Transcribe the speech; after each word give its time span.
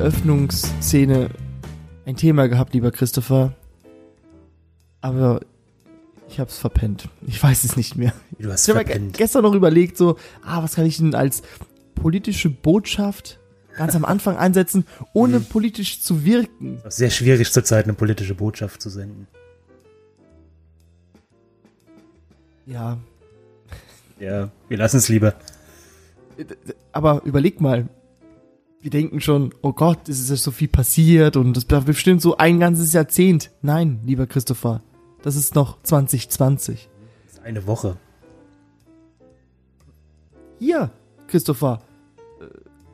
Eröffnungsszene 0.00 1.28
ein 2.06 2.16
Thema 2.16 2.48
gehabt, 2.48 2.72
lieber 2.72 2.90
Christopher. 2.90 3.52
Aber 5.02 5.40
ich 6.30 6.40
hab's 6.40 6.56
verpennt. 6.58 7.10
Ich 7.26 7.42
weiß 7.42 7.64
es 7.64 7.76
nicht 7.76 7.96
mehr. 7.96 8.14
Du 8.38 8.50
hast 8.50 8.66
Ich 8.66 8.74
habe 8.74 8.84
gestern 9.12 9.42
noch 9.42 9.52
überlegt, 9.54 9.98
so, 9.98 10.16
ah, 10.42 10.62
was 10.62 10.76
kann 10.76 10.86
ich 10.86 10.96
denn 10.96 11.14
als 11.14 11.42
politische 11.94 12.48
Botschaft 12.48 13.38
ganz 13.76 13.94
am 13.94 14.06
Anfang 14.06 14.38
einsetzen, 14.38 14.86
ohne 15.12 15.40
Mhm. 15.40 15.44
politisch 15.44 16.00
zu 16.02 16.24
wirken? 16.24 16.80
Sehr 16.88 17.10
schwierig 17.10 17.52
zurzeit 17.52 17.84
eine 17.84 17.92
politische 17.92 18.34
Botschaft 18.34 18.80
zu 18.80 18.88
senden. 18.88 19.26
Ja, 22.64 22.96
Ja, 24.18 24.50
wir 24.68 24.78
lassen 24.78 24.96
es 24.96 25.08
lieber. 25.10 25.34
aber 26.92 27.20
überleg 27.24 27.60
mal. 27.60 27.86
Wir 28.82 28.90
denken 28.90 29.20
schon, 29.20 29.52
oh 29.62 29.72
Gott, 29.74 30.08
es 30.08 30.20
ist 30.20 30.30
ja 30.30 30.36
so 30.36 30.50
viel 30.50 30.68
passiert 30.68 31.36
und 31.36 31.54
das 31.54 31.68
war 31.70 31.82
bestimmt 31.82 32.22
so 32.22 32.36
ein 32.38 32.58
ganzes 32.60 32.92
Jahrzehnt. 32.94 33.50
Nein, 33.60 34.00
lieber 34.06 34.26
Christopher, 34.26 34.80
das 35.22 35.36
ist 35.36 35.54
noch 35.54 35.82
2020. 35.82 36.88
Das 37.26 37.34
ist 37.34 37.42
eine 37.44 37.66
Woche. 37.66 37.96
Hier, 40.58 40.90
Christopher, 41.26 41.80
äh, 42.40 42.44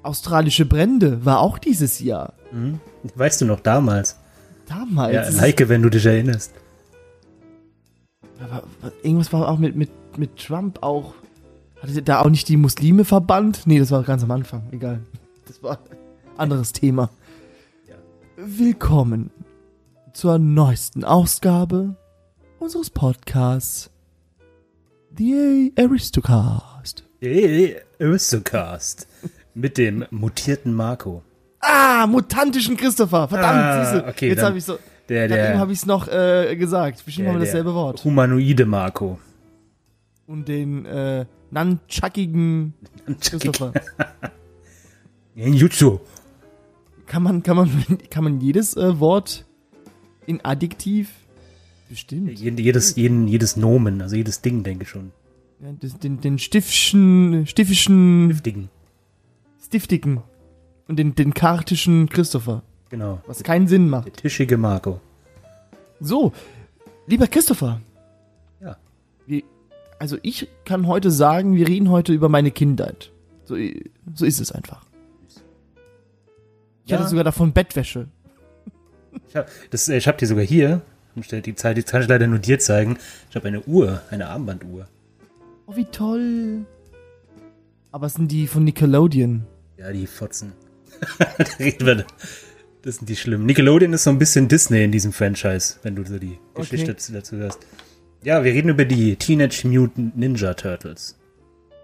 australische 0.02 0.66
Brände 0.66 1.24
war 1.24 1.40
auch 1.40 1.58
dieses 1.58 2.00
Jahr. 2.00 2.32
Mhm. 2.52 2.80
Weißt 3.14 3.40
du 3.40 3.44
noch 3.44 3.60
damals? 3.60 4.16
Damals. 4.68 5.14
Ja, 5.14 5.40
like, 5.40 5.68
wenn 5.68 5.82
du 5.82 5.90
dich 5.90 6.04
erinnerst. 6.06 6.52
Aber 8.40 8.64
was- 8.82 8.92
irgendwas 9.02 9.32
war 9.32 9.48
auch 9.48 9.58
mit, 9.58 9.76
mit, 9.76 9.90
mit 10.18 10.36
Trump 10.36 10.82
auch. 10.82 11.14
Hatte 11.80 12.02
da 12.02 12.20
auch 12.22 12.30
nicht 12.30 12.48
die 12.48 12.56
Muslime 12.56 13.04
verbannt? 13.04 13.62
Nee, 13.66 13.78
das 13.78 13.90
war 13.92 14.02
ganz 14.02 14.22
am 14.24 14.30
Anfang. 14.32 14.64
Egal. 14.72 15.00
Das 15.46 15.62
war 15.62 15.78
ein 15.90 15.96
anderes 16.38 16.72
Thema. 16.72 17.10
Ja. 17.88 17.94
Willkommen 18.36 19.30
zur 20.12 20.38
neuesten 20.38 21.04
Ausgabe 21.04 21.96
unseres 22.58 22.90
Podcasts. 22.90 23.90
The 25.16 25.72
Aristocast. 25.78 27.04
Hey, 27.20 27.76
Östocast. 27.98 29.06
Mit 29.54 29.78
dem 29.78 30.04
mutierten 30.10 30.74
Marco. 30.74 31.22
Ah, 31.60 32.06
mutantischen 32.06 32.76
Christopher. 32.76 33.28
Verdammt, 33.28 33.58
Ah, 33.58 33.84
siehste. 33.84 34.06
okay, 34.08 34.28
Jetzt 34.28 34.42
habe 34.42 34.58
ich 34.58 34.64
so. 34.64 34.78
Der, 35.08 35.28
der, 35.28 35.58
habe 35.58 35.72
ich 35.72 35.78
es 35.78 35.86
noch 35.86 36.08
äh, 36.08 36.56
gesagt. 36.56 37.04
Bestimmt 37.04 37.28
haben 37.28 37.36
wir 37.38 37.44
dasselbe 37.44 37.72
Wort. 37.72 38.04
humanoide 38.04 38.66
Marco. 38.66 39.18
Und 40.26 40.48
den 40.48 40.84
äh, 40.84 41.24
nunchuckigen 41.50 42.74
Christopher. 43.20 43.72
Jutsu. 45.36 46.00
Kann 47.06 47.22
man, 47.22 47.42
kann 47.42 47.56
man, 47.56 47.70
kann 48.10 48.24
man 48.24 48.40
jedes 48.40 48.76
äh, 48.76 48.98
Wort 48.98 49.44
in 50.26 50.44
Adjektiv 50.44 51.10
bestimmt? 51.88 52.38
Jedes, 52.38 52.96
jeden, 52.96 53.28
jedes 53.28 53.56
Nomen, 53.56 54.00
also 54.00 54.16
jedes 54.16 54.40
Ding, 54.40 54.62
denke 54.62 54.84
ich 54.84 54.88
schon. 54.88 55.12
Ja, 55.60 55.72
das, 55.78 55.98
den, 55.98 56.20
den 56.20 56.38
stiffischen, 56.38 57.46
stiffischen, 57.46 58.28
Giftigen. 58.28 58.68
stiftigen 59.62 60.22
und 60.88 60.98
den, 60.98 61.14
den 61.14 61.34
kartischen 61.34 62.08
Christopher. 62.08 62.62
Genau. 62.88 63.20
Was 63.26 63.42
keinen 63.42 63.68
Sinn 63.68 63.88
macht. 63.88 64.06
Der 64.06 64.12
tischige 64.14 64.56
Marco. 64.56 65.00
So, 66.00 66.32
lieber 67.06 67.26
Christopher. 67.26 67.80
Ja. 68.60 68.76
Wie, 69.26 69.44
also 69.98 70.16
ich 70.22 70.48
kann 70.64 70.86
heute 70.86 71.10
sagen, 71.10 71.56
wir 71.56 71.68
reden 71.68 71.90
heute 71.90 72.12
über 72.12 72.28
meine 72.28 72.50
Kindheit. 72.50 73.12
So, 73.44 73.56
so 74.14 74.24
ist 74.24 74.40
es 74.40 74.52
einfach. 74.52 74.86
Ich 76.86 76.92
Ja. 76.92 76.98
hatte 77.00 77.08
sogar 77.10 77.24
davon 77.24 77.52
Bettwäsche. 77.52 78.06
Ich 79.28 79.36
habe 79.36 79.48
äh, 79.72 80.00
hab 80.00 80.18
die 80.18 80.26
sogar 80.26 80.44
hier. 80.44 80.80
Die 81.16 81.54
Zeit, 81.54 81.76
die 81.76 81.82
kann 81.82 82.02
ich 82.02 82.08
leider 82.08 82.26
nur 82.26 82.38
dir 82.38 82.58
zeigen. 82.58 82.96
Ich 83.30 83.36
habe 83.36 83.48
eine 83.48 83.60
Uhr, 83.62 84.02
eine 84.10 84.28
Armbanduhr. 84.28 84.86
Oh, 85.66 85.74
wie 85.74 85.86
toll. 85.86 86.64
Aber 87.90 88.06
es 88.06 88.14
sind 88.14 88.30
die 88.30 88.46
von 88.46 88.64
Nickelodeon. 88.64 89.44
Ja, 89.78 89.92
die 89.92 90.06
Fotzen. 90.06 90.52
Das 92.82 92.96
sind 92.98 93.08
die 93.08 93.16
schlimmen. 93.16 93.46
Nickelodeon 93.46 93.92
ist 93.94 94.04
so 94.04 94.10
ein 94.10 94.18
bisschen 94.18 94.46
Disney 94.46 94.84
in 94.84 94.92
diesem 94.92 95.12
Franchise, 95.12 95.76
wenn 95.82 95.96
du 95.96 96.04
so 96.04 96.20
die 96.20 96.38
Geschichte 96.54 96.92
Okay. 96.92 97.12
dazu 97.14 97.36
hörst. 97.36 97.58
Ja, 98.22 98.44
wir 98.44 98.52
reden 98.52 98.68
über 98.68 98.84
die 98.84 99.16
Teenage 99.16 99.66
Mutant 99.66 100.16
Ninja 100.16 100.54
Turtles. 100.54 101.16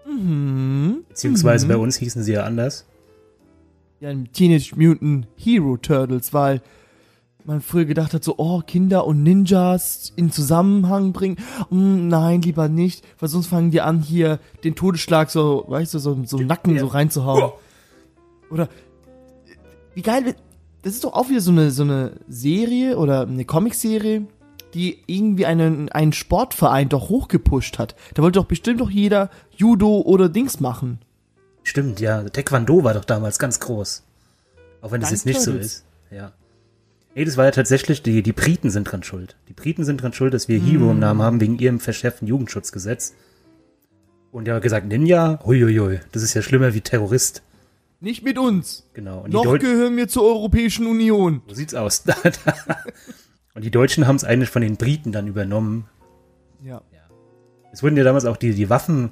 Mhm. 0.07 1.03
Beziehungsweise 1.09 1.65
Mhm. 1.65 1.69
bei 1.71 1.77
uns 1.77 1.97
hießen 1.97 2.23
sie 2.23 2.33
ja 2.33 2.43
anders. 2.45 2.85
Ja, 4.03 4.11
im 4.11 4.33
Teenage 4.33 4.73
Mutant 4.75 5.27
Hero 5.37 5.77
Turtles, 5.77 6.33
weil 6.33 6.61
man 7.45 7.61
früher 7.61 7.85
gedacht 7.85 8.13
hat, 8.13 8.21
so, 8.21 8.35
oh, 8.37 8.59
Kinder 8.59 9.07
und 9.07 9.23
Ninjas 9.23 10.11
in 10.17 10.29
Zusammenhang 10.29 11.13
bringen. 11.13 11.37
Mm, 11.69 12.09
nein, 12.09 12.41
lieber 12.41 12.67
nicht, 12.67 13.05
weil 13.19 13.29
sonst 13.29 13.47
fangen 13.47 13.71
die 13.71 13.79
an, 13.79 14.01
hier 14.01 14.39
den 14.65 14.75
Todesschlag 14.75 15.29
so, 15.29 15.63
weißt 15.69 15.93
du, 15.93 15.99
so, 15.99 16.21
so 16.25 16.37
im 16.37 16.47
Nacken 16.47 16.77
so 16.77 16.87
reinzuhauen. 16.87 17.53
Oder, 18.49 18.67
wie 19.93 20.01
geil, 20.01 20.35
das 20.81 20.93
ist 20.93 21.05
doch 21.05 21.13
auch 21.13 21.29
wieder 21.29 21.41
so 21.41 21.51
eine, 21.51 21.71
so 21.71 21.83
eine 21.83 22.19
Serie 22.27 22.97
oder 22.97 23.21
eine 23.21 23.45
Comicserie, 23.45 24.27
die 24.73 24.99
irgendwie 25.07 25.45
einen, 25.45 25.87
einen 25.89 26.11
Sportverein 26.11 26.89
doch 26.89 27.07
hochgepusht 27.07 27.79
hat. 27.79 27.95
Da 28.15 28.21
wollte 28.21 28.39
doch 28.39 28.47
bestimmt 28.47 28.81
doch 28.81 28.89
jeder 28.89 29.29
Judo 29.55 30.01
oder 30.01 30.27
Dings 30.27 30.59
machen. 30.59 30.99
Stimmt, 31.63 31.99
ja. 31.99 32.23
Taekwondo 32.23 32.83
war 32.83 32.93
doch 32.93 33.05
damals 33.05 33.39
ganz 33.39 33.59
groß. 33.59 34.03
Auch 34.81 34.91
wenn 34.91 35.01
es 35.01 35.09
Dank 35.09 35.17
jetzt 35.17 35.25
nicht 35.25 35.41
so 35.41 35.53
ist. 35.53 35.85
Ja. 36.11 36.33
Nee, 37.15 37.25
das 37.25 37.37
war 37.37 37.45
ja 37.45 37.51
tatsächlich, 37.51 38.01
die, 38.01 38.23
die 38.23 38.33
Briten 38.33 38.69
sind 38.69 38.85
dran 38.85 39.03
schuld. 39.03 39.35
Die 39.47 39.53
Briten 39.53 39.85
sind 39.85 40.01
dran 40.01 40.13
schuld, 40.13 40.33
dass 40.33 40.47
wir 40.47 40.59
Hero 40.59 40.91
im 40.91 40.99
Namen 40.99 41.21
haben, 41.21 41.41
wegen 41.41 41.59
ihrem 41.59 41.79
verschärften 41.79 42.27
Jugendschutzgesetz. 42.27 43.13
Und 44.31 44.47
ja 44.47 44.57
gesagt, 44.59 44.87
Ninja, 44.87 45.39
huiuiui, 45.45 45.99
das 46.11 46.23
ist 46.23 46.33
ja 46.33 46.41
schlimmer 46.41 46.73
wie 46.73 46.81
Terrorist. 46.81 47.43
Nicht 47.99 48.23
mit 48.23 48.37
uns. 48.37 48.89
Genau. 48.93 49.19
Und 49.19 49.31
die 49.31 49.35
Noch 49.35 49.59
gehören 49.59 49.95
wir 49.95 50.07
zur 50.07 50.23
Europäischen 50.23 50.87
Union. 50.87 51.41
so 51.47 51.53
sieht's 51.53 51.75
aus. 51.75 52.03
Und 53.53 53.63
die 53.63 53.71
Deutschen 53.71 54.07
haben 54.07 54.15
es 54.15 54.23
eigentlich 54.23 54.49
von 54.49 54.63
den 54.63 54.77
Briten 54.77 55.11
dann 55.11 55.27
übernommen. 55.27 55.87
Ja. 56.63 56.81
Es 57.71 57.81
wurden 57.81 57.97
ja 57.97 58.03
damals 58.03 58.25
auch 58.25 58.37
die, 58.37 58.53
die 58.53 58.69
Waffen 58.69 59.11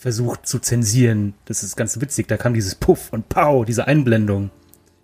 versucht 0.00 0.46
zu 0.46 0.60
zensieren. 0.60 1.34
Das 1.44 1.62
ist 1.62 1.76
ganz 1.76 2.00
witzig. 2.00 2.26
Da 2.26 2.38
kam 2.38 2.54
dieses 2.54 2.74
Puff 2.74 3.12
und 3.12 3.28
Pow, 3.28 3.66
diese 3.66 3.86
Einblendung. 3.86 4.48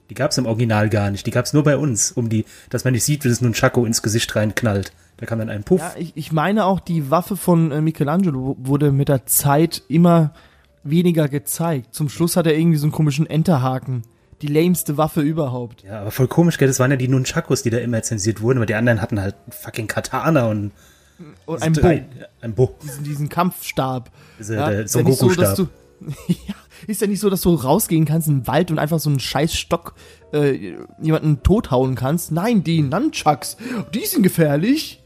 Die 0.08 0.14
gab's 0.14 0.38
im 0.38 0.46
Original 0.46 0.88
gar 0.88 1.10
nicht. 1.10 1.26
Die 1.26 1.30
gab's 1.30 1.52
nur 1.52 1.64
bei 1.64 1.76
uns, 1.76 2.12
um 2.12 2.30
die, 2.30 2.46
dass 2.70 2.84
man 2.84 2.94
nicht 2.94 3.04
sieht, 3.04 3.22
wie 3.22 3.28
das 3.28 3.42
nun 3.42 3.52
Chaco 3.52 3.84
ins 3.84 4.00
Gesicht 4.00 4.34
reinknallt. 4.34 4.92
Da 5.18 5.26
kam 5.26 5.38
dann 5.38 5.50
ein 5.50 5.64
Puff. 5.64 5.82
Ja, 5.82 5.92
ich, 5.98 6.12
ich 6.14 6.32
meine 6.32 6.64
auch, 6.64 6.80
die 6.80 7.10
Waffe 7.10 7.36
von 7.36 7.72
äh, 7.72 7.82
Michelangelo 7.82 8.56
wurde 8.58 8.90
mit 8.90 9.10
der 9.10 9.26
Zeit 9.26 9.82
immer 9.88 10.32
weniger 10.82 11.28
gezeigt. 11.28 11.94
Zum 11.94 12.08
Schluss 12.08 12.36
hat 12.36 12.46
er 12.46 12.56
irgendwie 12.56 12.78
so 12.78 12.86
einen 12.86 12.92
komischen 12.92 13.26
Enterhaken. 13.26 14.02
Die 14.40 14.46
lameste 14.46 14.96
Waffe 14.96 15.20
überhaupt. 15.20 15.82
Ja, 15.82 16.00
aber 16.00 16.10
voll 16.10 16.28
komisch, 16.28 16.56
gell? 16.56 16.68
Das 16.68 16.78
waren 16.78 16.90
ja 16.90 16.96
die 16.96 17.08
Nunchakos, 17.08 17.62
die 17.62 17.70
da 17.70 17.78
immer 17.78 18.02
zensiert 18.02 18.40
wurden, 18.40 18.58
aber 18.58 18.66
die 18.66 18.74
anderen 18.74 19.02
hatten 19.02 19.20
halt 19.20 19.34
fucking 19.50 19.88
Katana 19.88 20.46
und 20.46 20.72
Und 21.46 21.62
ein 21.62 21.72
Bo, 21.72 22.00
Ein 22.40 22.54
Bo. 22.54 22.74
diesen, 22.82 23.04
diesen 23.04 23.28
Kampfstab. 23.28 24.10
Diese, 24.38 24.56
Ja, 24.56 24.70
der 24.70 24.84
ist 24.84 24.94
ja 24.94 25.02
nicht 25.02 25.18
so, 25.18 25.30
dass 25.30 25.54
du, 25.54 25.68
ja, 26.28 26.54
ist 26.86 27.00
ja 27.00 27.06
nicht 27.06 27.20
so, 27.20 27.30
dass 27.30 27.40
du 27.40 27.54
rausgehen 27.54 28.04
kannst 28.04 28.28
in 28.28 28.40
den 28.40 28.46
Wald 28.46 28.70
und 28.70 28.78
einfach 28.78 28.98
so 28.98 29.08
einen 29.08 29.20
scheiß 29.20 29.54
Stock 29.54 29.94
äh, 30.32 30.76
jemanden 31.00 31.42
tothauen 31.42 31.94
kannst. 31.94 32.32
Nein, 32.32 32.64
die 32.64 32.82
Nunchucks, 32.82 33.56
die 33.94 34.04
sind 34.04 34.22
gefährlich. 34.22 35.02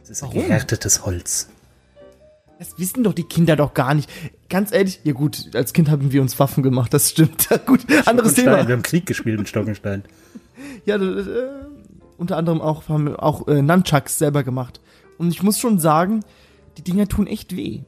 Das 0.00 0.10
ist 0.10 0.22
Warum? 0.22 0.34
gehärtetes 0.34 1.04
Holz. 1.04 1.48
Das 2.58 2.78
wissen 2.78 3.04
doch 3.04 3.12
die 3.12 3.24
Kinder 3.24 3.54
doch 3.54 3.74
gar 3.74 3.92
nicht. 3.94 4.10
Ganz 4.48 4.72
ehrlich, 4.72 5.00
ja 5.04 5.12
gut, 5.12 5.50
als 5.54 5.72
Kind 5.72 5.90
haben 5.90 6.12
wir 6.12 6.22
uns 6.22 6.38
Waffen 6.38 6.62
gemacht, 6.62 6.94
das 6.94 7.10
stimmt. 7.10 7.48
gut, 7.66 7.80
anderes 8.06 8.34
Thema. 8.34 8.66
Wir 8.66 8.74
haben 8.74 8.82
Krieg 8.82 9.04
gespielt 9.06 9.38
mit 9.38 9.48
Stock 9.48 9.66
und 9.66 9.76
Stein. 9.76 10.04
Ja, 10.86 10.96
äh, 10.96 11.24
unter 12.16 12.36
anderem 12.36 12.62
auch 12.62 12.88
haben 12.88 13.08
wir 13.08 13.22
auch 13.22 13.46
äh, 13.46 13.60
Nunchucks 13.60 14.18
selber 14.18 14.42
gemacht. 14.42 14.80
Und 15.18 15.30
ich 15.30 15.42
muss 15.42 15.58
schon 15.58 15.78
sagen, 15.78 16.24
die 16.76 16.82
Dinger 16.82 17.08
tun 17.08 17.26
echt 17.26 17.56
weh. 17.56 17.80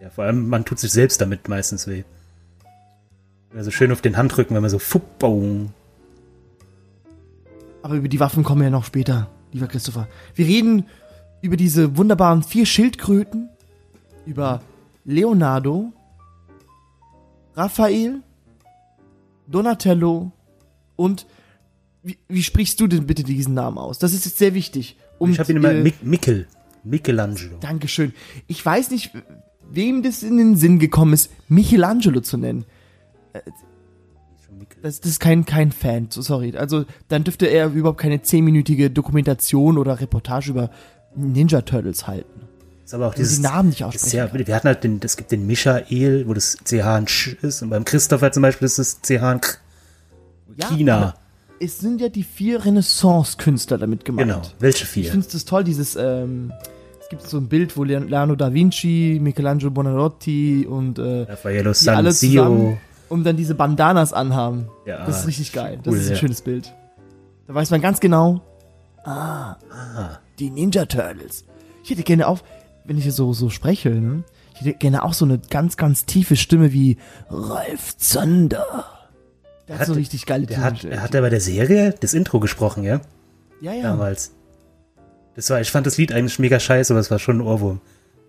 Ja, 0.00 0.10
vor 0.10 0.24
allem, 0.24 0.48
man 0.48 0.64
tut 0.64 0.78
sich 0.78 0.92
selbst 0.92 1.20
damit 1.20 1.48
meistens 1.48 1.86
weh. 1.86 2.04
Also 3.54 3.70
schön 3.70 3.92
auf 3.92 4.00
den 4.00 4.16
Handrücken, 4.16 4.54
wenn 4.54 4.62
man 4.62 4.70
so 4.70 4.78
fupp, 4.78 5.18
boing. 5.18 5.72
Aber 7.82 7.94
über 7.94 8.08
die 8.08 8.20
Waffen 8.20 8.42
kommen 8.42 8.62
wir 8.62 8.66
ja 8.66 8.70
noch 8.70 8.84
später, 8.84 9.28
lieber 9.52 9.66
Christopher. 9.66 10.08
Wir 10.34 10.46
reden 10.46 10.86
über 11.42 11.56
diese 11.56 11.96
wunderbaren 11.96 12.42
vier 12.42 12.66
Schildkröten, 12.66 13.50
über 14.26 14.62
Leonardo, 15.04 15.92
Raphael, 17.54 18.22
Donatello 19.46 20.32
und 20.96 21.26
wie, 22.02 22.18
wie 22.28 22.42
sprichst 22.42 22.80
du 22.80 22.86
denn 22.86 23.06
bitte 23.06 23.22
diesen 23.22 23.54
Namen 23.54 23.78
aus? 23.78 23.98
Das 23.98 24.12
ist 24.12 24.24
jetzt 24.24 24.38
sehr 24.38 24.54
wichtig. 24.54 24.96
Und, 25.18 25.32
ich 25.32 25.38
habe 25.38 25.52
ihn 25.52 25.58
immer 25.58 25.72
äh, 25.72 25.82
Mik 25.82 26.04
Mikkel. 26.04 26.46
Michelangelo. 26.82 27.56
Dankeschön. 27.60 28.12
Ich 28.46 28.64
weiß 28.64 28.90
nicht, 28.90 29.10
wem 29.70 30.02
das 30.02 30.22
in 30.22 30.36
den 30.36 30.56
Sinn 30.56 30.78
gekommen 30.78 31.14
ist, 31.14 31.30
Michelangelo 31.48 32.20
zu 32.20 32.36
nennen. 32.36 32.64
Mikkel. 34.58 34.82
Das, 34.82 35.00
das 35.00 35.12
ist 35.12 35.20
kein, 35.20 35.44
kein 35.44 35.72
Fan, 35.72 36.08
so 36.10 36.22
sorry. 36.22 36.56
Also, 36.56 36.84
dann 37.08 37.24
dürfte 37.24 37.46
er 37.46 37.72
überhaupt 37.72 38.00
keine 38.00 38.22
zehnminütige 38.22 38.90
Dokumentation 38.90 39.78
oder 39.78 40.00
Reportage 40.00 40.50
über 40.50 40.70
Ninja 41.16 41.62
Turtles 41.62 42.06
halten. 42.06 42.42
Ist 42.84 42.94
aber 42.94 43.08
auch 43.08 43.14
dieses. 43.14 43.36
die 43.36 43.42
Namen 43.42 43.70
nicht 43.70 43.82
aussprechen. 43.82 44.10
sehr, 44.10 44.46
wir 44.46 44.54
hatten 44.54 44.68
halt 44.68 44.84
den, 44.84 45.00
es 45.02 45.16
gibt 45.16 45.32
den 45.32 45.46
Michael, 45.46 46.28
wo 46.28 46.34
das 46.34 46.58
CH 46.64 46.84
ein 46.84 47.08
Sch 47.08 47.36
ist, 47.40 47.62
und 47.62 47.70
beim 47.70 47.84
Christopher 47.84 48.30
zum 48.30 48.42
Beispiel 48.42 48.66
ist 48.66 48.78
das 48.78 49.00
CH 49.00 49.22
ein 49.22 49.40
K. 49.40 49.56
Ja, 50.56 50.68
China. 50.68 51.14
Es 51.60 51.78
sind 51.78 52.00
ja 52.00 52.08
die 52.08 52.22
vier 52.24 52.64
Renaissance-Künstler 52.64 53.78
damit 53.78 54.04
gemeint. 54.04 54.28
Genau. 54.28 54.42
Welche 54.58 54.84
Ich 54.84 54.90
vier? 54.90 55.10
finde 55.10 55.26
es 55.26 55.44
toll, 55.44 55.64
dieses, 55.64 55.96
ähm, 55.96 56.52
es 57.00 57.08
gibt 57.08 57.22
so 57.22 57.38
ein 57.38 57.48
Bild, 57.48 57.76
wo 57.76 57.84
Leonardo 57.84 58.34
da 58.34 58.52
Vinci, 58.52 59.18
Michelangelo 59.22 59.70
Buonarroti 59.70 60.66
und 60.68 60.98
äh, 60.98 61.22
Raffaello 61.22 61.72
Sanzio. 61.72 62.42
zusammen 62.42 62.78
und 63.08 63.24
dann 63.24 63.36
diese 63.36 63.54
Bandanas 63.54 64.12
anhaben. 64.12 64.68
Ja, 64.86 65.04
das 65.06 65.20
ist 65.20 65.26
richtig 65.28 65.52
geil. 65.52 65.78
Das 65.82 65.92
cool, 65.92 65.98
ist 66.00 66.06
ein 66.08 66.12
ja. 66.14 66.18
schönes 66.18 66.42
Bild. 66.42 66.72
Da 67.46 67.54
weiß 67.54 67.70
man 67.70 67.80
ganz 67.80 68.00
genau, 68.00 68.40
ah, 69.04 69.56
Ah, 69.70 70.18
die 70.38 70.50
Ninja 70.50 70.86
Turtles. 70.86 71.44
Ich 71.84 71.90
hätte 71.90 72.02
gerne 72.02 72.26
auch, 72.26 72.40
wenn 72.84 72.98
ich 72.98 73.12
so, 73.14 73.32
so 73.32 73.50
spreche, 73.50 73.90
ne? 73.90 74.24
Ich 74.54 74.60
hätte 74.60 74.74
gerne 74.78 75.02
auch 75.02 75.12
so 75.14 75.24
eine 75.24 75.38
ganz, 75.50 75.76
ganz 75.76 76.06
tiefe 76.06 76.36
Stimme 76.36 76.72
wie 76.72 76.96
Ralf 77.28 77.96
Zander. 77.98 78.86
Der 79.68 79.74
hat, 79.76 79.80
Hat- 79.82 79.86
so 79.88 79.94
richtig 79.94 80.26
geile 80.26 80.46
der 80.46 80.60
hat, 80.60 80.84
er 80.84 81.02
hat 81.02 81.14
ja 81.14 81.20
bei 81.20 81.30
der 81.30 81.40
Serie 81.40 81.94
das 82.00 82.12
Intro 82.14 82.38
gesprochen, 82.40 82.84
ja? 82.84 83.00
ja, 83.60 83.72
ja. 83.72 83.82
Damals. 83.82 84.32
Das 85.36 85.50
war, 85.50 85.60
ich 85.60 85.70
fand 85.70 85.86
das 85.86 85.96
Lied 85.96 86.12
eigentlich 86.12 86.38
mega 86.38 86.60
scheiße, 86.60 86.92
aber 86.92 87.00
es 87.00 87.10
war 87.10 87.18
schon 87.18 87.38
ein 87.38 87.40
Ohrwurm. 87.40 87.80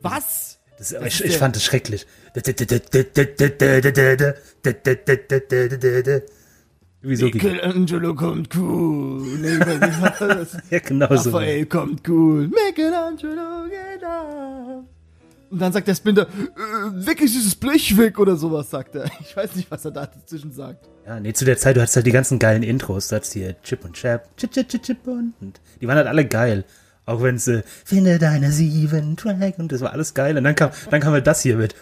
Was? 0.02 0.60
Das, 0.78 0.90
Das 0.90 1.04
ich, 1.06 1.24
ich 1.26 1.38
fand 1.38 1.56
es 1.56 1.64
schrecklich. 1.64 2.06
Wie 7.02 7.16
so 7.16 7.30
ging 7.30 7.44
Michelangelo 7.44 8.16
kommt 8.16 8.56
cool. 8.56 9.22
Nee, 9.38 9.60
das? 9.60 10.58
Ja, 10.72 10.80
genau 10.80 11.16
so. 11.18 11.30
Raphael 11.30 11.66
kommt 11.68 12.08
cool. 12.10 12.48
Michelangelo 12.48 13.66
geht 13.70 14.04
ab. 14.04 14.84
Und 15.56 15.62
dann 15.62 15.72
sagt 15.72 15.88
der 15.88 15.96
Splinter, 15.96 16.24
äh, 16.24 17.06
wirklich 17.06 17.32
dieses 17.32 17.56
Blech 17.56 17.98
weg 17.98 18.20
oder 18.20 18.36
sowas, 18.36 18.70
sagt 18.70 18.94
er. 18.96 19.06
Ich 19.22 19.38
weiß 19.38 19.56
nicht, 19.56 19.72
was 19.72 19.86
er 19.86 19.92
da 19.92 20.06
dazwischen 20.06 20.52
sagt. 20.52 20.90
Ja, 21.06 21.18
nee, 21.18 21.32
zu 21.32 21.46
der 21.46 21.56
Zeit, 21.56 21.78
du 21.78 21.80
hattest 21.80 21.96
halt 21.96 22.06
die 22.06 22.12
ganzen 22.12 22.40
geilen 22.40 22.62
Intros. 22.62 23.08
Du 23.08 23.16
hattest 23.16 23.32
hier 23.32 23.56
Chip 23.62 23.86
und 23.86 23.94
Chap, 23.94 24.36
Chip, 24.36 24.52
Chip, 24.52 24.68
Chip, 24.68 24.84
Chip 24.84 25.08
und, 25.08 25.34
und 25.40 25.62
die 25.80 25.88
waren 25.88 25.96
halt 25.96 26.08
alle 26.08 26.26
geil. 26.26 26.66
Auch 27.06 27.24
wenn 27.24 27.36
es, 27.36 27.48
äh, 27.48 27.64
finde 27.86 28.20
deine 28.20 28.52
sieben 28.52 29.16
Track 29.16 29.58
und 29.58 29.72
das 29.72 29.80
war 29.80 29.94
alles 29.94 30.14
geil. 30.14 30.38
Und 30.38 30.44
dann 30.44 30.56
kam, 30.56 30.72
dann 30.92 31.00
kam 31.00 31.14
halt 31.14 31.26
das 31.26 31.42
hier 31.42 31.56
mit, 31.56 31.74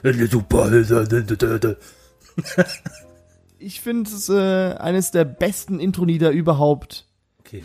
Ich 3.57 3.81
finde 3.81 4.07
es 4.11 4.29
äh, 4.29 4.75
eines 4.75 5.09
der 5.09 5.25
besten 5.25 5.79
Intro-Lieder 5.79 6.29
überhaupt. 6.29 7.07
okay. 7.39 7.63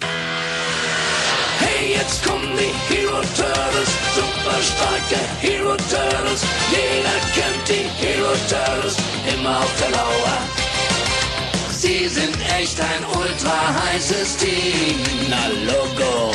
Jetzt 1.88 2.22
kommen 2.22 2.52
die 2.54 2.94
Hero 2.94 3.22
Turtles, 3.34 3.88
super 4.14 4.58
starke 4.60 5.24
Hero 5.40 5.74
Turtles. 5.74 6.42
Jeder 6.70 7.18
kennt 7.34 7.66
die 7.66 7.88
Hero 7.96 8.34
Turtles, 8.46 8.94
immer 9.32 9.58
auf 9.58 9.72
der 9.80 9.90
Lauer. 9.92 10.38
Sie 11.70 12.06
sind 12.08 12.36
echt 12.60 12.78
ein 12.78 13.04
ultra 13.18 13.74
heißes 13.86 14.36
Team. 14.36 15.00
Na 15.30 15.46
Logo, 15.64 16.32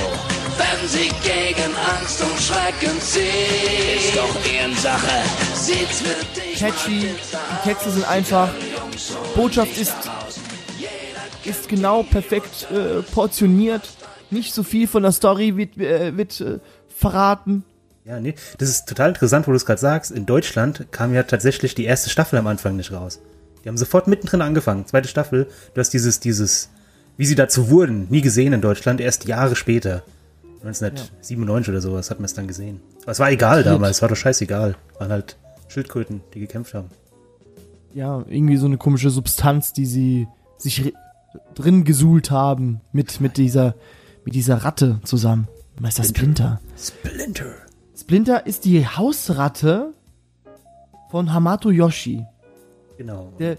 wenn 0.57 0.89
sie 0.89 1.11
gegen 1.21 1.71
Angst 1.99 2.19
und 2.21 2.39
Schrecken 2.41 2.99
ziehen. 2.99 3.99
Ist 3.99 4.17
doch 4.17 4.51
Ehrensache, 4.51 5.21
sieht's 5.53 6.01
für 6.01 6.41
dich 6.41 6.59
Catchy, 6.59 6.99
die 6.99 7.05
mit 7.05 7.63
Texte 7.63 7.91
sind 7.91 8.07
einfach, 8.07 8.49
Botschaft 9.35 9.77
ist, 9.77 9.93
ist 11.43 11.69
genau 11.69 12.01
perfekt 12.01 12.65
äh, 12.71 13.03
portioniert. 13.03 13.87
Nicht 14.33 14.53
so 14.53 14.63
viel 14.63 14.87
von 14.87 15.03
der 15.03 15.11
Story 15.11 15.55
wird, 15.57 15.77
äh, 15.77 16.15
wird 16.17 16.41
äh, 16.41 16.59
verraten. 16.89 17.63
Ja, 18.05 18.19
nee, 18.19 18.35
das 18.57 18.69
ist 18.69 18.87
total 18.89 19.09
interessant, 19.09 19.47
wo 19.47 19.51
du 19.51 19.55
es 19.57 19.65
gerade 19.65 19.79
sagst. 19.79 20.11
In 20.11 20.25
Deutschland 20.25 20.87
kam 20.91 21.13
ja 21.13 21.23
tatsächlich 21.23 21.73
die 21.75 21.85
erste 21.85 22.09
Staffel 22.09 22.37
am 22.37 22.47
Anfang 22.47 22.75
nicht 22.75 22.91
raus. 22.91 23.19
Die 23.63 23.69
haben 23.69 23.77
sofort 23.77 24.07
mittendrin 24.07 24.41
angefangen. 24.41 24.85
Zweite 24.85 25.07
Staffel. 25.07 25.47
Du 25.73 25.79
hast 25.79 25.91
dieses, 25.91 26.19
dieses, 26.19 26.69
wie 27.15 27.25
sie 27.25 27.35
dazu 27.35 27.69
wurden, 27.69 28.07
nie 28.09 28.19
gesehen 28.21 28.51
in 28.51 28.59
Deutschland, 28.59 28.99
erst 28.99 29.23
Jahre 29.25 29.55
später. 29.55 30.03
1997 30.63 31.69
oder 31.69 31.81
sowas 31.81 32.09
hat 32.09 32.19
man 32.19 32.25
es 32.25 32.33
dann 32.33 32.47
gesehen. 32.47 32.81
Aber 33.03 33.11
es 33.11 33.19
war 33.19 33.31
egal 33.31 33.63
damals, 33.63 33.97
es 33.97 34.01
war 34.01 34.09
doch 34.09 34.15
scheißegal. 34.17 34.75
Waren 34.99 35.11
halt 35.11 35.37
Schildkröten, 35.67 36.21
die 36.33 36.39
gekämpft 36.39 36.73
haben. 36.73 36.89
Ja, 37.93 38.23
irgendwie 38.27 38.57
so 38.57 38.65
eine 38.65 38.77
komische 38.77 39.09
Substanz, 39.09 39.71
die 39.73 39.85
sie 39.85 40.27
sich 40.57 40.81
ri- 40.81 40.93
drin 41.55 41.83
gesuhlt 41.83 42.31
haben 42.31 42.81
mit, 42.91 43.21
mit 43.21 43.37
dieser, 43.37 43.75
mit 44.25 44.35
dieser 44.35 44.57
Ratte 44.57 44.99
zusammen. 45.03 45.47
Meister 45.79 46.03
Splinter. 46.03 46.61
Splinter. 46.77 47.53
Splinter 47.95 48.45
ist 48.45 48.65
die 48.65 48.85
Hausratte 48.85 49.93
von 51.09 51.33
Hamato 51.33 51.71
Yoshi. 51.71 52.25
Genau. 52.97 53.33
Der 53.39 53.57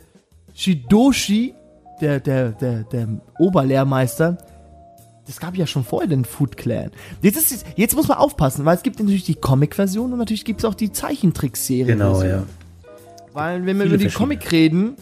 Shidoshi, 0.54 1.54
der, 2.00 2.21
der, 2.21 2.52
der, 2.52 2.85
der 2.85 3.09
Oberlehrmeister, 3.38 4.38
das 5.26 5.40
gab 5.40 5.56
ja 5.56 5.66
schon 5.66 5.85
vorher 5.85 6.09
den 6.09 6.25
Food 6.25 6.56
Clan. 6.56 6.90
Jetzt, 7.23 7.37
ist, 7.50 7.66
jetzt 7.76 7.97
muss 7.97 8.09
man 8.09 8.18
aufpassen, 8.18 8.64
weil 8.64 8.76
es 8.76 8.83
gibt 8.83 8.99
natürlich 8.99 9.25
die 9.25 9.35
Comic-Version 9.35 10.12
und 10.12 10.18
natürlich 10.18 10.44
gibt 10.44 10.61
es 10.61 10.64
auch 10.64 10.75
die 10.75 10.92
Zeichentrickserie. 10.92 11.87
Genau, 11.87 12.23
ja. 12.23 12.44
Weil 13.33 13.66
wenn 13.66 13.78
wir 13.78 13.87
Viele 13.87 13.97
über 13.97 14.04
die. 14.04 14.14
Comic 14.14 14.52
reden, 14.52 14.97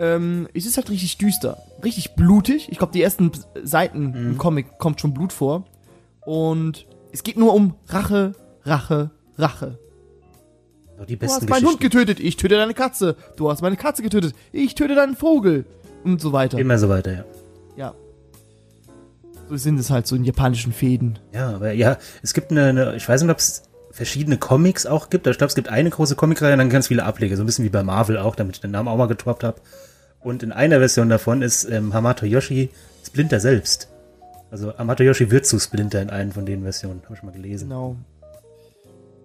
ähm, 0.00 0.48
es 0.54 0.66
ist 0.66 0.76
halt 0.76 0.90
richtig 0.90 1.18
düster. 1.18 1.58
Richtig 1.84 2.14
blutig. 2.16 2.68
Ich 2.72 2.78
glaube, 2.78 2.92
die 2.92 3.02
ersten 3.02 3.30
Seiten 3.62 4.06
Mhm. 4.10 4.16
im 4.32 4.38
Comic 4.38 4.78
kommt 4.78 5.00
schon 5.00 5.14
Blut 5.14 5.32
vor. 5.32 5.66
Und 6.24 6.86
es 7.12 7.22
geht 7.22 7.36
nur 7.36 7.54
um 7.54 7.74
Rache, 7.88 8.32
Rache, 8.64 9.10
Rache. 9.38 9.78
Die 11.08 11.16
Du 11.16 11.26
hast 11.26 11.40
besten 11.40 11.50
meinen 11.50 11.66
Hund 11.66 11.80
getötet, 11.80 12.20
ich 12.20 12.36
töte 12.36 12.56
deine 12.56 12.74
Katze. 12.74 13.16
Du 13.36 13.50
hast 13.50 13.62
meine 13.62 13.76
Katze 13.76 14.02
getötet, 14.02 14.34
ich 14.52 14.74
töte 14.74 14.94
deinen 14.94 15.16
Vogel. 15.16 15.64
Und 16.04 16.20
so 16.20 16.32
weiter. 16.32 16.58
Immer 16.58 16.78
so 16.78 16.88
weiter, 16.88 17.12
ja. 17.12 17.24
Ja. 17.76 17.94
So 19.48 19.56
sind 19.56 19.78
es 19.80 19.90
halt 19.90 20.06
so 20.06 20.16
in 20.16 20.24
japanischen 20.24 20.72
Fäden. 20.72 21.18
Ja, 21.32 21.50
aber 21.54 21.72
ja, 21.72 21.96
es 22.22 22.34
gibt 22.34 22.50
eine, 22.50 22.64
eine 22.66 22.96
ich 22.96 23.08
weiß 23.08 23.22
nicht, 23.22 23.30
ob 23.30 23.38
es 23.38 23.62
verschiedene 23.90 24.38
Comics 24.38 24.86
auch 24.86 25.10
gibt, 25.10 25.26
ich 25.26 25.36
glaube, 25.38 25.48
es 25.48 25.54
gibt 25.54 25.68
eine 25.68 25.90
große 25.90 26.14
Comicreihe 26.16 26.52
und 26.52 26.58
dann 26.58 26.70
ganz 26.70 26.86
viele 26.88 27.04
Ableger, 27.04 27.36
so 27.36 27.42
ein 27.42 27.46
bisschen 27.46 27.64
wie 27.64 27.70
bei 27.70 27.82
Marvel 27.82 28.18
auch, 28.18 28.36
damit 28.36 28.56
ich 28.56 28.60
den 28.60 28.70
Namen 28.70 28.88
auch 28.88 28.96
mal 28.96 29.06
getroppt 29.08 29.42
habe. 29.42 29.60
Und 30.22 30.42
in 30.42 30.52
einer 30.52 30.78
Version 30.78 31.08
davon 31.08 31.42
ist 31.42 31.64
ähm, 31.64 31.94
Hamato 31.94 32.26
Yoshi 32.26 32.70
Splinter 33.04 33.40
selbst. 33.40 33.88
Also 34.50 34.76
Hamato 34.76 35.02
Yoshi 35.02 35.30
wird 35.30 35.46
zu 35.46 35.58
Splinter 35.58 36.02
in 36.02 36.10
einer 36.10 36.32
von 36.32 36.44
den 36.44 36.62
Versionen, 36.62 37.02
habe 37.04 37.14
ich 37.14 37.22
mal 37.22 37.32
gelesen. 37.32 37.68
Genau. 37.68 37.96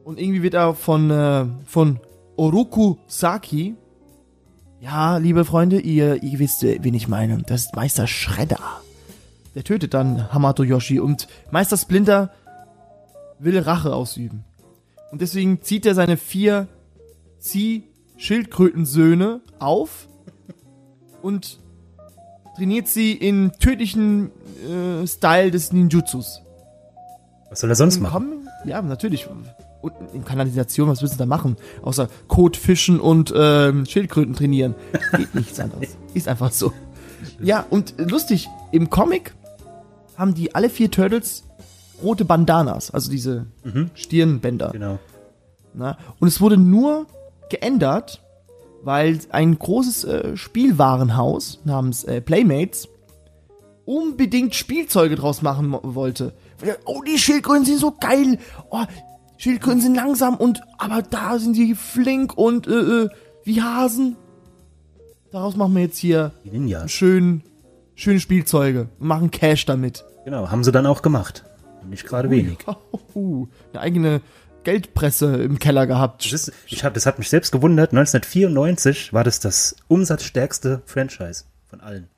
Und 0.03 0.19
irgendwie 0.19 0.43
wird 0.43 0.53
er 0.53 0.75
von, 0.75 1.09
äh, 1.09 1.45
von 1.65 1.99
Oroku 2.37 2.97
Saki. 3.07 3.75
Ja, 4.79 5.17
liebe 5.17 5.45
Freunde, 5.45 5.79
ihr, 5.79 6.21
ihr 6.21 6.39
wisst, 6.39 6.63
äh, 6.63 6.77
wen 6.81 6.93
ich 6.93 7.07
meine. 7.07 7.39
Das 7.39 7.65
ist 7.65 7.75
Meister 7.75 8.07
Shredder. 8.07 8.81
Der 9.55 9.63
tötet 9.63 9.93
dann 9.93 10.31
Hamato 10.31 10.63
Yoshi 10.63 10.99
und 10.99 11.27
Meister 11.49 11.77
Splinter 11.77 12.31
will 13.39 13.57
Rache 13.57 13.95
ausüben. 13.95 14.43
Und 15.11 15.21
deswegen 15.21 15.61
zieht 15.61 15.85
er 15.85 15.95
seine 15.95 16.17
vier 16.17 16.67
Zieh-Schildkrötensöhne 17.39 19.39
auf 19.59 20.07
und 21.25 21.59
trainiert 22.55 22.87
sie 22.87 23.13
in 23.13 23.51
tödlichen 23.59 24.29
äh, 24.63 25.07
Style 25.07 25.49
des 25.49 25.73
Ninjutsus. 25.73 26.41
Was 27.49 27.61
soll 27.61 27.71
er 27.71 27.75
sonst 27.75 27.99
machen? 27.99 28.43
Komm, 28.43 28.69
ja, 28.69 28.79
natürlich. 28.83 29.27
Und 29.81 29.93
in 30.13 30.23
Kanalisation, 30.23 30.87
was 30.87 31.01
willst 31.01 31.15
du 31.15 31.17
da 31.17 31.25
machen? 31.25 31.57
Außer 31.81 32.09
Kot 32.27 32.57
fischen 32.57 32.99
und 32.99 33.33
ähm, 33.35 33.87
Schildkröten 33.87 34.35
trainieren. 34.35 34.75
Geht 35.17 35.33
nichts 35.33 35.59
anderes. 35.59 35.97
Ist 36.13 36.27
einfach 36.27 36.51
so. 36.51 36.71
Ja, 37.39 37.65
und 37.71 37.95
lustig, 37.97 38.47
im 38.71 38.91
Comic 38.91 39.33
haben 40.17 40.35
die 40.35 40.53
alle 40.53 40.69
vier 40.69 40.91
Turtles 40.91 41.43
rote 42.03 42.23
Bandanas, 42.23 42.91
also 42.91 43.09
diese 43.09 43.47
Stirnbänder. 43.95 44.69
Genau. 44.71 44.99
Na? 45.73 45.97
Und 46.19 46.27
es 46.27 46.39
wurde 46.39 46.57
nur 46.57 47.07
geändert, 47.49 48.21
weil 48.85 49.19
ein 49.31 49.57
großes 49.57 50.03
äh, 50.05 50.37
Spielwarenhaus 50.37 51.59
namens 51.65 52.03
äh, 52.03 52.21
Playmates 52.21 52.87
unbedingt 53.83 54.55
Spielzeuge 54.55 55.15
draus 55.15 55.41
machen 55.41 55.75
wollte. 55.81 56.33
Oh, 56.85 57.01
die 57.01 57.17
Schildkröten 57.17 57.65
sind 57.65 57.79
so 57.79 57.91
geil. 57.91 58.37
Oh, 58.69 58.83
Schildkröten 59.37 59.81
sind 59.81 59.95
langsam 59.95 60.35
und 60.35 60.61
aber 60.77 61.01
da 61.01 61.37
sind 61.39 61.57
die 61.57 61.75
flink 61.75 62.37
und 62.37 62.67
äh, 62.67 62.71
äh, 62.71 63.09
wie 63.43 63.61
Hasen. 63.61 64.15
Daraus 65.31 65.55
machen 65.55 65.75
wir 65.75 65.81
jetzt 65.81 65.97
hier 65.97 66.31
schön 66.87 67.43
schöne 67.95 68.19
Spielzeuge 68.19 68.89
und 68.99 69.07
machen 69.07 69.31
Cash 69.31 69.65
damit. 69.65 70.05
Genau, 70.25 70.49
haben 70.51 70.63
sie 70.63 70.71
dann 70.71 70.85
auch 70.85 71.01
gemacht. 71.01 71.43
Nicht 71.89 72.05
gerade 72.05 72.29
wenig. 72.29 72.57
Uh, 73.17 73.47
eine 73.71 73.81
eigene 73.81 74.21
Geldpresse 74.65 75.37
im 75.37 75.59
Keller 75.59 75.87
gehabt. 75.87 76.25
Das, 76.25 76.33
ist, 76.33 76.51
ich 76.67 76.83
hab, 76.83 76.93
das 76.93 77.05
hat 77.05 77.17
mich 77.17 77.29
selbst 77.29 77.51
gewundert. 77.51 77.91
1994 77.91 79.13
war 79.13 79.23
das 79.23 79.39
das 79.39 79.77
umsatzstärkste 79.87 80.81
Franchise 80.85 81.45
von 81.65 81.79
allen. 81.79 82.09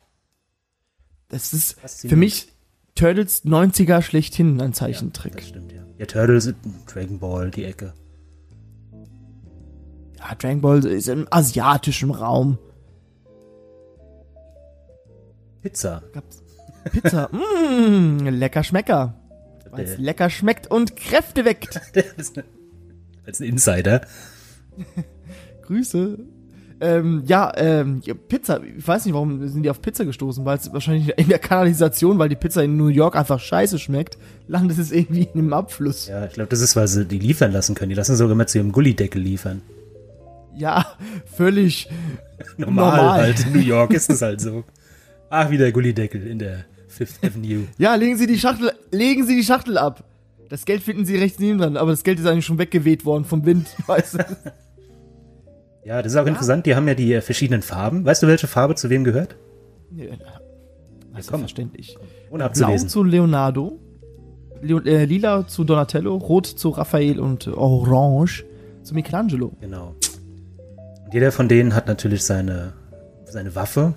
Das 1.29 1.53
ist 1.53 1.77
für 2.07 2.15
mich 2.15 2.47
Turtles 2.95 3.45
90er 3.45 4.01
schlechthin 4.01 4.59
ein 4.61 4.73
Zeichentrick. 4.73 5.35
Das 5.35 5.47
stimmt, 5.49 5.71
ja. 5.71 5.83
Ja, 5.99 6.05
Turtles, 6.05 6.53
Dragon 6.91 7.19
Ball, 7.19 7.51
die 7.51 7.65
Ecke. 7.65 7.93
Ja, 10.17 10.35
Dragon 10.35 10.61
Ball 10.61 10.85
ist 10.85 11.07
im 11.07 11.27
asiatischen 11.29 12.11
Raum. 12.11 12.57
Pizza. 15.61 16.01
Pizza. 16.91 17.29
Mmm, 17.31 18.19
lecker 18.29 18.63
Schmecker. 18.63 19.15
Weil 19.71 19.83
es 19.85 19.91
Der- 19.95 19.99
lecker 19.99 20.29
schmeckt 20.29 20.67
und 20.69 20.95
Kräfte 20.95 21.45
weckt. 21.45 21.79
Als 23.25 23.39
ein 23.41 23.45
Insider. 23.47 24.01
Grüße. 25.63 26.19
Ähm, 26.79 27.23
ja, 27.25 27.51
ähm, 27.57 28.01
Pizza. 28.27 28.61
Ich 28.77 28.87
weiß 28.87 29.05
nicht, 29.05 29.13
warum 29.15 29.45
sind 29.47 29.63
die 29.63 29.69
auf 29.71 29.81
Pizza 29.81 30.05
gestoßen, 30.05 30.45
weil 30.45 30.57
es 30.57 30.71
wahrscheinlich 30.71 31.17
in 31.17 31.27
der 31.27 31.39
Kanalisation, 31.39 32.19
weil 32.19 32.29
die 32.29 32.35
Pizza 32.35 32.63
in 32.63 32.77
New 32.77 32.87
York 32.89 33.15
einfach 33.15 33.39
scheiße 33.39 33.79
schmeckt, 33.79 34.17
landet 34.47 34.77
es 34.77 34.91
irgendwie 34.91 35.23
in 35.23 35.39
einem 35.39 35.53
Abfluss. 35.53 36.07
Ja, 36.07 36.25
ich 36.25 36.33
glaube, 36.33 36.49
das 36.49 36.61
ist, 36.61 36.75
weil 36.75 36.87
sie 36.87 37.05
die 37.05 37.17
liefern 37.17 37.51
lassen 37.51 37.73
können. 37.73 37.89
Die 37.89 37.95
lassen 37.95 38.15
sogar 38.15 38.33
immer 38.33 38.45
zu 38.45 38.59
ihrem 38.59 38.71
Gullideckel 38.71 39.19
liefern. 39.21 39.63
Ja, 40.55 40.85
völlig. 41.35 41.89
Normal, 42.57 42.97
Normal. 42.97 43.21
halt. 43.21 43.45
In 43.47 43.53
New 43.53 43.59
York 43.59 43.93
ist 43.93 44.09
es 44.11 44.21
halt 44.21 44.39
so. 44.39 44.63
Ach, 45.31 45.49
wieder 45.49 45.71
Gullideckel 45.71 46.25
in 46.27 46.37
der 46.39 46.65
Fifth 46.97 47.23
Avenue. 47.23 47.67
Ja, 47.77 47.95
legen 47.95 48.17
Sie 48.17 48.27
die 48.27 48.39
Schachtel, 48.39 48.71
legen 48.91 49.25
Sie 49.25 49.35
die 49.35 49.43
Schachtel 49.43 49.77
ab. 49.77 50.03
Das 50.49 50.65
Geld 50.65 50.81
finden 50.81 51.05
Sie 51.05 51.15
rechts 51.15 51.39
neben 51.39 51.59
dran, 51.59 51.77
aber 51.77 51.91
das 51.91 52.03
Geld 52.03 52.19
ist 52.19 52.25
eigentlich 52.25 52.45
schon 52.45 52.57
weggeweht 52.57 53.05
worden 53.05 53.25
vom 53.25 53.45
Wind, 53.45 53.67
weißt 53.87 54.15
du? 54.15 54.25
Ja, 55.83 56.01
das 56.01 56.13
ist 56.13 56.17
auch 56.17 56.25
interessant. 56.25 56.65
Die 56.65 56.75
haben 56.75 56.87
ja 56.87 56.95
die 56.95 57.13
äh, 57.13 57.21
verschiedenen 57.21 57.61
Farben. 57.61 58.03
Weißt 58.05 58.21
du, 58.23 58.27
welche 58.27 58.47
Farbe 58.47 58.75
zu 58.75 58.89
wem 58.89 59.03
gehört? 59.03 59.35
Ja, 59.95 60.07
komm. 60.07 61.21
Selbstverständlich. 61.21 61.97
Ohne 62.29 62.39
Blau 62.39 62.45
abzulesen. 62.47 62.89
zu 62.89 63.03
Leonardo, 63.03 63.79
Leo, 64.61 64.79
äh, 64.79 65.05
lila 65.05 65.47
zu 65.47 65.63
Donatello, 65.63 66.15
rot 66.17 66.45
zu 66.45 66.69
Raphael 66.69 67.19
und 67.19 67.47
orange 67.47 68.43
zu 68.83 68.93
Michelangelo. 68.95 69.53
Genau. 69.61 69.95
Und 71.05 71.13
jeder 71.13 71.31
von 71.31 71.47
denen 71.47 71.73
hat 71.73 71.87
natürlich 71.87 72.23
seine, 72.23 72.73
seine 73.25 73.55
Waffe. 73.55 73.93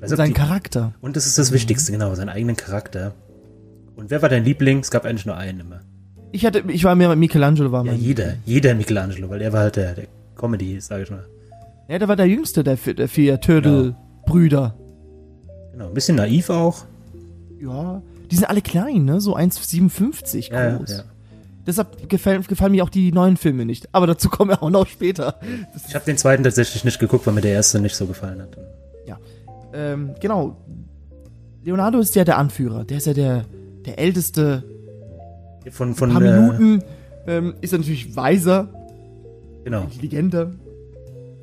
Weiß, 0.00 0.10
sein 0.10 0.28
die, 0.28 0.34
Charakter. 0.34 0.94
und 1.00 1.16
das 1.16 1.26
ist 1.26 1.38
das 1.38 1.52
Wichtigste, 1.52 1.92
genau, 1.92 2.14
seinen 2.14 2.28
eigenen 2.28 2.56
Charakter. 2.56 3.14
Und 3.96 4.10
wer 4.10 4.22
war 4.22 4.28
dein 4.28 4.44
Liebling? 4.44 4.78
Es 4.78 4.90
gab 4.90 5.04
eigentlich 5.04 5.26
nur 5.26 5.36
einen 5.36 5.60
immer. 5.60 5.80
Ich 6.30 6.44
hatte, 6.46 6.62
ich 6.68 6.84
war 6.84 6.94
mehr 6.94 7.14
Michelangelo 7.16 7.72
war 7.72 7.84
Ja, 7.84 7.92
mein. 7.92 8.00
jeder. 8.00 8.34
Jeder 8.44 8.74
Michelangelo, 8.74 9.28
weil 9.30 9.40
er 9.40 9.52
war 9.52 9.60
halt 9.62 9.76
der, 9.76 9.94
der 9.94 10.04
Comedy, 10.36 10.80
sag 10.80 11.02
ich 11.02 11.10
mal. 11.10 11.24
Ja, 11.88 11.98
der 11.98 12.06
war 12.06 12.16
der 12.16 12.26
jüngste 12.26 12.62
der, 12.62 12.76
vier- 12.76 12.94
der 12.94 13.08
vier 13.08 13.40
Turtle-Brüder. 13.40 14.76
Genau, 15.72 15.88
ein 15.88 15.94
bisschen 15.94 16.16
naiv 16.16 16.50
auch. 16.50 16.84
Ja. 17.60 18.02
Die 18.30 18.36
sind 18.36 18.44
alle 18.48 18.60
klein, 18.62 19.04
ne? 19.04 19.20
So 19.20 19.36
1,57 19.36 20.52
Ja, 20.52 20.76
groß. 20.76 20.90
ja. 20.90 21.02
Deshalb 21.66 22.08
gefallen, 22.08 22.42
gefallen 22.46 22.72
mir 22.72 22.84
auch 22.84 22.88
die 22.90 23.10
neuen 23.10 23.36
Filme 23.36 23.64
nicht. 23.64 23.88
Aber 23.92 24.06
dazu 24.06 24.28
kommen 24.28 24.50
wir 24.50 24.62
auch 24.62 24.70
noch 24.70 24.86
später. 24.86 25.40
Ich 25.88 25.94
habe 25.94 26.04
den 26.04 26.16
zweiten 26.18 26.44
tatsächlich 26.44 26.84
nicht 26.84 26.98
geguckt, 26.98 27.26
weil 27.26 27.34
mir 27.34 27.40
der 27.40 27.52
erste 27.52 27.80
nicht 27.80 27.96
so 27.96 28.06
gefallen 28.06 28.40
hat. 28.42 28.56
Ähm, 29.72 30.14
genau. 30.20 30.56
Leonardo 31.64 31.98
ist 31.98 32.14
ja 32.14 32.24
der 32.24 32.38
Anführer. 32.38 32.84
Der 32.84 32.98
ist 32.98 33.06
ja 33.06 33.12
der, 33.14 33.44
der 33.84 33.98
älteste. 33.98 34.64
Von, 35.70 35.90
Ein 35.90 35.94
von 35.94 36.12
paar 36.12 36.22
äh, 36.22 36.40
Minuten 36.40 36.82
ähm, 37.26 37.54
ist 37.60 37.72
er 37.72 37.78
natürlich 37.80 38.16
weiser, 38.16 38.68
Genau. 39.64 39.82
intelligenter. 39.82 40.52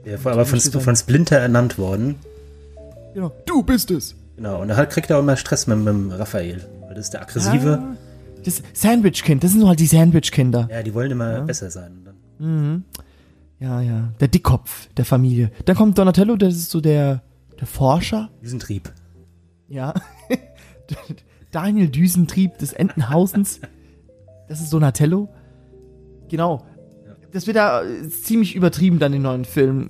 Der 0.06 0.24
war 0.24 0.34
aber 0.34 0.46
von, 0.46 0.60
von 0.60 0.96
Splinter 0.96 1.38
ernannt 1.38 1.78
worden. 1.78 2.16
Genau. 3.14 3.32
Du 3.46 3.62
bist 3.62 3.92
es. 3.92 4.16
Genau. 4.36 4.62
Und 4.62 4.70
da 4.70 4.86
kriegt 4.86 5.10
er 5.10 5.18
auch 5.18 5.22
immer 5.22 5.38
Stress 5.38 5.68
mit, 5.68 5.78
mit 5.78 6.18
Raphael. 6.20 6.66
Weil 6.88 6.96
das 6.96 7.06
ist 7.06 7.14
der 7.14 7.22
aggressive. 7.22 7.80
Ah, 7.82 7.96
das 8.44 8.62
Sandwich-Kind. 8.74 9.44
Das 9.44 9.52
sind 9.52 9.62
so 9.62 9.68
halt 9.68 9.80
die 9.80 9.86
Sandwich-Kinder. 9.86 10.70
Ja, 10.72 10.82
die 10.84 10.94
wollen 10.94 11.12
immer 11.12 11.42
besser 11.42 11.70
sein. 11.70 11.92
Dann, 12.40 12.84
Ja, 13.60 13.82
ja. 13.82 14.10
Der 14.20 14.28
Dickkopf 14.28 14.90
der 14.98 15.06
Familie. 15.06 15.52
Dann 15.66 15.76
kommt 15.76 15.98
Donatello, 15.98 16.36
das 16.36 16.56
ist 16.56 16.70
so 16.72 16.82
der, 16.82 17.22
der 17.60 17.68
Forscher. 17.68 18.30
Düsentrieb. 18.42 18.92
Ja. 19.68 19.94
Daniel 21.52 21.90
Düsentrieb 21.90 22.58
des 22.58 22.74
Entenhausens. 22.74 23.62
Das 24.48 24.62
ist 24.62 24.72
Donatello. 24.74 25.30
Genau. 26.30 26.66
Das 27.32 27.48
wird 27.48 27.58
da 27.58 27.84
äh, 27.84 28.10
ziemlich 28.10 28.56
übertrieben 28.56 29.00
dann 29.00 29.14
in 29.14 29.22
neuen 29.22 29.46
Filmen. 29.46 29.90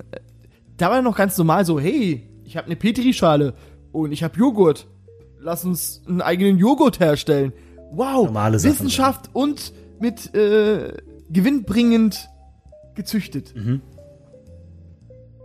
Da 0.78 0.90
war 0.90 1.02
noch 1.02 1.16
ganz 1.16 1.38
normal 1.38 1.66
so, 1.66 1.80
hey, 1.80 2.28
ich 2.44 2.58
habe 2.58 2.68
eine 2.68 2.76
Petrischale 2.76 3.54
und 3.92 4.12
ich 4.12 4.24
habe 4.24 4.38
Joghurt. 4.38 4.88
Lass 5.40 5.64
uns 5.66 6.02
einen 6.08 6.22
eigenen 6.22 6.58
Joghurt 6.58 7.00
herstellen. 7.00 7.54
Wow, 7.92 8.26
Normale 8.26 8.62
Wissenschaft 8.62 9.30
und 9.34 9.74
mit 10.00 10.34
äh, 10.36 10.94
gewinnbringend 11.30 12.30
gezüchtet. 12.96 13.56
Mhm. 13.56 13.82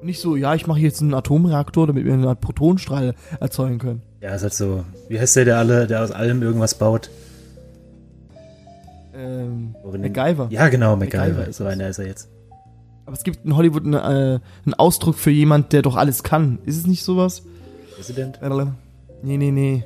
Nicht 0.02 0.20
so, 0.20 0.34
ja, 0.36 0.54
ich 0.54 0.66
mache 0.66 0.80
jetzt 0.80 1.02
einen 1.02 1.12
Atomreaktor, 1.14 1.86
damit 1.86 2.04
wir 2.04 2.12
einen 2.14 2.36
Protonenstrahl 2.36 3.14
erzeugen 3.38 3.78
können. 3.78 4.02
Ja, 4.20 4.34
ist 4.34 4.42
halt 4.42 4.54
so. 4.54 4.84
Wie 5.08 5.18
heißt 5.20 5.36
der, 5.36 5.44
der 5.44 5.58
alle, 5.58 5.86
der 5.86 6.02
aus 6.02 6.10
allem 6.10 6.42
irgendwas 6.42 6.74
baut? 6.74 7.10
Ähm, 9.14 9.74
Worin- 9.84 10.00
MacGyver. 10.02 10.48
Ja, 10.50 10.68
genau, 10.68 10.96
MacGyver. 10.96 11.26
MacGyver 11.28 11.52
so 11.52 11.64
einer 11.64 11.88
ist 11.88 11.98
er 11.98 12.06
jetzt. 12.06 12.28
Aber 13.06 13.16
es 13.16 13.24
gibt 13.24 13.44
in 13.44 13.56
Hollywood 13.56 13.84
eine, 13.84 13.98
äh, 13.98 14.40
einen 14.64 14.74
Ausdruck 14.74 15.16
für 15.16 15.30
jemand, 15.30 15.72
der 15.72 15.82
doch 15.82 15.96
alles 15.96 16.22
kann. 16.22 16.58
Ist 16.64 16.76
es 16.78 16.86
nicht 16.86 17.02
sowas? 17.04 17.42
Präsident? 17.96 18.40
Äh, 18.42 18.48
Nee, 19.22 19.36
nee, 19.36 19.50
nee. 19.50 19.84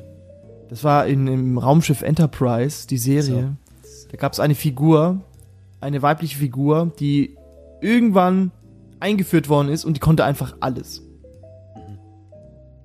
Das 0.68 0.84
war 0.84 1.06
in, 1.06 1.26
im 1.26 1.58
Raumschiff 1.58 2.02
Enterprise, 2.02 2.86
die 2.86 2.98
Serie. 2.98 3.56
Da 4.12 4.16
gab 4.16 4.32
es 4.32 4.38
eine 4.40 4.54
Figur, 4.54 5.20
eine 5.80 6.02
weibliche 6.02 6.38
Figur, 6.38 6.92
die 7.00 7.36
irgendwann 7.80 8.52
eingeführt 9.04 9.48
worden 9.48 9.68
ist 9.68 9.84
und 9.84 9.94
die 9.94 10.00
konnte 10.00 10.24
einfach 10.24 10.56
alles. 10.60 11.02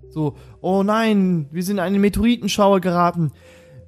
So, 0.09 0.35
oh 0.61 0.83
nein, 0.83 1.47
wir 1.51 1.63
sind 1.63 1.77
in 1.77 1.83
einen 1.83 2.01
Meteoritenschauer 2.01 2.81
geraten. 2.81 3.31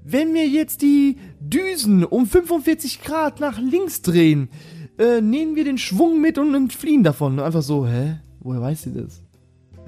Wenn 0.04 0.34
wir 0.34 0.48
jetzt 0.48 0.82
die 0.82 1.18
Düsen 1.40 2.06
um 2.06 2.26
45 2.26 3.02
Grad 3.02 3.40
nach 3.40 3.60
links 3.60 4.02
drehen, 4.02 4.50
äh, 4.98 5.20
nehmen 5.20 5.56
wir 5.56 5.66
den 5.66 5.78
Schwung 5.78 6.22
mit 6.22 6.38
und 6.38 6.56
entfliehen 6.56 7.04
davon. 7.04 7.40
Einfach 7.40 7.62
so, 7.62 7.86
hä? 7.86 8.20
Woher 8.40 8.62
weiß 8.62 8.84
sie 8.84 8.94
das? 8.94 9.24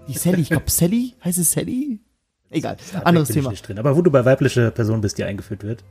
Die 0.07 0.13
Sally, 0.13 0.41
ich 0.41 0.50
glaube 0.50 0.69
Sally? 0.69 1.13
Heißt 1.23 1.39
es 1.39 1.51
Sally? 1.51 2.01
Egal, 2.50 2.77
anderes 3.03 3.29
Thema. 3.29 3.51
Drin. 3.51 3.79
Aber 3.79 3.95
wo 3.95 4.01
du 4.01 4.12
bei 4.12 4.25
weiblicher 4.25 4.69
Person 4.69 5.01
bist, 5.01 5.17
die 5.17 5.23
eingeführt 5.23 5.63
wird. 5.63 5.83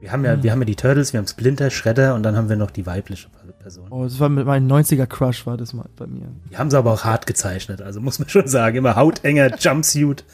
Wir 0.00 0.12
haben 0.12 0.24
ja, 0.24 0.32
Hm. 0.34 0.42
wir 0.42 0.52
haben 0.52 0.60
ja 0.60 0.64
die 0.66 0.76
Turtles, 0.76 1.12
wir 1.12 1.18
haben 1.18 1.26
Splinter, 1.26 1.70
Shredder 1.70 2.14
und 2.14 2.22
dann 2.22 2.36
haben 2.36 2.48
wir 2.48 2.56
noch 2.56 2.70
die 2.70 2.84
weibliche 2.86 3.28
Person. 3.58 3.86
Oh, 3.90 4.04
das 4.04 4.20
war 4.20 4.28
mit 4.28 4.46
meinem 4.46 4.66
90er 4.70 5.06
Crush, 5.06 5.46
war 5.46 5.56
das 5.56 5.72
mal 5.72 5.88
bei 5.96 6.06
mir. 6.06 6.26
Die 6.50 6.56
haben 6.56 6.70
sie 6.70 6.76
aber 6.78 6.92
auch 6.92 7.04
hart 7.04 7.26
gezeichnet, 7.26 7.80
also 7.82 8.00
muss 8.00 8.18
man 8.18 8.28
schon 8.28 8.46
sagen. 8.46 8.76
Immer 8.76 8.94
hautenger 8.96 9.56
Jumpsuit. 9.58 10.24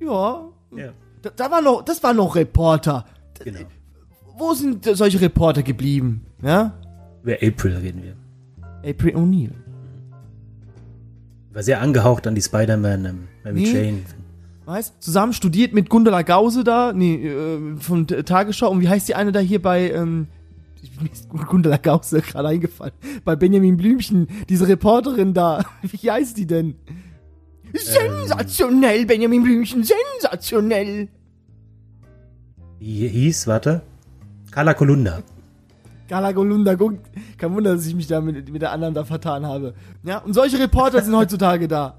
Ja, 0.00 0.48
Ja, 0.76 0.92
da, 1.22 1.30
da 1.34 1.50
war 1.50 1.62
noch, 1.62 1.82
das 1.84 2.02
war 2.02 2.12
noch 2.12 2.36
Reporter. 2.36 3.06
genau. 3.42 3.60
Wo 4.36 4.52
sind 4.52 4.84
solche 4.84 5.20
Reporter 5.20 5.62
geblieben? 5.62 6.26
Ja? 6.42 6.74
Über 7.22 7.34
April 7.40 7.76
reden 7.76 8.02
wir. 8.02 8.16
April 8.88 9.14
O'Neil. 9.16 9.50
War 11.52 11.62
sehr 11.62 11.80
angehaucht 11.80 12.26
an 12.26 12.34
die 12.34 12.42
Spider-Man, 12.42 13.04
ähm, 13.04 13.28
Mary 13.44 13.54
Nee. 13.60 13.72
Jane. 13.72 13.98
Weißt? 14.66 15.02
Zusammen 15.02 15.32
studiert 15.32 15.74
mit 15.74 15.90
Gundula 15.90 16.22
Gause 16.22 16.64
da, 16.64 16.92
nee, 16.92 17.26
äh, 17.26 17.76
von 17.76 18.06
Tagesschau. 18.06 18.70
Und 18.70 18.80
wie 18.80 18.88
heißt 18.88 19.08
die 19.08 19.14
eine 19.14 19.32
da 19.32 19.40
hier 19.40 19.60
bei, 19.60 19.90
ähm, 19.90 20.28
mir 21.00 21.10
ist 21.10 21.28
Gundula 21.28 21.76
Gause 21.76 22.20
gerade 22.26 22.48
eingefallen. 22.48 22.94
Bei 23.24 23.36
Benjamin 23.36 23.76
Blümchen, 23.76 24.28
diese 24.48 24.68
Reporterin 24.68 25.34
da. 25.34 25.64
Wie 25.82 26.10
heißt 26.10 26.36
die 26.36 26.46
denn? 26.46 26.76
Sensationell, 27.72 29.04
Benjamin 29.04 29.42
Blümchen, 29.42 29.82
sensationell. 29.82 31.08
Die 32.80 33.08
hieß, 33.08 33.46
warte, 33.48 33.82
Carla 34.50 34.74
Kolunda. 34.74 35.22
Gala 36.08 36.32
Golunda, 36.32 36.74
guck, 36.74 36.98
kein 37.38 37.54
Wunder, 37.54 37.74
dass 37.74 37.86
ich 37.86 37.94
mich 37.94 38.06
da 38.06 38.20
mit, 38.20 38.50
mit 38.50 38.60
der 38.60 38.72
anderen 38.72 38.94
da 38.94 39.04
vertan 39.04 39.46
habe. 39.46 39.74
Ja, 40.02 40.18
und 40.18 40.34
solche 40.34 40.58
Reporter 40.58 41.02
sind 41.02 41.16
heutzutage 41.16 41.66
da. 41.66 41.96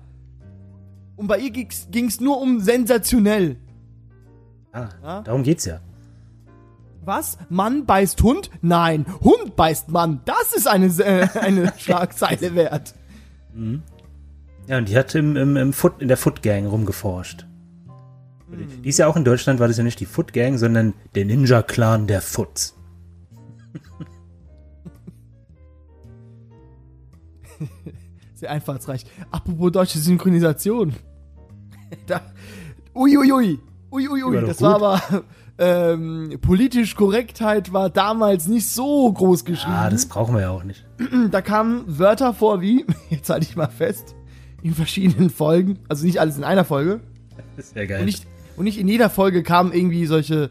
Und 1.16 1.28
bei 1.28 1.40
ihr 1.40 1.52
ging's, 1.52 1.88
ging's 1.92 2.20
nur 2.20 2.42
um 2.42 2.60
sensationell. 2.60 3.58
Ah, 4.72 4.90
Ja? 5.04 5.22
darum 5.22 5.44
geht's 5.44 5.66
ja. 5.66 5.80
Was? 7.06 7.38
Mann 7.50 7.86
beißt 7.86 8.22
Hund? 8.24 8.50
Nein, 8.62 9.06
Hund 9.22 9.56
beißt 9.56 9.90
Mann. 9.90 10.22
Das 10.26 10.54
ist 10.54 10.68
eine, 10.68 10.88
äh, 10.88 11.28
eine 11.40 11.72
Schlagzeile 11.78 12.56
wert. 12.56 12.96
Ja, 14.68 14.78
und 14.80 14.90
die 14.90 14.98
hat 14.98 15.14
im, 15.16 15.38
im, 15.38 15.56
im 15.56 15.72
Foot, 15.72 16.02
in 16.02 16.08
der 16.08 16.18
Foot 16.18 16.42
Gang 16.42 16.68
rumgeforscht. 16.68 17.46
Hm. 18.50 18.82
Die 18.82 18.90
ist 18.90 18.98
ja 18.98 19.08
auch 19.08 19.16
in 19.16 19.24
Deutschland, 19.24 19.60
war 19.60 19.68
das 19.68 19.78
ja 19.78 19.84
nicht 19.84 20.00
die 20.00 20.06
Foot 20.06 20.34
Gang, 20.34 20.58
sondern 20.58 20.94
der 21.14 21.26
Ninja 21.26 21.62
Clan 21.62 22.08
der 22.08 22.22
Foots. 22.22 22.76
Sehr 28.36 28.52
einfallsreich. 28.52 29.06
Apropos 29.32 29.72
deutsche 29.72 29.98
Synchronisation. 29.98 30.94
da, 32.06 32.22
uiuiui. 32.94 33.60
Uiuiui. 33.92 34.42
Das 34.46 34.58
gut. 34.58 34.68
war 34.68 34.76
aber. 34.76 35.24
Ähm, 35.58 36.38
politisch 36.42 36.96
Korrektheit 36.96 37.72
war 37.72 37.90
damals 37.90 38.48
nicht 38.48 38.68
so 38.68 39.10
groß 39.12 39.46
geschrieben. 39.46 39.74
Ah, 39.74 39.90
das 39.90 40.06
brauchen 40.06 40.36
wir 40.36 40.42
ja 40.42 40.50
auch 40.50 40.66
nicht. 40.66 40.86
da 41.32 41.42
kamen 41.42 41.86
Wörter 41.88 42.34
vor 42.34 42.60
wie, 42.60 42.86
jetzt 43.10 43.30
halte 43.30 43.48
ich 43.48 43.56
mal 43.56 43.70
fest, 43.70 44.16
in 44.64 44.74
verschiedenen 44.74 45.30
Folgen, 45.30 45.80
also 45.88 46.06
nicht 46.06 46.20
alles 46.20 46.38
in 46.38 46.44
einer 46.44 46.66
Folge. 46.66 47.00
Das 47.56 47.68
ist 47.68 47.76
ja 47.76 47.86
geil. 47.86 48.00
Und 48.00 48.06
nicht, 48.06 48.28
und 48.58 48.66
nicht 48.66 48.78
in 48.78 48.90
jeder 48.90 49.10
Folge 49.10 49.44
kamen 49.44 49.72
irgendwie 49.72 50.06
solche. 50.08 50.50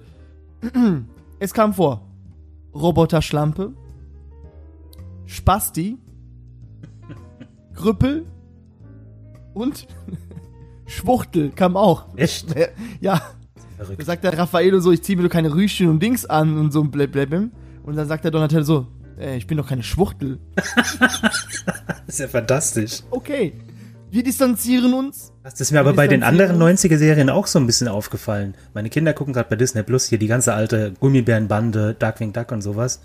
es 1.38 1.52
kam 1.52 1.74
vor. 1.74 2.08
Roboterschlampe. 2.74 3.74
Spasti. 5.26 5.98
Krüppel. 7.74 8.24
Und 9.52 9.86
Schwuchtel 10.86 11.50
kam 11.50 11.76
auch. 11.76 12.06
Echt? 12.16 12.54
Ja, 13.00 13.22
da 13.78 13.84
Verrückt. 13.84 14.04
sagt 14.04 14.24
der 14.24 14.38
Raffaello 14.38 14.80
so, 14.80 14.92
ich 14.92 15.02
zieh 15.02 15.16
mir 15.16 15.22
doch 15.22 15.30
keine 15.30 15.54
Rüschen 15.54 15.88
und 15.88 16.02
Dings 16.02 16.26
an 16.26 16.56
und 16.58 16.72
so 16.72 16.80
ein 16.82 16.90
Bleblebim. 16.90 17.50
Und 17.82 17.96
dann 17.96 18.08
sagt 18.08 18.24
der 18.24 18.30
Donatello 18.30 18.62
so, 18.62 18.86
äh, 19.18 19.36
ich 19.36 19.46
bin 19.46 19.58
doch 19.58 19.68
keine 19.68 19.82
Schwuchtel. 19.82 20.38
Das 20.54 20.86
ist 22.06 22.20
ja 22.20 22.28
fantastisch. 22.28 23.00
Okay. 23.10 23.52
Wir 24.10 24.22
distanzieren 24.22 24.94
uns. 24.94 25.32
Das 25.42 25.60
ist 25.60 25.72
mir 25.72 25.80
aber 25.80 25.92
bei 25.92 26.06
den 26.06 26.22
anderen 26.22 26.62
uns. 26.62 26.84
90er-Serien 26.84 27.30
auch 27.30 27.48
so 27.48 27.58
ein 27.58 27.66
bisschen 27.66 27.88
aufgefallen. 27.88 28.54
Meine 28.72 28.88
Kinder 28.88 29.12
gucken 29.12 29.34
gerade 29.34 29.48
bei 29.48 29.56
Disney 29.56 29.82
Plus 29.82 30.06
hier 30.06 30.18
die 30.18 30.28
ganze 30.28 30.54
alte 30.54 30.92
Gummibärenbande, 31.00 31.96
Darkwing 31.98 32.32
Duck 32.32 32.52
und 32.52 32.62
sowas. 32.62 33.00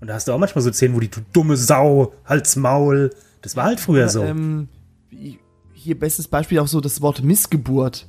Und 0.00 0.08
da 0.08 0.14
hast 0.14 0.28
du 0.28 0.32
auch 0.32 0.38
manchmal 0.38 0.62
so 0.62 0.70
Szenen, 0.70 0.94
wo 0.94 1.00
die 1.00 1.10
du 1.10 1.20
dumme 1.32 1.56
Sau, 1.56 2.12
Halt's 2.26 2.56
Maul. 2.56 3.10
Das 3.42 3.56
war 3.56 3.64
halt 3.64 3.80
früher 3.80 4.08
so. 4.08 4.22
Ähm, 4.22 4.68
hier 5.72 5.98
bestes 5.98 6.28
Beispiel 6.28 6.58
auch 6.58 6.68
so 6.68 6.80
das 6.80 7.00
Wort 7.00 7.22
Missgeburt. 7.22 8.06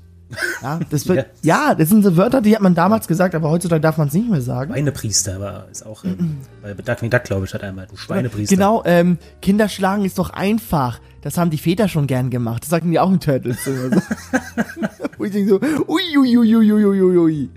Ja, 0.61 0.79
das 0.89 1.07
wird, 1.07 1.27
Ja. 1.41 1.69
ja. 1.69 1.75
das 1.75 1.89
sind 1.89 2.03
so 2.03 2.15
Wörter, 2.15 2.41
die 2.41 2.55
hat 2.55 2.61
man 2.61 2.73
damals 2.75 3.07
gesagt, 3.07 3.35
aber 3.35 3.49
heutzutage 3.49 3.81
darf 3.81 3.97
man 3.97 4.07
es 4.07 4.13
nicht 4.13 4.29
mehr 4.29 4.41
sagen. 4.41 4.71
Schweinepriester 4.71 5.39
war 5.39 5.67
ist 5.69 5.85
auch 5.85 6.03
ähm, 6.05 6.37
bei 6.61 6.73
Darkwing 6.73 7.09
Duck, 7.09 7.23
glaube 7.23 7.45
ich, 7.45 7.53
hat 7.53 7.63
einmal. 7.63 7.87
Du 7.87 7.97
Schweinepriester. 7.97 8.55
Genau, 8.55 8.81
ähm, 8.85 9.17
Kinder 9.41 9.67
schlagen 9.67 10.05
ist 10.05 10.17
doch 10.19 10.29
einfach. 10.29 10.99
Das 11.21 11.37
haben 11.37 11.49
die 11.49 11.57
Väter 11.57 11.87
schon 11.87 12.07
gern 12.07 12.29
gemacht. 12.29 12.63
Das 12.63 12.69
sagten 12.69 12.91
die 12.91 12.99
auch 12.99 13.11
in 13.11 13.19
Turtles. 13.19 13.67
Oder 13.67 13.89
so. 13.95 14.01
Wo 15.17 15.25
ich 15.25 15.31
denke 15.31 15.49
so, 15.49 15.59
ui, 15.87 16.17
ui, 16.17 16.37
ui, 16.37 16.55
ui, 16.55 16.71
ui, 16.71 17.01
ui, 17.01 17.17
ui. 17.17 17.49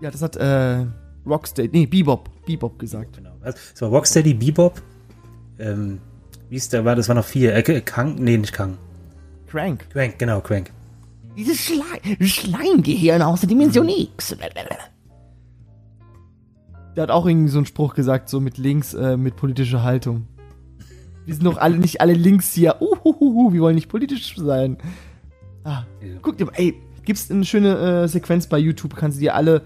Ja, 0.00 0.10
das 0.10 0.22
hat 0.22 0.36
äh, 0.36 0.86
Rocksteady, 1.26 1.70
nee, 1.72 1.86
Bebop, 1.86 2.30
Bebop 2.46 2.78
gesagt. 2.78 3.16
Genau. 3.16 3.32
Also, 3.42 3.58
Es 3.74 3.82
war 3.82 3.90
Rocksteady, 3.90 4.32
Bebop. 4.34 4.80
Ähm, 5.60 6.00
wie 6.48 6.56
ist 6.56 6.72
der 6.72 6.84
war? 6.84 6.96
Das 6.96 7.08
war 7.08 7.14
noch 7.14 7.24
vier. 7.24 7.54
Äh, 7.54 7.80
Kang? 7.82 8.16
Nee, 8.16 8.36
nicht 8.36 8.52
Kang. 8.52 8.78
Crank. 9.46 9.86
Crank, 9.90 10.18
genau, 10.18 10.40
Crank. 10.40 10.70
Dieses 11.36 11.58
Schleim, 11.58 12.20
Schleimgehirn 12.20 13.22
aus 13.22 13.40
der 13.40 13.48
Dimension 13.48 13.88
X. 13.88 14.36
Der 16.96 17.02
hat 17.04 17.10
auch 17.10 17.26
irgendwie 17.26 17.50
so 17.50 17.58
einen 17.58 17.66
Spruch 17.66 17.94
gesagt, 17.94 18.28
so 18.28 18.40
mit 18.40 18.58
links, 18.58 18.94
äh, 18.94 19.16
mit 19.16 19.36
politischer 19.36 19.82
Haltung. 19.82 20.26
Wir 21.24 21.34
sind 21.34 21.44
doch 21.44 21.58
alle 21.58 21.78
nicht 21.78 22.00
alle 22.00 22.14
links 22.14 22.52
hier. 22.52 22.80
Uhuhuhu, 22.80 23.52
wir 23.52 23.60
wollen 23.60 23.76
nicht 23.76 23.88
politisch 23.88 24.34
sein. 24.36 24.76
Ah, 25.62 25.84
Ja. 26.02 26.16
guck 26.20 26.36
dir 26.38 26.46
mal, 26.46 26.54
ey, 26.56 26.74
gibt's 27.04 27.30
eine 27.30 27.44
schöne 27.44 28.02
äh, 28.04 28.08
Sequenz 28.08 28.46
bei 28.48 28.58
YouTube, 28.58 28.96
kannst 28.96 29.18
du 29.18 29.20
dir 29.20 29.34
alle 29.34 29.62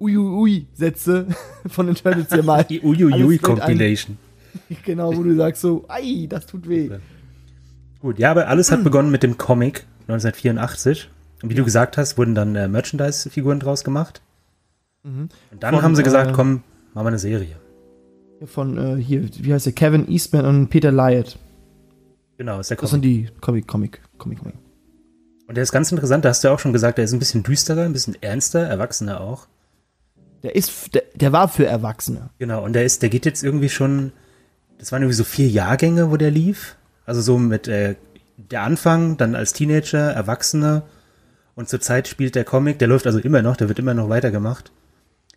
Uiuiui-Sätze 0.00 1.28
von 1.68 1.86
den 1.86 1.94
Turtles 1.94 2.28
hier 2.30 2.42
mal. 2.42 2.64
Die 2.68 2.82
Uiuiui 2.82 3.38
Genau, 4.84 5.16
wo 5.16 5.22
du 5.22 5.34
sagst 5.36 5.62
so, 5.62 5.84
ei, 5.88 6.26
das 6.28 6.46
tut 6.46 6.68
weh. 6.68 6.90
Gut, 8.00 8.18
ja, 8.18 8.30
aber 8.30 8.48
alles 8.48 8.70
hat 8.70 8.84
begonnen 8.84 9.10
mit 9.10 9.22
dem 9.22 9.38
Comic 9.38 9.86
1984. 10.08 11.10
Und 11.42 11.50
wie 11.50 11.54
du 11.54 11.64
gesagt 11.64 11.98
hast, 11.98 12.16
wurden 12.18 12.34
dann 12.34 12.54
äh, 12.56 12.68
Merchandise-Figuren 12.68 13.60
draus 13.60 13.84
gemacht. 13.84 14.22
Und 15.04 15.30
dann 15.60 15.74
Von, 15.74 15.82
haben 15.82 15.96
sie 15.96 16.02
gesagt, 16.02 16.30
äh, 16.30 16.32
komm, 16.32 16.62
machen 16.92 17.04
wir 17.04 17.08
eine 17.08 17.18
Serie. 17.18 17.56
Von 18.44 18.76
äh, 18.76 19.00
hier, 19.00 19.28
wie 19.38 19.52
heißt 19.52 19.66
der? 19.66 19.72
Kevin 19.72 20.08
Eastman 20.10 20.44
und 20.44 20.68
Peter 20.68 20.90
Lyatt. 20.90 21.38
Genau, 22.38 22.60
ist 22.60 22.70
der 22.70 22.76
Das 22.76 22.90
Comic. 22.90 22.90
sind 22.90 23.02
die 23.02 23.28
Comic, 23.40 23.66
Comic, 23.66 24.00
Comic. 24.18 24.38
Comic. 24.40 24.54
Und 25.46 25.54
der 25.56 25.62
ist 25.62 25.72
ganz 25.72 25.92
interessant, 25.92 26.24
da 26.24 26.30
hast 26.30 26.42
du 26.42 26.48
ja 26.48 26.54
auch 26.54 26.58
schon 26.58 26.72
gesagt, 26.72 26.98
der 26.98 27.04
ist 27.04 27.12
ein 27.12 27.20
bisschen 27.20 27.44
düsterer, 27.44 27.82
ein 27.82 27.92
bisschen 27.92 28.16
ernster, 28.20 28.60
erwachsener 28.60 29.20
auch. 29.20 29.46
Der 30.42 30.56
ist, 30.56 30.94
der, 30.94 31.04
der 31.14 31.32
war 31.32 31.48
für 31.48 31.66
Erwachsene. 31.66 32.30
Genau, 32.38 32.64
und 32.64 32.72
der 32.72 32.84
ist, 32.84 33.02
der 33.02 33.08
geht 33.08 33.26
jetzt 33.26 33.42
irgendwie 33.44 33.68
schon, 33.68 34.12
das 34.78 34.92
waren 34.92 35.02
irgendwie 35.02 35.16
so 35.16 35.24
vier 35.24 35.48
Jahrgänge, 35.48 36.10
wo 36.10 36.16
der 36.16 36.30
lief. 36.30 36.76
Also 37.04 37.20
so 37.20 37.38
mit 37.38 37.68
äh, 37.68 37.94
der 38.36 38.62
Anfang, 38.62 39.16
dann 39.16 39.34
als 39.34 39.52
Teenager, 39.52 40.12
Erwachsene 40.12 40.82
und 41.54 41.68
zurzeit 41.68 42.08
spielt 42.08 42.34
der 42.34 42.44
Comic, 42.44 42.78
der 42.78 42.88
läuft 42.88 43.06
also 43.06 43.18
immer 43.18 43.42
noch, 43.42 43.56
der 43.56 43.68
wird 43.68 43.78
immer 43.78 43.94
noch 43.94 44.08
weitergemacht. 44.08 44.72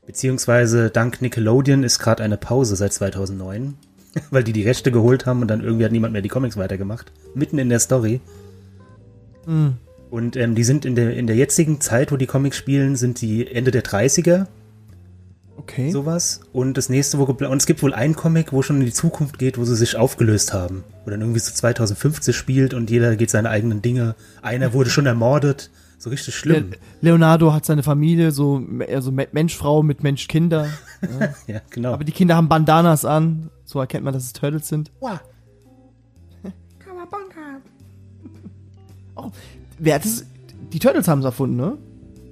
Beziehungsweise 0.05 0.89
dank 0.89 1.21
Nickelodeon 1.21 1.83
ist 1.83 1.99
gerade 1.99 2.23
eine 2.23 2.37
Pause 2.37 2.75
seit 2.75 2.93
2009, 2.93 3.75
weil 4.31 4.43
die 4.43 4.53
die 4.53 4.63
Rechte 4.63 4.91
geholt 4.91 5.25
haben 5.25 5.41
und 5.41 5.47
dann 5.47 5.63
irgendwie 5.63 5.85
hat 5.85 5.91
niemand 5.91 6.13
mehr 6.13 6.21
die 6.21 6.29
Comics 6.29 6.57
weitergemacht. 6.57 7.11
Mitten 7.35 7.59
in 7.59 7.69
der 7.69 7.79
Story. 7.79 8.19
Und 10.09 10.35
ähm, 10.35 10.55
die 10.55 10.63
sind 10.63 10.85
in 10.85 10.95
der, 10.95 11.15
in 11.15 11.27
der 11.27 11.35
jetzigen 11.35 11.79
Zeit, 11.79 12.11
wo 12.11 12.17
die 12.17 12.25
Comics 12.25 12.57
spielen, 12.57 12.95
sind 12.95 13.21
die 13.21 13.47
Ende 13.47 13.71
der 13.71 13.83
30er 13.83 14.47
Okay. 15.59 15.91
sowas. 15.91 16.39
Und 16.53 16.77
das 16.77 16.89
nächste, 16.89 17.19
wo 17.19 17.25
geplant, 17.25 17.51
und 17.51 17.57
es 17.57 17.65
gibt 17.65 17.83
wohl 17.83 17.93
einen 17.93 18.15
Comic, 18.15 18.53
wo 18.53 18.61
schon 18.61 18.79
in 18.79 18.85
die 18.85 18.93
Zukunft 18.93 19.37
geht, 19.39 19.57
wo 19.57 19.65
sie 19.65 19.75
sich 19.75 19.97
aufgelöst 19.97 20.53
haben. 20.53 20.83
Wo 21.03 21.11
dann 21.11 21.19
irgendwie 21.19 21.39
so 21.39 21.53
2050 21.53 22.35
spielt 22.35 22.73
und 22.73 22.89
jeder 22.89 23.15
geht 23.15 23.29
seine 23.29 23.49
eigenen 23.49 23.81
Dinge. 23.81 24.15
Einer 24.41 24.73
wurde 24.73 24.89
schon 24.89 25.05
ermordet. 25.05 25.69
So 25.97 26.09
richtig 26.09 26.35
schlimm. 26.35 26.71
Le 26.71 26.77
Leonardo 27.01 27.51
hat 27.51 27.65
seine 27.65 27.83
Familie, 27.83 28.31
so 28.31 28.63
also 28.89 29.11
Mensch-Frau 29.11 29.83
mit 29.83 30.03
Mensch-Kinder. 30.03 30.69
Ja, 31.47 31.61
genau. 31.69 31.93
Aber 31.93 32.03
die 32.03 32.11
Kinder 32.11 32.35
haben 32.35 32.49
Bandanas 32.49 33.05
an. 33.05 33.49
So 33.63 33.79
erkennt 33.79 34.03
man, 34.03 34.13
dass 34.13 34.25
es 34.25 34.33
Turtles 34.33 34.67
sind. 34.67 34.91
Oh, 39.15 39.31
wer 39.77 39.95
hat 39.95 40.05
das? 40.05 40.25
Die 40.71 40.79
Turtles 40.79 41.07
haben 41.07 41.19
es 41.19 41.25
erfunden, 41.25 41.57
ne? 41.57 41.77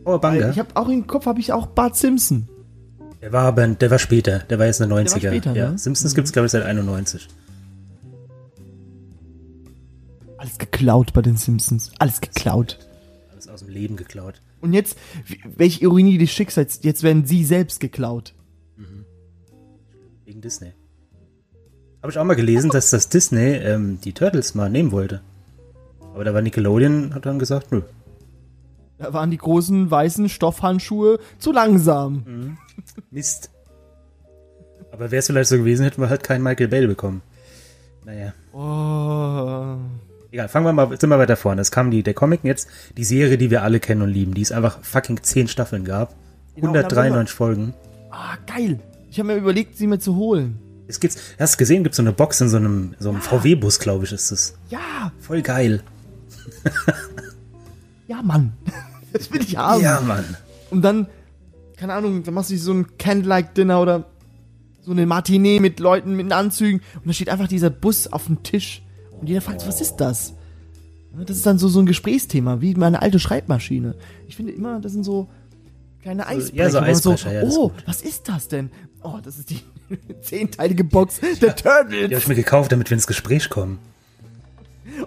oh, 0.08 0.18
Banga. 0.18 0.50
Ich 0.50 0.60
habe 0.60 0.70
auch 0.76 0.88
im 0.88 1.06
Kopf 1.06 1.26
habe 1.26 1.40
ich 1.40 1.52
auch 1.52 1.68
Bart 1.68 1.96
Simpson. 1.96 2.48
Der 3.22 3.32
war 3.34 3.44
aber, 3.44 3.68
der 3.68 3.92
war 3.92 4.00
später. 4.00 4.40
Der 4.40 4.60
war 4.60 4.68
jetzt 4.68 4.80
in 4.80 4.90
den 4.90 4.98
90er. 4.98 5.28
später, 5.28 5.54
ja. 5.56 5.72
ne? 5.72 5.78
Simpsons 5.78 6.14
gibt's 6.14 6.32
glaube 6.32 6.46
ich, 6.46 6.52
seit 6.52 6.64
91. 6.64 7.28
Alles 10.38 10.58
geklaut 10.58 11.14
bei 11.14 11.22
den 11.22 11.36
Simpsons. 11.38 11.92
Alles 11.98 12.22
geklaut. 12.22 12.78
Alles 13.32 13.48
aus 13.48 13.62
dem 13.62 13.70
Leben 13.70 13.96
geklaut. 13.96 14.42
Und 14.62 14.74
jetzt, 14.74 14.98
welche 15.44 15.84
Ironie 15.84 16.18
des 16.18 16.32
Schicksals, 16.32 16.80
jetzt 16.84 17.04
werden 17.04 17.26
sie 17.26 17.44
selbst 17.44 17.80
geklaut. 17.80 18.34
Wegen 20.26 20.42
Disney. 20.42 20.74
Habe 22.02 22.12
ich 22.12 22.20
auch 22.20 22.24
mal 22.26 22.36
gelesen, 22.36 22.70
dass 22.70 22.90
das 22.90 23.10
Disney 23.10 23.54
ähm, 23.56 24.00
die 24.04 24.14
Turtles 24.14 24.56
mal 24.56 24.70
nehmen 24.70 24.92
wollte. 24.92 25.22
Aber 26.14 26.24
da 26.24 26.34
war 26.34 26.42
Nickelodeon, 26.42 27.14
hat 27.14 27.26
dann 27.26 27.40
gesagt, 27.40 27.72
nö. 27.72 27.82
Da 28.98 29.14
waren 29.14 29.32
die 29.32 29.38
großen 29.38 29.92
weißen 29.92 30.30
Stoffhandschuhe 30.30 31.20
zu 31.38 31.52
langsam. 31.52 32.58
Mist. 33.12 33.52
Aber 34.92 35.12
wäre 35.12 35.20
es 35.20 35.28
vielleicht 35.28 35.50
so 35.50 35.58
gewesen, 35.58 35.84
hätten 35.84 36.02
wir 36.02 36.10
halt 36.10 36.24
keinen 36.24 36.44
Michael 36.44 36.70
Bell 36.70 36.88
bekommen. 36.88 37.22
Naja. 38.06 38.34
Oh. 38.54 39.78
Egal, 40.32 40.50
fangen 40.50 40.66
wir 40.66 40.74
mal, 40.74 41.00
sind 41.00 41.10
wir 41.10 41.20
weiter 41.20 41.36
vorne. 41.36 41.62
Es 41.62 41.72
kam 41.72 41.92
die, 41.92 42.04
der 42.04 42.14
Comic 42.14 42.42
jetzt 42.44 42.70
die 42.98 43.04
Serie, 43.04 43.38
die 43.38 43.52
wir 43.52 43.64
alle 43.64 43.80
kennen 43.80 44.02
und 44.02 44.10
lieben, 44.10 44.34
die 44.34 44.42
es 44.42 44.52
einfach 44.52 44.80
fucking 44.82 45.22
10 45.22 45.48
Staffeln 45.48 45.86
gab. 45.86 46.16
Genau, 46.56 46.70
und 46.70 46.74
dann 46.74 46.86
193 46.86 47.36
Folgen. 47.36 47.74
Ah, 48.10 48.38
geil. 48.48 48.80
Ich 49.12 49.20
habe 49.20 49.28
mir 49.28 49.36
überlegt, 49.36 49.78
sie 49.78 49.88
mir 49.88 50.00
zu 50.00 50.16
holen. 50.16 50.60
Es 50.88 51.00
gibt's, 51.00 51.18
hast 51.38 51.56
du 51.56 51.58
gesehen, 51.58 51.84
gibt 51.84 51.96
so 51.96 52.02
eine 52.02 52.14
Box 52.14 52.42
in 52.42 52.50
so 52.50 52.58
einem, 52.58 52.96
so 52.98 53.10
einem 53.10 53.22
VW-Bus, 53.22 53.80
glaube 53.80 54.06
ich, 54.06 54.12
ist 54.12 54.32
das. 54.32 54.56
Ja, 54.70 55.12
Voll 55.20 55.42
geil. 55.42 55.84
ja, 58.08 58.22
Mann. 58.22 58.54
Das 59.14 59.32
will 59.32 59.42
ich 59.42 59.56
haben. 59.56 59.82
Ja, 59.82 60.02
Mann. 60.02 60.26
Und 60.70 60.82
dann, 60.82 61.08
keine 61.78 61.94
Ahnung, 61.94 62.24
dann 62.24 62.34
machst 62.34 62.52
du 62.52 62.58
so 62.58 62.74
ein 62.74 62.98
Candlelight-Dinner 62.98 63.82
oder 63.82 64.06
so 64.82 64.92
eine 64.92 65.06
Matinee 65.06 65.62
mit 65.62 65.80
Leuten 65.80 66.16
mit 66.16 66.32
Anzügen 66.32 66.82
und 66.96 67.08
da 67.08 67.14
steht 67.14 67.30
einfach 67.30 67.48
dieser 67.48 67.70
Bus 67.70 68.08
auf 68.08 68.26
dem 68.26 68.44
Tisch 68.44 68.82
und 69.20 69.28
jeder 69.28 69.42
fragt, 69.42 69.66
was 69.66 69.80
ist 69.80 69.96
das? 69.98 70.34
Das 71.26 71.38
ist 71.38 71.46
dann 71.46 71.58
so, 71.58 71.68
so 71.68 71.80
ein 71.80 71.86
Gesprächsthema, 71.86 72.62
wie 72.62 72.76
meine 72.76 73.02
alte 73.02 73.18
Schreibmaschine. 73.18 73.96
Ich 74.28 74.36
finde 74.36 74.52
immer, 74.52 74.80
das 74.82 74.92
sind 74.92 75.04
so 75.04 75.30
kleine 76.02 76.28
Eisbrecher. 76.28 76.64
ja, 76.64 76.70
so 76.70 76.80
Eisbrecher, 76.80 77.34
ja, 77.34 77.42
das 77.42 77.54
ist 77.54 77.58
oh, 77.58 77.72
was 77.86 78.02
ist 78.02 78.30
das 78.30 78.48
denn? 78.50 78.70
Oh, 79.02 79.20
das 79.24 79.40
ist 79.40 79.50
die 79.50 79.62
zehnteilige 80.22 80.84
Box 80.84 81.22
der 81.42 81.56
Turtles. 81.56 82.10
Die 82.10 82.16
habe 82.16 82.16
ich 82.16 82.28
mir 82.28 82.36
gekauft, 82.36 82.72
damit 82.72 82.90
wir 82.90 82.96
ins 82.96 83.08
Gespräch 83.08 83.50
kommen. 83.50 83.80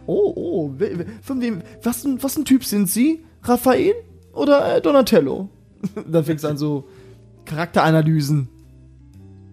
Oh, 0.06 0.32
oh, 0.36 0.74
von 1.22 1.40
wem, 1.40 1.62
was, 1.82 2.04
ein- 2.04 2.22
was 2.22 2.36
ein 2.36 2.44
Typ 2.44 2.64
sind 2.64 2.88
Sie? 2.88 3.24
Raphael 3.42 3.94
oder 4.32 4.76
äh, 4.76 4.80
Donatello? 4.80 5.48
Dann 6.06 6.24
fängst 6.24 6.44
du 6.44 6.48
an 6.48 6.56
so 6.56 6.88
Charakteranalysen. 7.46 8.48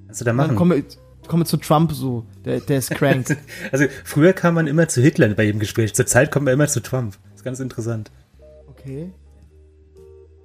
Kannst 0.08 0.22
du 0.22 0.26
da 0.26 0.30
Dann 0.30 0.36
machen? 0.38 0.56
kommen 0.56 0.72
wir, 0.78 0.84
komme 1.28 1.46
zu 1.46 1.58
Trump 1.58 1.92
so. 1.94 2.26
Der, 2.46 2.60
der 2.60 2.78
ist 2.80 2.92
cranked. 2.92 3.36
Also 3.72 3.86
früher 4.04 4.34
kam 4.34 4.54
man 4.56 4.68
immer 4.68 4.88
zu 4.88 5.02
Hitler 5.02 5.28
bei 5.30 5.44
jedem 5.44 5.60
Gespräch. 5.60 5.94
Zurzeit 5.94 6.32
kommt 6.32 6.46
man 6.46 6.54
immer 6.54 6.68
zu 6.68 6.82
Trump. 6.82 7.18
Das 7.32 7.42
ist 7.42 7.44
ganz 7.44 7.60
interessant. 7.60 8.12
okay. 8.68 9.12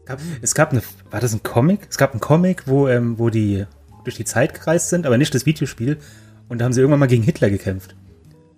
Es 0.04 0.06
gab, 0.06 0.20
es 0.42 0.54
gab 0.54 0.72
eine, 0.72 0.82
war 1.10 1.20
das 1.20 1.32
ein 1.32 1.42
Comic? 1.44 1.86
Es 1.88 1.96
gab 1.96 2.10
einen 2.12 2.20
Comic, 2.20 2.64
wo, 2.66 2.88
ähm, 2.88 3.18
wo 3.20 3.30
die 3.30 3.66
durch 4.04 4.16
die 4.16 4.24
Zeit 4.24 4.52
gereist 4.54 4.88
sind, 4.88 5.06
aber 5.06 5.16
nicht 5.16 5.32
das 5.34 5.46
Videospiel. 5.46 5.96
Und 6.48 6.58
da 6.58 6.64
haben 6.64 6.72
sie 6.72 6.80
irgendwann 6.80 6.98
mal 7.00 7.06
gegen 7.06 7.22
Hitler 7.22 7.50
gekämpft. 7.50 7.94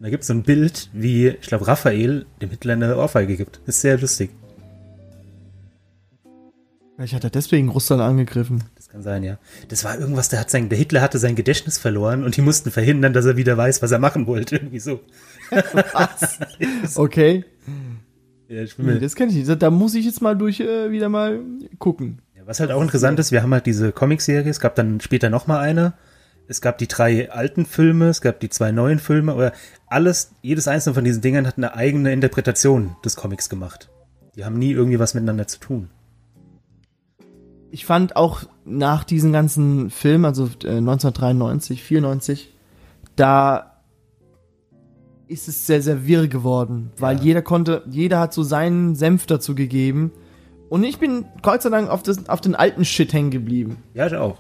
Da 0.05 0.11
gibt 0.11 0.21
es 0.21 0.27
so 0.27 0.35
ein 0.35 0.43
Bild, 0.43 0.91
wie, 0.93 1.29
ich 1.29 1.47
glaube, 1.47 1.67
Raphael 1.67 2.27
dem 2.43 2.51
Hitler 2.51 2.75
eine 2.75 2.99
Ohrfeige 2.99 3.39
gibt. 3.39 3.63
Ist 3.65 3.81
sehr 3.81 3.97
lustig. 3.97 4.29
Vielleicht 6.95 7.15
hat 7.15 7.25
er 7.25 7.31
deswegen 7.31 7.71
Russland 7.71 8.03
angegriffen. 8.03 8.65
Das 8.77 8.91
kann 8.91 9.03
sein, 9.03 9.23
ja. 9.23 9.39
Das 9.69 9.83
war 9.83 9.99
irgendwas, 9.99 10.29
der 10.29 10.41
hat 10.41 10.51
sein, 10.51 10.69
der 10.69 10.77
Hitler 10.77 11.01
hatte 11.01 11.17
sein 11.17 11.37
Gedächtnis 11.37 11.79
verloren 11.79 12.23
und 12.23 12.37
die 12.37 12.43
mussten 12.43 12.71
verhindern, 12.71 13.15
dass 13.15 13.25
er 13.25 13.39
wieder 13.39 13.57
weiß, 13.57 13.81
was 13.81 13.93
er 13.93 13.99
machen 13.99 14.27
wollte. 14.27 14.57
Irgendwie 14.61 14.79
so. 14.79 15.01
Okay. 16.97 17.47
Ja, 18.49 18.63
ich 18.63 18.77
Nee, 18.77 18.99
das 18.99 19.15
kenne 19.15 19.33
ich 19.33 19.39
nicht. 19.39 19.63
Da 19.63 19.71
muss 19.71 19.95
ich 19.95 20.05
jetzt 20.05 20.21
mal 20.21 20.37
durch 20.37 20.61
äh, 20.61 20.91
wieder 20.91 21.09
mal 21.09 21.41
gucken. 21.79 22.21
Ja, 22.37 22.43
was 22.45 22.61
halt 22.61 22.73
auch 22.73 22.83
interessant 22.83 23.19
ist, 23.21 23.33
wir 23.33 23.43
haben 23.43 23.55
halt 23.55 23.65
diese 23.65 23.91
Comicserie, 23.91 24.51
es 24.51 24.61
gab 24.61 24.75
dann 24.75 25.01
später 25.01 25.31
nochmal 25.31 25.61
eine. 25.61 25.95
Es 26.47 26.61
gab 26.61 26.79
die 26.79 26.89
drei 26.89 27.31
alten 27.31 27.65
Filme, 27.65 28.09
es 28.09 28.21
gab 28.21 28.41
die 28.41 28.51
zwei 28.51 28.71
neuen 28.71 28.99
Filme, 28.99 29.35
oder 29.35 29.53
alles, 29.87 30.33
jedes 30.43 30.69
einzelne 30.69 30.95
von 30.95 31.05
diesen 31.05 31.23
Dingern 31.23 31.47
hat 31.47 31.57
eine 31.57 31.75
eigene 31.75 32.13
Interpretation 32.13 32.97
des 33.05 33.17
Comics 33.17 33.49
gemacht. 33.49 33.89
Die 34.37 34.45
haben 34.45 34.59
nie 34.59 34.73
irgendwie 34.73 34.99
was 34.99 35.15
miteinander 35.15 35.47
zu 35.47 35.59
tun. 35.59 35.89
Ich 37.71 37.87
fand 37.87 38.15
auch 38.17 38.43
nach 38.65 39.05
diesen 39.05 39.33
ganzen 39.33 39.91
Filmen, 39.91 40.25
also 40.27 40.45
äh, 40.65 40.77
1993, 40.77 41.83
94, 41.83 42.53
da 43.17 43.73
ist 45.27 45.49
es 45.49 45.67
sehr, 45.67 45.81
sehr 45.83 46.07
wirr 46.07 46.29
geworden, 46.29 46.93
weil 46.99 47.17
Ja. 47.17 47.23
jeder 47.23 47.43
konnte, 47.43 47.83
jeder 47.87 48.21
hat 48.21 48.35
so 48.35 48.43
seinen 48.43 48.95
Senf 48.95 49.27
dazu 49.27 49.55
gegeben. 49.55 50.13
Und 50.69 50.85
ich 50.85 50.99
bin 50.99 51.25
Gott 51.43 51.63
sei 51.63 51.71
Dank 51.71 51.89
auf, 51.89 52.03
das, 52.03 52.29
auf 52.29 52.41
den 52.41 52.55
alten 52.55 52.85
Shit 52.85 53.13
hängen 53.13 53.31
geblieben. 53.31 53.79
Ja, 53.95 54.07
ich 54.07 54.15
auch. 54.15 54.39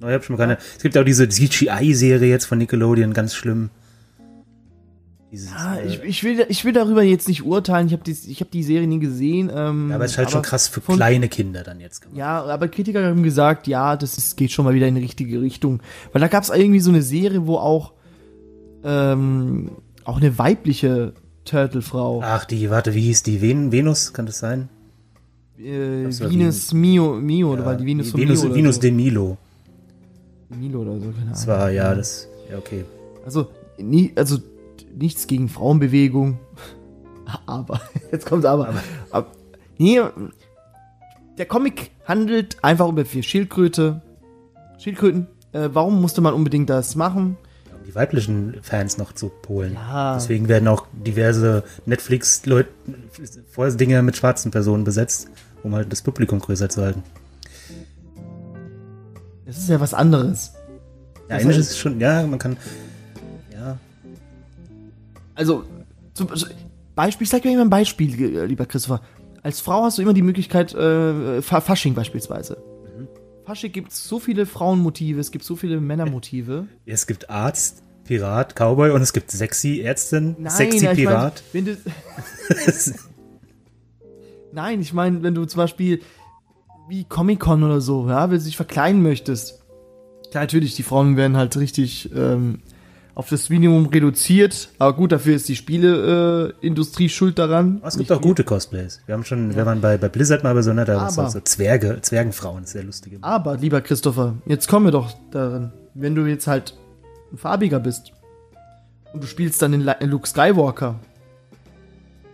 No, 0.00 0.08
ich 0.08 0.14
hab 0.14 0.24
schon 0.24 0.36
mal 0.36 0.42
keine. 0.42 0.58
Es 0.76 0.82
gibt 0.82 0.96
auch 0.98 1.04
diese 1.04 1.28
CGI-Serie 1.28 2.28
jetzt 2.28 2.44
von 2.44 2.58
Nickelodeon, 2.58 3.12
ganz 3.14 3.34
schlimm. 3.34 3.70
Dieses, 5.32 5.50
Ah, 5.52 5.76
äh, 5.76 5.86
ich, 5.88 6.02
ich, 6.04 6.22
will, 6.24 6.46
ich 6.48 6.64
will 6.64 6.72
darüber 6.72 7.02
jetzt 7.02 7.26
nicht 7.28 7.44
urteilen. 7.44 7.88
Ich 7.88 7.92
habe 7.92 8.04
die, 8.04 8.12
ich 8.12 8.40
hab 8.40 8.50
die 8.50 8.62
Serie 8.62 8.86
nie 8.86 9.00
gesehen. 9.00 9.50
Ähm, 9.52 9.88
ja, 9.90 9.96
aber 9.96 10.04
es 10.04 10.12
ist 10.12 10.18
halt 10.18 10.30
schon 10.30 10.42
krass 10.42 10.68
für 10.68 10.80
von- 10.80 10.96
kleine 10.96 11.28
Kinder 11.28 11.62
dann 11.64 11.80
jetzt 11.80 12.02
gemacht. 12.02 12.16
Ja, 12.16 12.44
aber 12.44 12.68
Kritiker 12.68 13.04
haben 13.04 13.22
gesagt, 13.22 13.66
ja, 13.66 13.96
das 13.96 14.18
ist, 14.18 14.36
geht 14.36 14.52
schon 14.52 14.64
mal 14.64 14.74
wieder 14.74 14.86
in 14.86 14.94
die 14.94 15.00
richtige 15.02 15.40
Richtung. 15.40 15.80
Weil 16.12 16.20
da 16.20 16.28
gab 16.28 16.44
es 16.44 16.50
irgendwie 16.50 16.80
so 16.80 16.90
eine 16.90 17.02
Serie, 17.02 17.46
wo 17.46 17.56
auch, 17.56 17.92
ähm, 18.84 19.72
auch 20.04 20.18
eine 20.18 20.38
weibliche 20.38 21.14
Turtle-Frau, 21.44 22.22
Ach, 22.24 22.44
die, 22.44 22.70
warte, 22.70 22.94
wie 22.94 23.00
hieß 23.02 23.22
die? 23.24 23.40
Ven 23.42 23.72
Venus, 23.72 24.12
kann 24.12 24.26
das 24.26 24.38
sein? 24.38 24.68
äh, 25.58 26.04
Venus 26.08 26.72
Mio, 26.72 27.14
Mio, 27.14 27.52
oder 27.52 27.60
Ja, 27.62 27.66
war 27.66 27.74
die 27.76 27.86
Venus 27.86 28.10
von 28.10 28.20
Venus, 28.20 28.40
Mio 28.42 28.46
oder 28.50 28.54
Venus 28.58 28.74
so. 28.76 28.80
de 28.82 28.90
Milo. 28.92 29.38
Milo 30.48 30.80
oder 30.80 30.98
so, 31.00 31.10
keine 31.10 31.30
Das 31.30 31.48
Ahnung. 31.48 31.60
war, 31.60 31.70
ja, 31.70 31.94
das, 31.94 32.28
ja, 32.50 32.58
okay. 32.58 32.84
Also, 33.24 33.48
nie, 33.78 34.12
also 34.16 34.38
nichts 34.94 35.26
gegen 35.26 35.48
Frauenbewegung. 35.48 36.38
Aber, 37.46 37.80
jetzt 38.12 38.26
kommt 38.26 38.46
aber. 38.46 38.72
aber. 39.10 39.26
nee, 39.78 40.00
der 41.38 41.46
Comic 41.46 41.90
handelt 42.04 42.62
einfach 42.62 42.88
über 42.88 43.04
vier 43.04 43.24
Schildkröte. 43.24 44.00
Schildkröten. 44.78 45.26
Äh, 45.52 45.70
warum 45.72 46.00
musste 46.00 46.20
man 46.20 46.34
unbedingt 46.34 46.70
das 46.70 46.94
machen? 46.94 47.36
um 47.76 47.84
die 47.84 47.94
weiblichen 47.96 48.54
Fans 48.62 48.96
noch 48.96 49.12
zu 49.12 49.28
polen. 49.28 49.74
Ja. 49.74 50.14
Deswegen 50.14 50.46
werden 50.48 50.68
auch 50.68 50.86
diverse 50.92 51.64
Netflix-Leute 51.84 52.68
Dinge 53.76 54.02
mit 54.02 54.16
schwarzen 54.16 54.52
Personen 54.52 54.84
besetzt, 54.84 55.28
um 55.64 55.74
halt 55.74 55.90
das 55.90 56.02
Publikum 56.02 56.38
größer 56.38 56.68
zu 56.68 56.82
halten. 56.82 57.02
Das 59.46 59.56
ist 59.58 59.68
ja 59.68 59.80
was 59.80 59.94
anderes. 59.94 60.52
Ja, 61.30 61.36
heißt- 61.36 61.56
ist 61.58 61.78
schon, 61.78 61.98
ja, 62.00 62.26
man 62.26 62.38
kann, 62.38 62.56
ja, 63.52 63.78
Also, 65.34 65.64
zum, 66.14 66.28
Beispiel, 66.94 67.24
ich 67.24 67.30
sag 67.30 67.42
dir 67.42 67.52
immer 67.52 67.62
ein 67.62 67.70
Beispiel, 67.70 68.36
äh, 68.36 68.46
lieber 68.46 68.66
Christopher. 68.66 69.02
Als 69.42 69.60
Frau 69.60 69.84
hast 69.84 69.98
du 69.98 70.02
immer 70.02 70.14
die 70.14 70.22
Möglichkeit, 70.22 70.74
äh, 70.74 71.42
Fa- 71.42 71.60
Fasching 71.60 71.94
beispielsweise. 71.94 72.56
Fasching 73.44 73.70
gibt 73.70 73.92
so 73.92 74.18
viele 74.18 74.46
Frauenmotive, 74.46 75.20
es 75.20 75.30
gibt 75.30 75.44
so 75.44 75.54
viele 75.56 75.80
Männermotive. 75.80 76.66
es 76.84 77.06
gibt 77.06 77.30
Arzt, 77.30 77.82
Pirat, 78.04 78.54
Cowboy 78.56 78.90
und 78.90 79.02
es 79.02 79.12
gibt 79.12 79.30
Sexy 79.30 79.80
Ärztin, 79.82 80.34
Nein, 80.38 80.50
Sexy 80.52 80.84
ja, 80.84 80.92
ich 80.92 80.98
mein, 81.04 81.06
Pirat. 81.06 81.42
wenn 81.52 81.64
du, 81.66 81.76
Nein, 84.52 84.80
ich 84.80 84.92
meine, 84.92 85.22
wenn 85.22 85.34
du 85.34 85.44
zum 85.44 85.58
Beispiel 85.58 86.00
wie 86.88 87.04
Comic-Con 87.04 87.62
oder 87.62 87.80
so, 87.80 88.08
ja, 88.08 88.30
wenn 88.30 88.38
du 88.38 88.44
dich 88.44 88.56
verkleiden 88.56 89.02
möchtest. 89.02 89.62
Klar, 90.30 90.44
natürlich, 90.44 90.74
die 90.74 90.82
Frauen 90.82 91.16
werden 91.16 91.36
halt 91.36 91.56
richtig 91.56 92.10
ähm, 92.14 92.60
auf 93.14 93.28
das 93.28 93.48
Minimum 93.48 93.86
reduziert, 93.86 94.68
aber 94.78 94.92
gut, 94.94 95.10
dafür 95.12 95.34
ist 95.36 95.48
die 95.48 95.56
Spieleindustrie 95.56 97.06
äh, 97.06 97.08
schuld 97.08 97.38
daran. 97.38 97.80
Oh, 97.82 97.86
es 97.86 97.96
gibt 97.96 98.10
Nicht 98.10 98.18
auch 98.18 98.22
gute 98.22 98.44
Cosplays. 98.44 99.00
Wir 99.06 99.14
haben 99.14 99.24
schon, 99.24 99.54
wir 99.56 99.64
waren 99.66 99.80
bei, 99.80 99.96
bei 99.96 100.08
Blizzard 100.08 100.44
mal 100.44 100.54
bei 100.54 100.62
so 100.62 100.70
einer, 100.70 100.84
da 100.84 100.96
war 100.96 101.02
Aber- 101.02 101.10
so, 101.10 101.38
so 101.38 101.40
Zwerge, 101.40 101.98
Zwergenfrauen, 102.02 102.66
sehr 102.66 102.84
lustige. 102.84 103.18
Aber, 103.22 103.56
lieber 103.56 103.80
Christopher, 103.80 104.34
jetzt 104.46 104.68
kommen 104.68 104.86
wir 104.86 104.92
doch 104.92 105.12
darin. 105.30 105.72
Wenn 105.94 106.14
du 106.14 106.26
jetzt 106.26 106.46
halt 106.46 106.76
ein 107.32 107.38
farbiger 107.38 107.80
bist 107.80 108.12
und 109.14 109.22
du 109.22 109.26
spielst 109.26 109.62
dann 109.62 109.72
den 109.72 109.80
La- 109.80 109.96
Luke 110.02 110.28
Skywalker, 110.28 110.96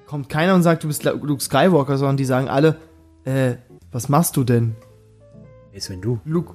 kommt 0.07 0.29
keiner 0.29 0.55
und 0.55 0.63
sagt, 0.63 0.83
du 0.85 0.89
bist 0.89 1.05
Luke 1.05 1.43
Skywalker, 1.43 1.97
sondern 1.97 2.17
die 2.17 2.25
sagen 2.25 2.49
alle, 2.49 2.77
äh, 3.25 3.55
was 3.93 4.09
machst 4.09 4.37
du 4.37 4.45
denn? 4.45 4.75
Ist 5.73 5.89
wenn 5.91 6.01
du. 6.01 6.21
Luke. 6.25 6.55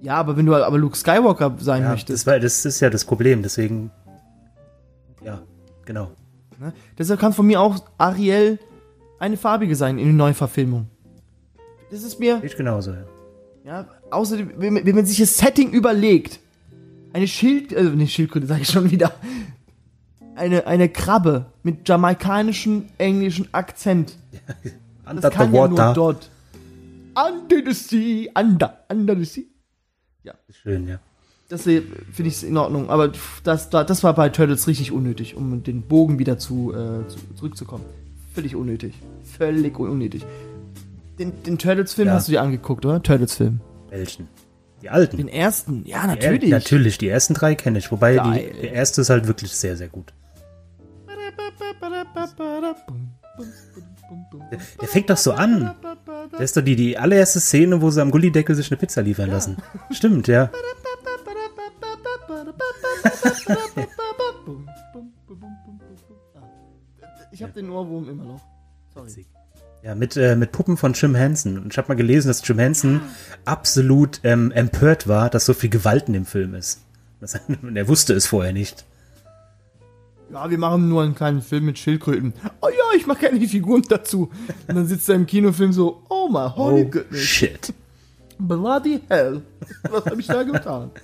Ja, 0.00 0.14
aber 0.16 0.36
wenn 0.36 0.46
du 0.46 0.54
aber 0.54 0.78
Luke 0.78 0.96
Skywalker 0.96 1.56
sein 1.58 1.82
Ja, 1.82 1.90
möchtest, 1.90 2.20
das, 2.26 2.26
war, 2.32 2.38
das 2.38 2.64
ist 2.64 2.78
ja 2.80 2.88
das 2.88 3.04
Problem, 3.04 3.42
deswegen, 3.42 3.90
ja, 5.24 5.42
genau. 5.84 6.12
ne? 6.60 6.72
deshalb 6.96 7.18
kann 7.18 7.32
von 7.32 7.46
mir 7.46 7.60
auch 7.60 7.80
Ariel 7.98 8.60
eine 9.18 9.36
farbige 9.36 9.74
sein 9.74 9.98
in 9.98 10.04
der 10.04 10.14
Neuverfilmung. 10.14 10.86
Das 11.90 12.02
ist 12.04 12.20
mir, 12.20 12.40
Ich 12.44 12.56
genauso, 12.56 12.92
ja. 12.92 13.04
ja, 13.64 13.86
außerdem, 14.10 14.52
wenn, 14.58 14.74
man- 14.74 14.86
wenn 14.86 14.94
man 14.94 15.04
sich 15.06 15.18
das 15.18 15.36
Setting 15.36 15.72
überlegt, 15.72 16.38
eine 17.12 17.26
Schild, 17.26 17.72
äh, 17.72 17.82
nicht 17.82 18.14
Schildkröte, 18.14 18.46
sage 18.46 18.62
ich 18.62 18.68
schon 18.68 18.90
wieder, 18.92 19.12
eine, 20.36 20.66
eine 20.68 20.88
Krabbe 20.88 21.46
mit 21.64 21.88
jamaikanischem 21.88 22.84
englischen 22.98 23.48
Akzent. 23.52 24.16
Under 25.08 25.22
Das 25.22 25.32
kann 25.34 25.50
the 25.50 25.56
ja 25.56 25.62
water. 25.62 25.84
nur 25.86 25.94
dort. 25.94 26.30
Under 27.14 27.72
the 27.72 27.72
sea, 27.74 28.30
under, 28.40 28.78
under 28.90 29.16
the 29.16 29.24
sea. 29.24 29.44
Schön, 30.50 30.86
ja. 30.88 30.98
Das 31.48 31.66
äh, 31.66 31.80
finde 32.12 32.28
ich 32.30 32.44
in 32.44 32.56
Ordnung, 32.58 32.90
aber 32.90 33.10
das, 33.44 33.70
da- 33.70 33.84
das 33.84 34.04
war 34.04 34.14
bei 34.14 34.28
Turtles 34.28 34.66
richtig 34.66 34.92
unnötig, 34.92 35.34
um 35.36 35.62
den 35.62 35.82
Bogen 35.82 36.18
wieder 36.18 36.38
zu, 36.38 36.72
äh, 36.74 37.08
zu 37.08 37.18
zurückzukommen. 37.36 37.84
Völlig 38.34 38.54
unnötig. 38.54 38.94
Völlig 39.38 39.78
unnötig. 39.78 40.24
Den, 41.18 41.32
den 41.44 41.56
Turtles-Film 41.58 42.08
Ja. 42.08 42.14
hast 42.14 42.28
du 42.28 42.32
dir 42.32 42.42
angeguckt, 42.42 42.84
oder? 42.84 43.02
Turtles-Film. 43.02 43.60
Welchen? 43.88 44.28
Die 44.82 44.90
alten. 44.90 45.16
Den 45.16 45.28
ersten, 45.28 45.82
ja, 45.86 46.02
Ja, 46.02 46.06
natürlich. 46.08 46.50
natürlich, 46.50 46.98
die 46.98 47.08
ersten 47.08 47.34
drei 47.34 47.54
kenne 47.54 47.78
ich. 47.78 47.90
Wobei 47.90 48.18
die, 48.18 48.60
der 48.60 48.72
erste 48.74 49.00
ist 49.00 49.10
halt 49.10 49.26
wirklich 49.26 49.52
sehr, 49.52 49.76
sehr 49.76 49.88
gut. 49.88 50.12
Der, 54.50 54.58
der 54.80 54.88
fängt 54.88 55.10
doch 55.10 55.16
so 55.16 55.32
an. 55.32 55.74
Das 56.32 56.40
ist 56.40 56.56
doch 56.56 56.62
die, 56.62 56.76
die 56.76 56.96
allererste 56.96 57.40
Szene, 57.40 57.80
wo 57.82 57.90
sie 57.90 58.00
am 58.00 58.10
Gullideckel 58.10 58.54
sich 58.54 58.70
eine 58.70 58.78
Pizza 58.78 59.02
liefern 59.02 59.30
lassen. 59.30 59.56
Stimmt, 59.90 60.28
ja. 60.28 60.50
Ich 67.30 67.42
habe 67.42 67.52
den 67.52 67.70
Ohrwurm 67.70 68.08
immer 68.08 68.24
noch. 68.24 68.40
Sorry. 68.94 69.26
Ja, 69.82 69.94
mit, 69.94 70.16
äh, 70.16 70.34
mit 70.34 70.50
Puppen 70.50 70.76
von 70.76 70.92
Jim 70.94 71.14
Henson. 71.14 71.58
Und 71.58 71.72
ich 71.72 71.78
habe 71.78 71.88
mal 71.88 71.94
gelesen, 71.94 72.28
dass 72.28 72.46
Jim 72.46 72.58
Henson 72.58 73.00
absolut 73.44 74.20
ähm, 74.24 74.50
empört 74.50 75.06
war, 75.06 75.30
dass 75.30 75.46
so 75.46 75.54
viel 75.54 75.70
Gewalt 75.70 76.08
in 76.08 76.14
dem 76.14 76.26
Film 76.26 76.54
ist. 76.54 76.80
Das, 77.20 77.38
und 77.62 77.76
er 77.76 77.86
wusste 77.86 78.14
es 78.14 78.26
vorher 78.26 78.52
nicht. 78.52 78.84
Ja, 80.32 80.50
wir 80.50 80.58
machen 80.58 80.88
nur 80.88 81.02
einen 81.02 81.14
kleinen 81.14 81.40
Film 81.40 81.64
mit 81.66 81.78
Schildkröten. 81.78 82.34
Oh 82.60 82.68
ja, 82.68 82.96
ich 82.96 83.06
mache 83.06 83.30
die 83.38 83.46
Figuren 83.48 83.82
dazu. 83.88 84.30
Und 84.68 84.76
dann 84.76 84.86
sitzt 84.86 85.08
er 85.08 85.14
im 85.14 85.26
Kinofilm 85.26 85.72
so, 85.72 86.02
oh 86.10 86.28
my 86.28 86.50
holy 86.54 86.84
Oh, 86.84 86.90
goodness, 86.90 87.20
shit. 87.20 87.72
bloody 88.38 89.00
hell. 89.08 89.42
Was 89.90 90.04
habe 90.06 90.20
ich 90.20 90.26
da 90.26 90.42
getan? 90.42 90.90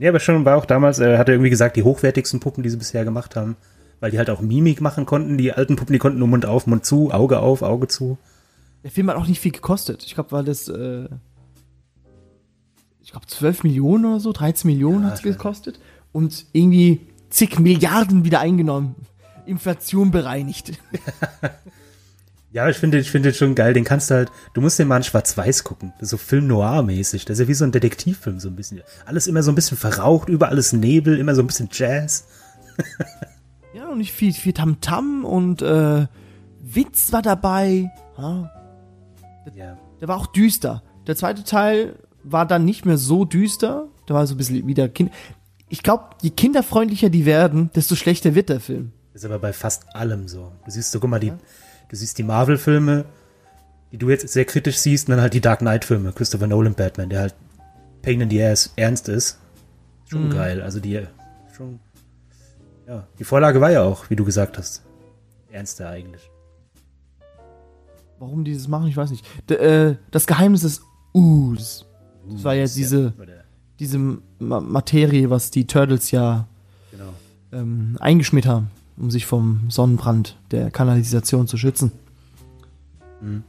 Ja, 0.00 0.10
aber 0.10 0.20
schon 0.20 0.44
war 0.44 0.56
auch 0.56 0.64
damals, 0.64 1.00
äh, 1.00 1.18
hat 1.18 1.28
er 1.28 1.34
irgendwie 1.34 1.50
gesagt, 1.50 1.74
die 1.74 1.82
hochwertigsten 1.82 2.38
Puppen, 2.38 2.62
die 2.62 2.70
sie 2.70 2.76
bisher 2.76 3.04
gemacht 3.04 3.34
haben. 3.34 3.56
Weil 3.98 4.12
die 4.12 4.18
halt 4.18 4.30
auch 4.30 4.40
Mimik 4.40 4.80
machen 4.80 5.06
konnten. 5.06 5.36
Die 5.38 5.52
alten 5.52 5.74
Puppen, 5.74 5.92
die 5.92 5.98
konnten 5.98 6.20
nur 6.20 6.28
Mund 6.28 6.46
auf, 6.46 6.68
Mund 6.68 6.84
zu, 6.86 7.10
Auge 7.10 7.40
auf, 7.40 7.62
Auge 7.62 7.88
zu. 7.88 8.16
Der 8.84 8.92
Film 8.92 9.10
hat 9.10 9.16
auch 9.16 9.26
nicht 9.26 9.40
viel 9.40 9.50
gekostet. 9.50 10.04
Ich 10.04 10.14
glaube, 10.14 10.30
war 10.30 10.44
das, 10.44 10.68
äh, 10.68 11.08
ich 13.02 13.10
glaube, 13.10 13.26
12 13.26 13.64
Millionen 13.64 14.04
oder 14.04 14.20
so, 14.20 14.30
13 14.32 14.70
Millionen 14.70 15.02
Ja, 15.02 15.08
hat 15.08 15.16
es 15.16 15.22
gekostet. 15.22 15.80
Und 16.12 16.46
irgendwie 16.52 17.00
zig 17.30 17.58
Milliarden 17.58 18.24
wieder 18.24 18.40
eingenommen. 18.40 18.94
Inflation 19.46 20.10
bereinigt. 20.10 20.72
Ja, 22.50 22.66
ich 22.66 22.78
finde, 22.78 22.98
ich 22.98 23.10
finde 23.10 23.30
den 23.30 23.34
schon 23.36 23.54
geil. 23.54 23.74
Den 23.74 23.84
kannst 23.84 24.10
du 24.10 24.14
halt, 24.14 24.32
du 24.54 24.62
musst 24.62 24.78
den 24.78 24.88
mal 24.88 24.96
in 24.96 25.02
Schwarz-Weiß 25.02 25.64
gucken. 25.64 25.92
Das 25.98 26.04
ist 26.04 26.10
so 26.12 26.16
Film 26.16 26.46
Noir-mäßig. 26.46 27.26
Das 27.26 27.34
ist 27.38 27.42
ja 27.44 27.48
wie 27.48 27.52
so 27.54 27.64
ein 27.64 27.72
Detektivfilm, 27.72 28.40
so 28.40 28.48
ein 28.48 28.56
bisschen. 28.56 28.80
Alles 29.04 29.26
immer 29.26 29.42
so 29.42 29.52
ein 29.52 29.54
bisschen 29.54 29.76
verraucht, 29.76 30.30
überall 30.30 30.56
ist 30.56 30.72
Nebel, 30.72 31.18
immer 31.18 31.34
so 31.34 31.42
ein 31.42 31.46
bisschen 31.46 31.68
Jazz. 31.70 32.26
Ja, 33.74 33.88
und 33.90 33.98
nicht 33.98 34.12
viel, 34.12 34.32
viel 34.32 34.54
Tamtam 34.54 35.26
und 35.26 35.60
äh, 35.60 36.06
Witz 36.62 37.12
war 37.12 37.20
dabei. 37.20 37.92
Ja, 38.16 38.50
Ja. 39.54 39.76
der 40.00 40.08
war 40.08 40.16
auch 40.16 40.26
düster. 40.26 40.82
Der 41.06 41.16
zweite 41.16 41.44
Teil 41.44 41.96
war 42.24 42.46
dann 42.46 42.64
nicht 42.64 42.86
mehr 42.86 42.96
so 42.96 43.26
düster. 43.26 43.88
Da 44.06 44.14
war 44.14 44.26
so 44.26 44.34
ein 44.34 44.38
bisschen 44.38 44.66
wieder 44.66 44.88
Kind. 44.88 45.12
Ich 45.68 45.82
glaube, 45.82 46.04
je 46.22 46.30
kinderfreundlicher 46.30 47.10
die 47.10 47.26
werden, 47.26 47.70
desto 47.74 47.94
schlechter 47.94 48.34
wird 48.34 48.48
der 48.48 48.60
Film. 48.60 48.92
Ist 49.12 49.24
aber 49.24 49.38
bei 49.38 49.52
fast 49.52 49.94
allem 49.94 50.28
so. 50.28 50.52
Du 50.64 50.70
siehst 50.70 50.92
so, 50.92 51.00
guck 51.00 51.10
mal, 51.10 51.20
die, 51.20 51.32
du 51.88 51.96
siehst 51.96 52.18
die 52.18 52.22
Marvel-Filme, 52.22 53.04
die 53.92 53.98
du 53.98 54.08
jetzt 54.10 54.28
sehr 54.28 54.44
kritisch 54.44 54.78
siehst, 54.78 55.08
und 55.08 55.12
dann 55.12 55.20
halt 55.20 55.34
die 55.34 55.40
Dark 55.40 55.58
Knight-Filme, 55.60 56.12
Christopher 56.12 56.46
Nolan 56.46 56.74
Batman, 56.74 57.10
der 57.10 57.20
halt 57.20 57.34
Pain 58.02 58.20
in 58.20 58.30
the 58.30 58.42
Ass 58.42 58.72
ernst 58.76 59.08
ist. 59.08 59.38
Schon 60.06 60.30
geil. 60.30 60.62
Also 60.62 60.80
die, 60.80 61.06
schon, 61.54 61.80
ja. 62.86 63.06
Die 63.18 63.24
Vorlage 63.24 63.60
war 63.60 63.70
ja 63.70 63.82
auch, 63.82 64.08
wie 64.08 64.16
du 64.16 64.24
gesagt 64.24 64.56
hast, 64.56 64.82
ernster 65.50 65.90
eigentlich. 65.90 66.30
Warum 68.18 68.44
die 68.44 68.54
das 68.54 68.68
machen, 68.68 68.88
ich 68.88 68.96
weiß 68.96 69.10
nicht. 69.10 69.24
D 69.48 69.54
äh, 69.54 69.96
das 70.10 70.26
Geheimnis 70.26 70.62
des 70.62 70.80
Us. 71.14 71.84
Das 72.30 72.44
war 72.44 72.54
ja 72.54 72.64
diese, 72.64 73.12
Oder, 73.20 73.37
diese 73.80 73.98
Ma 73.98 74.60
Materie, 74.60 75.30
was 75.30 75.50
die 75.50 75.66
Turtles 75.66 76.10
ja 76.10 76.46
genau. 76.90 77.12
ähm, 77.52 77.96
eingeschmiert 78.00 78.46
haben, 78.46 78.70
um 78.96 79.10
sich 79.10 79.26
vom 79.26 79.62
Sonnenbrand 79.68 80.36
der 80.50 80.70
Kanalisation 80.70 81.46
zu 81.46 81.56
schützen. 81.56 81.92
Mhm. 83.20 83.42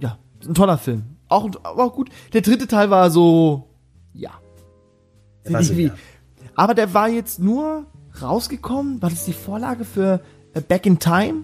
Ja, 0.00 0.18
ein 0.46 0.54
toller 0.54 0.78
Film. 0.78 1.02
Auch, 1.28 1.48
auch 1.64 1.92
gut. 1.94 2.10
Der 2.32 2.40
dritte 2.40 2.66
Teil 2.66 2.90
war 2.90 3.10
so, 3.10 3.68
ja. 4.14 4.30
War 5.44 5.62
so, 5.62 5.72
Irgendwie- 5.72 5.86
ja. 5.88 5.94
Aber 6.54 6.74
der 6.74 6.94
war 6.94 7.08
jetzt 7.08 7.38
nur 7.38 7.84
rausgekommen. 8.20 9.00
War 9.02 9.10
das 9.10 9.24
die 9.26 9.32
Vorlage 9.32 9.84
für 9.84 10.20
Back 10.68 10.86
in 10.86 10.98
Time? 10.98 11.42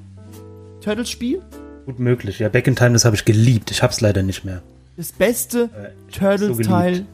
Turtles 0.81 1.11
Spiel? 1.11 1.41
Gut 1.87 1.99
möglich. 1.99 2.39
Ja, 2.39 2.49
Back 2.49 2.67
in 2.67 2.75
Time, 2.77 2.93
das 2.95 3.05
habe 3.05 3.15
ich 3.15 3.25
geliebt. 3.25 3.71
Ich 3.71 3.83
hab's 3.83 4.01
leider 4.01 4.23
nicht 4.23 4.45
mehr. 4.45 4.63
Das 4.97 5.13
beste 5.13 5.65
Äh, 5.65 5.91
so 6.13 6.19
Turtles-Teil. 6.19 6.93
geliebt. 6.93 7.09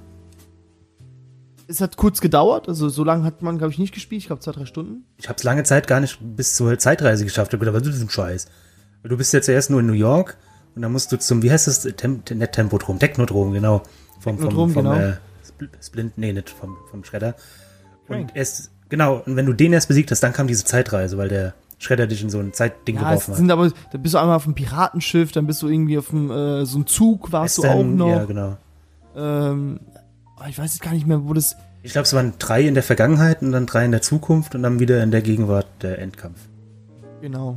Es 1.70 1.80
hat 1.80 1.96
kurz 1.96 2.20
gedauert, 2.20 2.68
also 2.68 2.88
so 2.88 3.04
lange 3.04 3.24
hat 3.24 3.42
man, 3.42 3.56
glaube 3.58 3.72
ich, 3.72 3.78
nicht 3.78 3.94
gespielt. 3.94 4.20
Ich 4.22 4.26
glaube, 4.26 4.42
zwei, 4.42 4.52
drei 4.52 4.66
Stunden. 4.66 5.04
Ich 5.18 5.28
hab's 5.28 5.44
lange 5.44 5.62
Zeit 5.62 5.86
gar 5.86 6.00
nicht 6.00 6.18
bis 6.20 6.54
zur 6.54 6.76
Zeitreise 6.78 7.24
geschafft. 7.24 7.50
Ich 7.50 7.52
hab 7.54 7.60
gedacht, 7.60 7.74
was 7.76 7.82
ist 7.82 7.92
das 7.94 7.98
für 8.00 8.06
ein 8.06 8.10
Scheiß? 8.10 8.46
Du 9.04 9.16
bist 9.16 9.32
ja 9.32 9.40
zuerst 9.40 9.70
nur 9.70 9.80
in 9.80 9.86
New 9.86 9.92
York 9.92 10.36
und 10.74 10.82
dann 10.82 10.92
musst 10.92 11.10
du 11.12 11.18
zum, 11.18 11.42
wie 11.42 11.50
heißt 11.50 11.66
das, 11.68 11.82
Tem 11.96 12.22
nicht 12.34 12.52
Tempodrom, 12.52 12.98
Technodrom, 12.98 13.52
genau. 13.52 13.82
Vom, 14.18 14.36
vom, 14.36 14.36
Technodrom, 14.36 14.70
vom 14.72 14.82
genau. 14.84 14.96
Äh, 14.96 15.12
Spl- 15.46 15.68
Splint, 15.82 16.18
nee, 16.18 16.32
nicht 16.32 16.50
vom, 16.50 16.76
vom 16.90 17.04
Schredder. 17.04 17.34
Crank. 18.06 18.30
Und 18.30 18.36
erst, 18.36 18.70
genau, 18.88 19.22
und 19.24 19.36
wenn 19.36 19.46
du 19.46 19.52
den 19.52 19.72
erst 19.72 19.88
besiegt 19.88 20.10
hast, 20.10 20.20
dann 20.22 20.32
kam 20.32 20.48
diese 20.48 20.64
Zeitreise, 20.64 21.16
weil 21.16 21.28
der 21.28 21.54
Schredder 21.78 22.06
dich 22.06 22.22
in 22.22 22.28
so 22.28 22.38
ein 22.40 22.52
Zeitding 22.52 22.96
Ja, 22.96 23.02
es 23.02 23.06
geworfen 23.08 23.30
hat. 23.32 23.36
sind 23.38 23.50
aber, 23.50 23.72
da 23.92 23.98
bist 23.98 24.12
du 24.14 24.18
einmal 24.18 24.36
auf 24.36 24.44
dem 24.44 24.54
Piratenschiff, 24.54 25.32
dann 25.32 25.46
bist 25.46 25.62
du 25.62 25.68
irgendwie 25.68 25.96
auf 25.96 26.08
dem, 26.10 26.30
äh, 26.30 26.66
so 26.66 26.76
einem 26.76 26.86
Zug, 26.86 27.32
warst 27.32 27.56
du 27.58 27.62
auch 27.62 27.68
Western, 27.68 27.96
noch. 27.96 28.08
Ja, 28.08 28.24
genau. 28.24 28.56
ähm, 29.16 29.80
ich 30.48 30.58
weiß 30.58 30.74
jetzt 30.74 30.82
gar 30.82 30.92
nicht 30.92 31.06
mehr, 31.06 31.24
wo 31.26 31.34
das, 31.34 31.56
Ich 31.82 31.92
glaube, 31.92 32.04
es 32.06 32.14
waren 32.14 32.34
drei 32.38 32.62
in 32.66 32.74
der 32.74 32.82
Vergangenheit 32.82 33.42
und 33.42 33.52
dann 33.52 33.66
drei 33.66 33.84
in 33.84 33.92
der 33.92 34.02
Zukunft 34.02 34.54
und 34.54 34.62
dann 34.62 34.80
wieder 34.80 35.02
in 35.02 35.10
der 35.10 35.22
Gegenwart 35.22 35.66
der 35.82 35.98
Endkampf. 35.98 36.38
genau. 37.20 37.56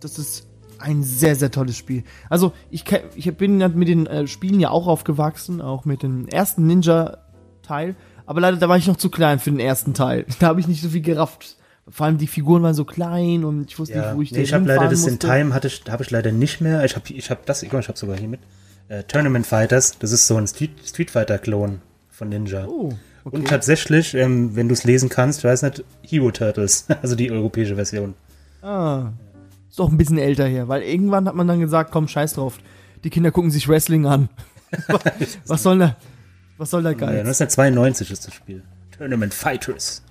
Das 0.00 0.18
ist 0.18 0.48
ein 0.78 1.04
sehr, 1.04 1.36
sehr 1.36 1.52
tolles 1.52 1.76
Spiel. 1.76 2.02
Also, 2.28 2.52
ich, 2.70 2.84
ich 3.14 3.32
bin 3.36 3.58
mit 3.58 3.86
den 3.86 4.08
äh, 4.08 4.26
Spielen 4.26 4.58
ja 4.58 4.70
auch 4.70 4.88
aufgewachsen, 4.88 5.60
auch 5.60 5.84
mit 5.84 6.02
dem 6.02 6.26
ersten 6.26 6.66
Ninja-Teil. 6.66 7.94
Aber 8.26 8.40
leider, 8.40 8.56
da 8.56 8.68
war 8.68 8.76
ich 8.76 8.88
noch 8.88 8.96
zu 8.96 9.08
klein 9.08 9.38
für 9.38 9.50
den 9.50 9.60
ersten 9.60 9.94
Teil. 9.94 10.26
Da 10.40 10.48
habe 10.48 10.58
ich 10.58 10.66
nicht 10.66 10.82
so 10.82 10.88
viel 10.88 11.02
gerafft. 11.02 11.56
Vor 11.88 12.06
allem 12.06 12.18
die 12.18 12.26
Figuren 12.26 12.62
waren 12.62 12.74
so 12.74 12.84
klein 12.84 13.44
und 13.44 13.70
ich 13.70 13.78
wusste 13.78 13.94
Ja, 13.94 14.06
nicht, 14.06 14.16
wo 14.16 14.22
ich 14.22 14.32
nee, 14.32 14.42
ich 14.42 14.54
habe 14.54 14.66
leider 14.66 14.88
das 14.88 15.04
in 15.04 15.12
musste. 15.12 15.26
Time 15.28 15.54
hatte 15.54 15.68
ich, 15.68 15.82
habe 15.88 16.02
ich 16.02 16.10
leider 16.10 16.32
nicht 16.32 16.60
mehr. 16.60 16.84
Ich 16.84 16.96
habe 16.96 17.12
ich 17.12 17.30
habe 17.30 17.40
das, 17.44 17.62
mal, 17.62 17.80
ich 17.80 17.88
habe 17.88 17.98
sogar 17.98 18.16
hier 18.16 18.28
mit 18.28 18.40
äh, 18.88 19.04
Tournament 19.04 19.46
Fighters. 19.46 19.98
Das 19.98 20.10
ist 20.10 20.26
so 20.26 20.36
ein 20.36 20.46
Street, 20.46 20.72
Street 20.84 21.10
Fighter 21.10 21.38
Klon 21.38 21.80
von 22.22 22.28
Ninja. 22.28 22.66
Oh, 22.66 22.92
okay. 23.24 23.36
Und 23.36 23.48
tatsächlich, 23.48 24.14
ähm, 24.14 24.54
wenn 24.54 24.68
du 24.68 24.74
es 24.74 24.84
lesen 24.84 25.08
kannst, 25.08 25.40
ich 25.40 25.44
weiß 25.44 25.62
nicht, 25.62 25.84
Hero 26.02 26.30
Turtles, 26.30 26.86
also 27.02 27.16
die 27.16 27.30
europäische 27.32 27.74
Version. 27.74 28.14
Ah. 28.62 29.10
Ist 29.68 29.78
doch 29.78 29.90
ein 29.90 29.96
bisschen 29.96 30.18
älter 30.18 30.46
her, 30.46 30.68
weil 30.68 30.82
irgendwann 30.82 31.26
hat 31.26 31.34
man 31.34 31.48
dann 31.48 31.58
gesagt, 31.58 31.90
komm, 31.90 32.06
scheiß 32.06 32.34
drauf. 32.34 32.58
Die 33.02 33.10
Kinder 33.10 33.32
gucken 33.32 33.50
sich 33.50 33.68
Wrestling 33.68 34.06
an. 34.06 34.28
was 35.46 35.62
soll 35.62 35.78
da, 35.78 35.96
was 36.58 36.70
soll 36.70 36.82
da 36.82 36.90
Ja, 36.90 36.96
geil? 36.96 37.20
1992 37.20 38.10
ist 38.10 38.26
das 38.26 38.34
Spiel. 38.34 38.62
Tournament 38.96 39.34
Fighters. 39.34 40.02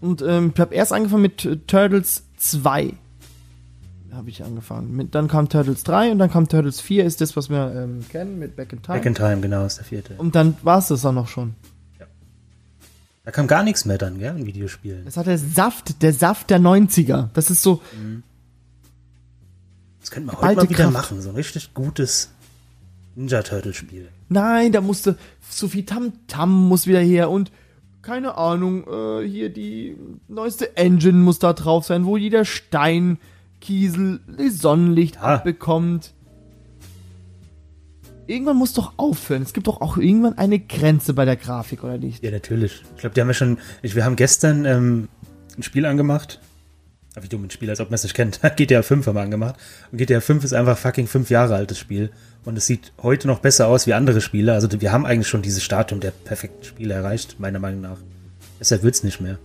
Und 0.00 0.22
ähm, 0.22 0.52
ich 0.54 0.60
habe 0.60 0.74
erst 0.74 0.92
angefangen 0.92 1.22
mit 1.22 1.66
Turtles 1.66 2.24
2. 2.38 2.94
Habe 4.14 4.30
ich 4.30 4.42
angefangen. 4.44 4.94
Mit, 4.94 5.14
dann 5.14 5.28
kam 5.28 5.48
Turtles 5.48 5.82
3 5.84 6.12
und 6.12 6.18
dann 6.18 6.30
kam 6.30 6.48
Turtles 6.48 6.80
4, 6.80 7.04
ist 7.04 7.20
das, 7.20 7.36
was 7.36 7.50
wir 7.50 7.72
ähm, 7.74 8.04
kennen, 8.08 8.38
mit 8.38 8.54
Back 8.56 8.72
in 8.72 8.82
Time. 8.82 8.98
Back 8.98 9.06
in 9.06 9.14
Time, 9.14 9.40
genau, 9.40 9.64
ist 9.66 9.78
der 9.78 9.84
vierte. 9.84 10.14
und 10.18 10.34
dann 10.34 10.56
war 10.62 10.78
es 10.78 10.88
das 10.88 11.04
auch 11.04 11.12
noch 11.12 11.28
schon. 11.28 11.54
Da 13.24 13.30
kam 13.30 13.46
gar 13.46 13.62
nichts 13.62 13.86
mehr 13.86 13.96
dann, 13.96 14.18
gell, 14.18 14.36
in 14.36 14.44
Videospielen. 14.44 15.06
Das 15.06 15.16
hat 15.16 15.26
der 15.26 15.38
Saft, 15.38 16.02
der 16.02 16.12
Saft 16.12 16.50
der 16.50 16.60
90er. 16.60 17.30
Das 17.32 17.48
ist 17.50 17.62
so, 17.62 17.80
Das 20.00 20.10
könnte 20.10 20.26
man 20.26 20.36
heute 20.36 20.56
mal 20.56 20.68
wieder 20.68 20.74
Kraft. 20.84 20.92
machen, 20.92 21.22
so 21.22 21.30
ein 21.30 21.34
richtig 21.34 21.72
gutes 21.72 22.30
Ninja 23.16 23.42
Turtle 23.42 23.72
Spiel. 23.72 24.08
nein, 24.28 24.72
da 24.72 24.80
musste 24.82 25.16
Sophie 25.48 25.86
Tam 25.86 26.12
Tam 26.26 26.68
muss 26.68 26.86
wieder 26.86 27.00
her 27.00 27.30
und 27.30 27.50
keine 28.02 28.36
Ahnung, 28.36 28.84
äh, 28.86 29.26
hier 29.26 29.48
die 29.48 29.96
neueste 30.28 30.76
Engine 30.76 31.16
muss 31.18 31.38
da 31.38 31.54
drauf 31.54 31.86
sein, 31.86 32.04
wo 32.04 32.18
jeder 32.18 32.44
Stein, 32.44 33.16
Kiesel, 33.64 34.20
Sonnenlicht 34.50 35.16
Ja. 35.16 35.22
abbekommt. 35.22 36.12
Irgendwann 38.26 38.56
muss 38.56 38.72
doch 38.72 38.92
aufhören. 38.96 39.42
Es 39.42 39.52
gibt 39.52 39.66
doch 39.66 39.80
auch 39.80 39.96
irgendwann 39.98 40.38
eine 40.38 40.58
Grenze 40.58 41.12
bei 41.14 41.24
der 41.24 41.36
Grafik, 41.36 41.82
oder 41.84 41.98
nicht? 41.98 42.22
Ja, 42.22 42.30
natürlich. 42.30 42.82
Ich 42.94 43.00
glaube, 43.00 43.14
die 43.14 43.20
haben 43.20 43.28
ja 43.28 43.34
schon. 43.34 43.58
Ich, 43.82 43.94
wir 43.94 44.04
haben 44.04 44.16
gestern 44.16 44.64
ähm, 44.64 45.08
ein 45.56 45.62
Spiel 45.62 45.84
angemacht. 45.86 46.40
Ah, 47.16 47.22
Wie 47.22 47.28
dumm 47.28 47.44
ein 47.44 47.50
Spiel, 47.50 47.70
als 47.70 47.80
ob 47.80 47.90
man 47.90 47.94
es 47.94 48.02
nicht 48.02 48.14
kennt. 48.14 48.40
GTA 48.56 48.82
5 48.82 49.06
haben 49.06 49.14
wir 49.14 49.20
angemacht. 49.22 49.56
Und 49.92 49.98
GTA 49.98 50.20
5 50.20 50.42
ist 50.44 50.52
einfach 50.54 50.76
fucking 50.76 51.06
fünf 51.06 51.30
Jahre 51.30 51.54
altes 51.54 51.78
Spiel. 51.78 52.10
Und 52.44 52.56
es 52.58 52.66
sieht 52.66 52.92
heute 53.02 53.28
noch 53.28 53.38
besser 53.40 53.68
aus 53.68 53.86
wie 53.86 53.94
andere 53.94 54.20
Spiele. 54.20 54.52
Also 54.54 54.68
wir 54.80 54.92
haben 54.92 55.06
eigentlich 55.06 55.28
schon 55.28 55.42
dieses 55.42 55.62
Stadium 55.62 56.00
der 56.00 56.10
perfekten 56.10 56.64
Spiele 56.64 56.94
erreicht, 56.94 57.40
meiner 57.40 57.58
Meinung 57.58 57.80
nach. 57.82 57.98
Deshalb 58.58 58.82
wird's 58.82 59.02
nicht 59.04 59.20
mehr. 59.20 59.38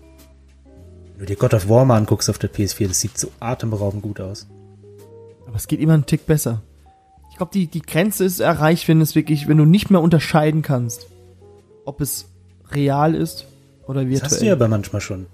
Wenn 1.19 1.25
du 1.25 1.34
dir 1.34 1.38
God 1.38 1.53
of 1.53 1.67
War 1.67 1.84
mal 1.84 1.97
anguckst 1.97 2.29
auf 2.29 2.38
der 2.38 2.49
PS4, 2.49 2.88
das 2.88 3.01
sieht 3.01 3.17
so 3.17 3.29
atemberaubend 3.41 4.01
gut 4.01 4.21
aus. 4.21 4.47
Aber 5.47 5.58
es 5.58 5.67
geht 5.67 5.82
immer 5.82 5.93
einen 5.93 6.05
Tick 6.05 6.25
besser. 6.25 6.62
Ich 7.29 7.36
glaube, 7.36 7.51
die, 7.53 7.67
die 7.67 7.82
Grenze 7.82 8.23
ist 8.23 8.39
erreicht, 8.39 8.88
wenn 8.88 9.01
es 9.01 9.15
wirklich, 9.15 9.49
wenn 9.49 9.58
du 9.58 9.65
nicht 9.65 9.91
mehr 9.91 9.99
unterscheiden 9.99 10.62
kannst, 10.62 11.08
ob 11.84 11.99
es 11.99 12.27
real 12.71 13.15
ist 13.15 13.47
oder 13.86 14.08
virtuell. 14.08 14.21
Das 14.21 14.32
hast 14.32 14.41
du 14.41 14.45
ja 14.45 14.53
aber 14.53 14.69
manchmal 14.69 15.01
schon. 15.01 15.25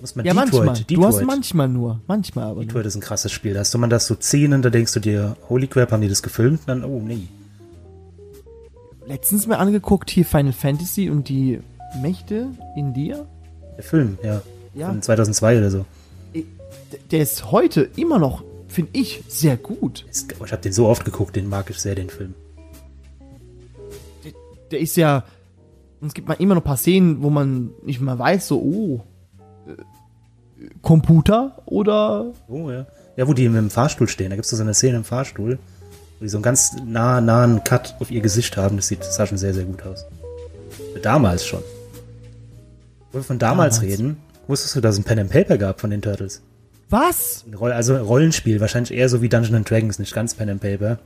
Muss 0.00 0.14
man 0.14 0.24
ja, 0.24 0.34
Detroit, 0.34 0.52
manchmal. 0.52 0.76
Detroit. 0.76 0.98
Du 0.98 1.04
hast 1.04 1.22
manchmal 1.24 1.68
nur. 1.68 2.00
Manchmal 2.06 2.44
aber 2.44 2.54
nur. 2.54 2.66
Detroit 2.66 2.86
ist 2.86 2.94
ein 2.94 3.00
krasses 3.00 3.32
Spiel. 3.32 3.54
Da 3.54 3.60
hast 3.60 3.74
du 3.74 3.78
man 3.78 3.90
das 3.90 4.06
so 4.06 4.14
Szenen, 4.14 4.62
da 4.62 4.70
denkst 4.70 4.92
du 4.92 5.00
dir, 5.00 5.36
holy 5.48 5.66
crap, 5.66 5.90
haben 5.90 6.02
die 6.02 6.08
das 6.08 6.22
gefilmt? 6.22 6.60
Und 6.60 6.68
dann, 6.68 6.84
oh 6.84 7.02
nee. 7.04 7.26
Letztens 9.04 9.48
mir 9.48 9.58
angeguckt, 9.58 10.10
hier 10.10 10.24
Final 10.24 10.52
Fantasy 10.52 11.10
und 11.10 11.28
die 11.28 11.58
Mächte 12.00 12.50
in 12.76 12.94
dir. 12.94 13.26
Der 13.76 13.82
Film, 13.82 14.16
ja. 14.22 14.40
Ja. 14.74 14.88
Von 14.88 15.02
2002 15.02 15.58
oder 15.58 15.70
so. 15.70 15.84
D- 16.34 16.44
Der 17.10 17.20
ist 17.20 17.50
heute 17.52 17.88
immer 17.96 18.18
noch, 18.18 18.42
finde 18.68 18.90
ich, 18.94 19.22
sehr 19.28 19.56
gut. 19.56 20.04
Ich 20.10 20.52
habe 20.52 20.62
den 20.62 20.72
so 20.72 20.86
oft 20.88 21.04
geguckt, 21.04 21.36
den 21.36 21.48
mag 21.48 21.70
ich 21.70 21.78
sehr, 21.78 21.94
den 21.94 22.10
Film. 22.10 22.34
Der 24.70 24.80
ist 24.80 24.96
ja. 24.96 25.24
Es 26.04 26.12
gibt 26.12 26.28
mal 26.28 26.34
immer 26.34 26.54
noch 26.54 26.60
ein 26.62 26.64
paar 26.66 26.76
Szenen, 26.76 27.22
wo 27.22 27.30
man 27.30 27.70
nicht 27.82 28.00
mal 28.00 28.18
weiß, 28.18 28.48
so, 28.48 28.60
oh. 28.60 29.00
äh, 29.70 29.74
Computer 30.82 31.62
oder. 31.66 32.32
Oh, 32.48 32.70
ja. 32.70 32.86
Ja, 33.16 33.28
wo 33.28 33.32
die 33.32 33.44
im 33.44 33.70
Fahrstuhl 33.70 34.08
stehen. 34.08 34.30
Da 34.30 34.36
gibt 34.36 34.44
es 34.44 34.50
so 34.50 34.60
eine 34.62 34.74
Szene 34.74 34.98
im 34.98 35.04
Fahrstuhl, 35.04 35.58
wo 36.18 36.24
die 36.24 36.28
so 36.28 36.36
einen 36.38 36.42
ganz 36.42 36.72
nah, 36.84 37.20
nahen 37.20 37.62
Cut 37.64 37.94
auf 38.00 38.10
ihr 38.10 38.20
Gesicht 38.20 38.56
haben. 38.56 38.76
Das 38.76 38.88
sieht, 38.88 39.00
das 39.00 39.14
sah 39.16 39.26
schon 39.26 39.38
sehr, 39.38 39.54
sehr 39.54 39.64
gut 39.64 39.82
aus. 39.84 40.04
Damals 41.02 41.46
schon. 41.46 41.62
Wo 43.12 43.18
wir 43.18 43.22
von 43.24 43.38
damals, 43.38 43.76
Damals. 43.76 43.92
reden, 43.98 44.16
wusstest 44.48 44.76
du, 44.76 44.80
dass 44.80 44.94
es 44.94 45.00
ein 45.00 45.04
Pen 45.04 45.18
and 45.18 45.30
Paper 45.30 45.58
gab 45.58 45.80
von 45.80 45.90
den 45.90 46.02
Turtles? 46.02 46.42
Was? 46.90 47.44
Also 47.60 47.94
ein 47.94 48.02
Rollenspiel, 48.02 48.60
wahrscheinlich 48.60 48.92
eher 48.92 49.08
so 49.08 49.22
wie 49.22 49.28
Dungeons 49.28 49.56
and 49.56 49.68
Dragons, 49.68 49.98
nicht 49.98 50.14
ganz 50.14 50.34
Pen 50.34 50.50
and 50.50 50.60
Paper. 50.60 50.98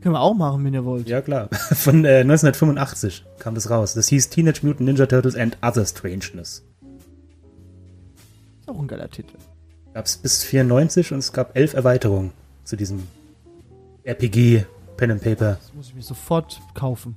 Können 0.00 0.14
wir 0.14 0.20
auch 0.20 0.34
machen, 0.34 0.64
wenn 0.64 0.72
ihr 0.72 0.84
wollt. 0.84 1.08
Ja, 1.08 1.20
klar. 1.20 1.48
Von 1.52 2.04
äh, 2.04 2.20
1985 2.20 3.24
kam 3.38 3.54
das 3.54 3.68
raus. 3.68 3.92
Das 3.94 4.08
hieß 4.08 4.30
Teenage 4.30 4.60
Mutant 4.62 4.88
Ninja 4.88 5.06
Turtles 5.06 5.36
and 5.36 5.58
Other 5.62 5.84
Strangeness. 5.84 6.64
Ist 8.60 8.68
auch 8.68 8.78
ein 8.78 8.88
geiler 8.88 9.10
Titel. 9.10 9.36
Gab 9.92 10.06
es 10.06 10.16
bis 10.16 10.42
94 10.44 11.12
und 11.12 11.18
es 11.18 11.32
gab 11.32 11.56
elf 11.56 11.74
Erweiterungen 11.74 12.32
zu 12.64 12.76
diesem 12.76 13.02
RPG 14.04 14.64
Pen 14.96 15.10
and 15.10 15.22
Paper. 15.22 15.58
Das 15.60 15.74
muss 15.74 15.88
ich 15.88 15.94
mir 15.94 16.02
sofort 16.02 16.60
kaufen. 16.74 17.16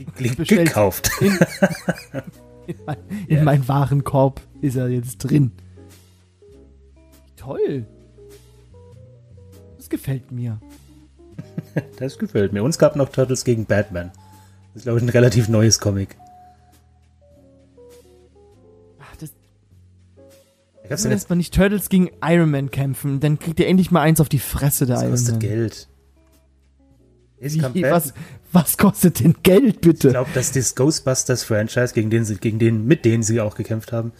bestellt. 0.05 0.67
Gekauft. 0.67 1.11
In, 1.21 1.27
in, 2.67 2.75
mein, 2.85 2.97
in 3.27 3.43
meinen 3.43 3.67
Warenkorb 3.67 4.41
ist 4.61 4.75
er 4.75 4.89
jetzt 4.89 5.17
drin. 5.17 5.51
Toll. 7.35 7.85
Das 9.77 9.89
gefällt 9.89 10.31
mir. 10.31 10.59
Das 11.97 12.19
gefällt 12.19 12.53
mir. 12.53 12.63
Und 12.63 12.69
es 12.69 12.77
gab 12.77 12.95
noch 12.95 13.09
Turtles 13.09 13.43
gegen 13.43 13.65
Batman. 13.65 14.11
Das 14.73 14.81
ist, 14.81 14.83
glaube 14.83 14.99
ich, 14.99 15.05
ein 15.05 15.09
relativ 15.09 15.49
neues 15.49 15.79
Comic. 15.79 16.15
Ach, 18.99 19.15
das, 19.19 19.31
Da 20.15 20.21
gab's 20.89 21.01
Wieso 21.01 21.07
ja 21.09 21.13
lässt 21.15 21.29
man 21.29 21.37
nicht 21.39 21.53
Turtles 21.53 21.89
gegen 21.89 22.11
Iron 22.23 22.51
Man 22.51 22.69
kämpfen? 22.69 23.19
Dann 23.19 23.39
kriegt 23.39 23.59
ihr 23.59 23.67
endlich 23.67 23.89
mal 23.89 24.01
eins 24.01 24.21
auf 24.21 24.29
die 24.29 24.39
Fresse, 24.39 24.85
der 24.85 24.95
das 24.95 25.03
Iron 25.03 25.11
kostet 25.13 25.31
Man. 25.33 25.39
Geld. 25.39 25.73
Jetzt 25.73 25.87
kam 25.87 25.92
Bat- 27.81 27.91
was, 27.91 28.13
was 28.51 28.77
kostet 28.77 29.19
denn 29.19 29.35
Geld, 29.43 29.75
Ich 29.75 29.81
bitte? 29.81 30.09
glaube, 30.09 30.29
dass 30.33 30.51
das 30.51 30.75
Ghostbusters-Franchise, 30.75 31.93
gegen 31.93 32.09
den 32.09 32.25
gegen 32.39 32.59
den, 32.59 32.85
mit 32.87 33.05
denen 33.05 33.23
sie 33.23 33.41
auch 33.41 33.55
gekämpft 33.55 33.91
haben, 33.91 34.11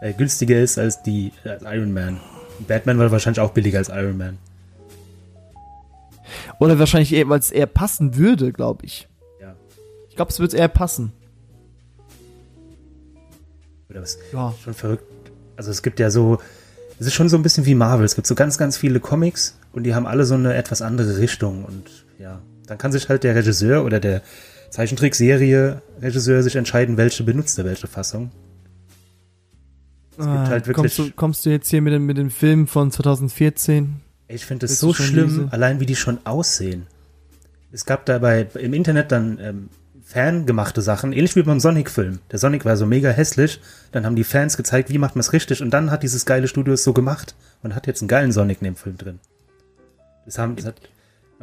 äh, 0.00 0.12
günstiger 0.12 0.60
ist 0.60 0.78
als 0.78 1.02
die 1.02 1.32
als 1.44 1.62
Iron 1.62 1.92
Man. 1.92 2.20
Batman 2.66 2.98
war 2.98 3.10
wahrscheinlich 3.10 3.40
auch 3.40 3.52
billiger 3.52 3.78
als 3.78 3.88
Iron 3.88 4.16
Man. 4.18 4.38
Oder 6.58 6.78
wahrscheinlich 6.78 7.12
eher, 7.12 7.28
weil 7.28 7.38
es 7.40 7.50
eher 7.50 7.66
passen 7.66 8.16
würde, 8.16 8.52
glaube 8.52 8.84
ich. 8.86 9.08
Ja. 9.40 9.54
Ich 10.08 10.16
glaube, 10.16 10.30
es 10.30 10.38
wird 10.40 10.54
eher 10.54 10.68
passen. 10.68 11.12
Oder 13.90 14.02
was? 14.02 14.18
Ja. 14.32 14.54
Schon 14.62 14.74
verrückt. 14.74 15.04
Also 15.56 15.70
es 15.70 15.82
gibt 15.82 16.00
ja 16.00 16.10
so, 16.10 16.38
es 16.98 17.06
ist 17.06 17.14
schon 17.14 17.28
so 17.28 17.36
ein 17.36 17.42
bisschen 17.42 17.66
wie 17.66 17.74
Marvel. 17.74 18.04
Es 18.04 18.14
gibt 18.14 18.26
so 18.26 18.34
ganz, 18.34 18.56
ganz 18.58 18.76
viele 18.76 19.00
Comics 19.00 19.58
und 19.72 19.82
die 19.84 19.94
haben 19.94 20.06
alle 20.06 20.24
so 20.24 20.34
eine 20.34 20.54
etwas 20.54 20.82
andere 20.82 21.18
Richtung. 21.18 21.64
Und 21.64 22.04
ja, 22.18 22.40
dann 22.66 22.78
kann 22.78 22.92
sich 22.92 23.08
halt 23.08 23.24
der 23.24 23.34
Regisseur 23.34 23.84
oder 23.84 24.00
der 24.00 24.22
Zeichentrickserie 24.70 25.82
Regisseur 26.00 26.42
sich 26.42 26.56
entscheiden, 26.56 26.96
welche 26.96 27.24
benutzt 27.24 27.58
er, 27.58 27.64
welche 27.64 27.86
Fassung. 27.86 28.30
Es 30.18 30.24
gibt 30.26 30.28
halt 30.48 30.66
wirklich- 30.66 30.74
kommst, 30.96 30.98
du, 30.98 31.10
kommst 31.16 31.46
du 31.46 31.50
jetzt 31.50 31.68
hier 31.70 31.80
mit 31.82 31.92
dem, 31.92 32.04
mit 32.06 32.16
dem 32.18 32.30
Film 32.30 32.66
von 32.66 32.90
2014? 32.90 33.96
Ich 34.28 34.44
finde 34.46 34.66
es 34.66 34.78
so 34.78 34.92
schlimm, 34.94 35.28
diese- 35.28 35.48
allein 35.52 35.80
wie 35.80 35.86
die 35.86 35.96
schon 35.96 36.18
aussehen. 36.24 36.86
Es 37.70 37.86
gab 37.86 38.04
dabei 38.06 38.46
im 38.54 38.74
Internet 38.74 39.10
dann 39.12 39.38
ähm, 39.40 39.68
fangemachte 40.04 40.82
Sachen, 40.82 41.12
ähnlich 41.14 41.34
wie 41.36 41.42
beim 41.42 41.60
Sonic-Film. 41.60 42.18
Der 42.30 42.38
Sonic 42.38 42.64
war 42.66 42.76
so 42.76 42.84
mega 42.84 43.08
hässlich, 43.10 43.60
dann 43.92 44.04
haben 44.04 44.16
die 44.16 44.24
Fans 44.24 44.56
gezeigt, 44.58 44.90
wie 44.90 44.98
macht 44.98 45.16
man 45.16 45.20
es 45.20 45.32
richtig 45.32 45.62
und 45.62 45.70
dann 45.70 45.90
hat 45.90 46.02
dieses 46.02 46.26
geile 46.26 46.48
Studio 46.48 46.74
es 46.74 46.84
so 46.84 46.92
gemacht 46.92 47.34
und 47.62 47.74
hat 47.74 47.86
jetzt 47.86 48.02
einen 48.02 48.08
geilen 48.08 48.32
Sonic 48.32 48.58
in 48.60 48.66
dem 48.66 48.76
Film 48.76 48.98
drin. 48.98 49.18
Das 50.26 50.38
haben, 50.38 50.56
das 50.56 50.66
hat 50.66 50.74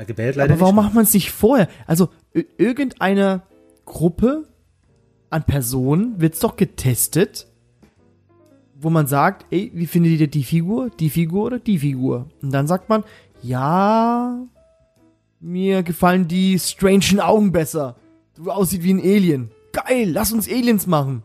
Bay 0.06 0.28
hat 0.30 0.36
leider 0.36 0.54
Aber 0.54 0.62
warum 0.62 0.76
nicht 0.76 0.84
macht 0.86 0.96
man 0.96 1.04
es 1.04 1.14
nicht 1.14 1.32
vorher? 1.32 1.68
Also, 1.86 2.10
irgendeine 2.58 3.42
Gruppe 3.86 4.48
an 5.30 5.44
Personen 5.44 6.20
wird's 6.20 6.40
doch 6.40 6.56
getestet, 6.56 7.48
wo 8.76 8.90
man 8.90 9.08
sagt, 9.08 9.46
ey, 9.52 9.72
wie 9.74 9.88
findet 9.88 10.20
ihr 10.20 10.28
die 10.28 10.44
Figur, 10.44 10.90
die 10.90 11.10
Figur 11.10 11.46
oder 11.46 11.60
die 11.60 11.80
Figur? 11.80 12.28
Und 12.42 12.52
dann 12.52 12.68
sagt 12.68 12.88
man, 12.90 13.04
ja, 13.44 14.40
mir 15.40 15.84
gefallen 15.84 16.28
die 16.28 16.58
strangen 16.60 17.20
Augen 17.20 17.52
besser. 17.52 17.96
Du 18.36 18.50
aussieht 18.52 18.84
wie 18.84 18.94
ein 18.94 19.00
Alien. 19.00 19.52
Geil, 19.74 20.10
lass 20.12 20.32
uns 20.32 20.50
Aliens 20.50 20.88
machen. 20.88 21.24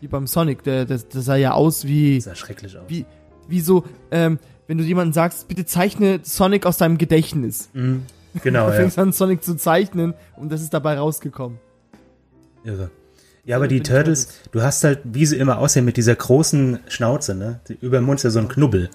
Wie 0.00 0.08
beim 0.08 0.26
Sonic, 0.26 0.62
der, 0.62 0.84
der, 0.84 0.98
der 0.98 1.22
sah 1.22 1.36
ja 1.36 1.52
aus 1.52 1.86
wie, 1.86 2.16
Das 2.16 2.24
sah 2.24 2.34
schrecklich 2.34 2.76
aus. 2.76 2.84
wie, 2.88 3.06
wie 3.48 3.60
so, 3.60 3.84
ähm, 4.10 4.38
wenn 4.66 4.78
du 4.78 4.84
jemandem 4.84 5.12
sagst, 5.12 5.48
bitte 5.48 5.64
zeichne 5.64 6.20
Sonic 6.22 6.66
aus 6.66 6.76
deinem 6.78 6.98
Gedächtnis. 6.98 7.68
Mhm. 7.72 8.02
Genau, 8.42 8.66
Du 8.66 8.72
ja. 8.72 8.80
fängst 8.80 8.98
an, 8.98 9.12
Sonic 9.12 9.42
zu 9.42 9.56
zeichnen 9.56 10.14
und 10.36 10.50
das 10.52 10.62
ist 10.62 10.74
dabei 10.74 10.98
rausgekommen. 10.98 11.58
Irre. 12.64 12.90
Ja, 13.44 13.56
aber 13.56 13.66
So 13.66 13.70
die 13.70 13.82
Turtles, 13.82 14.28
du 14.50 14.62
hast 14.62 14.82
halt, 14.82 15.00
wie 15.04 15.24
sie 15.24 15.36
immer 15.36 15.58
aussehen, 15.58 15.84
mit 15.84 15.96
dieser 15.96 16.16
großen 16.16 16.80
Schnauze, 16.88 17.34
ne? 17.36 17.60
Die, 17.68 17.74
über 17.80 17.98
dem 17.98 18.04
Mund 18.04 18.18
ist 18.18 18.24
ja 18.24 18.30
so 18.30 18.40
ein 18.40 18.48
Knubbel. 18.48 18.90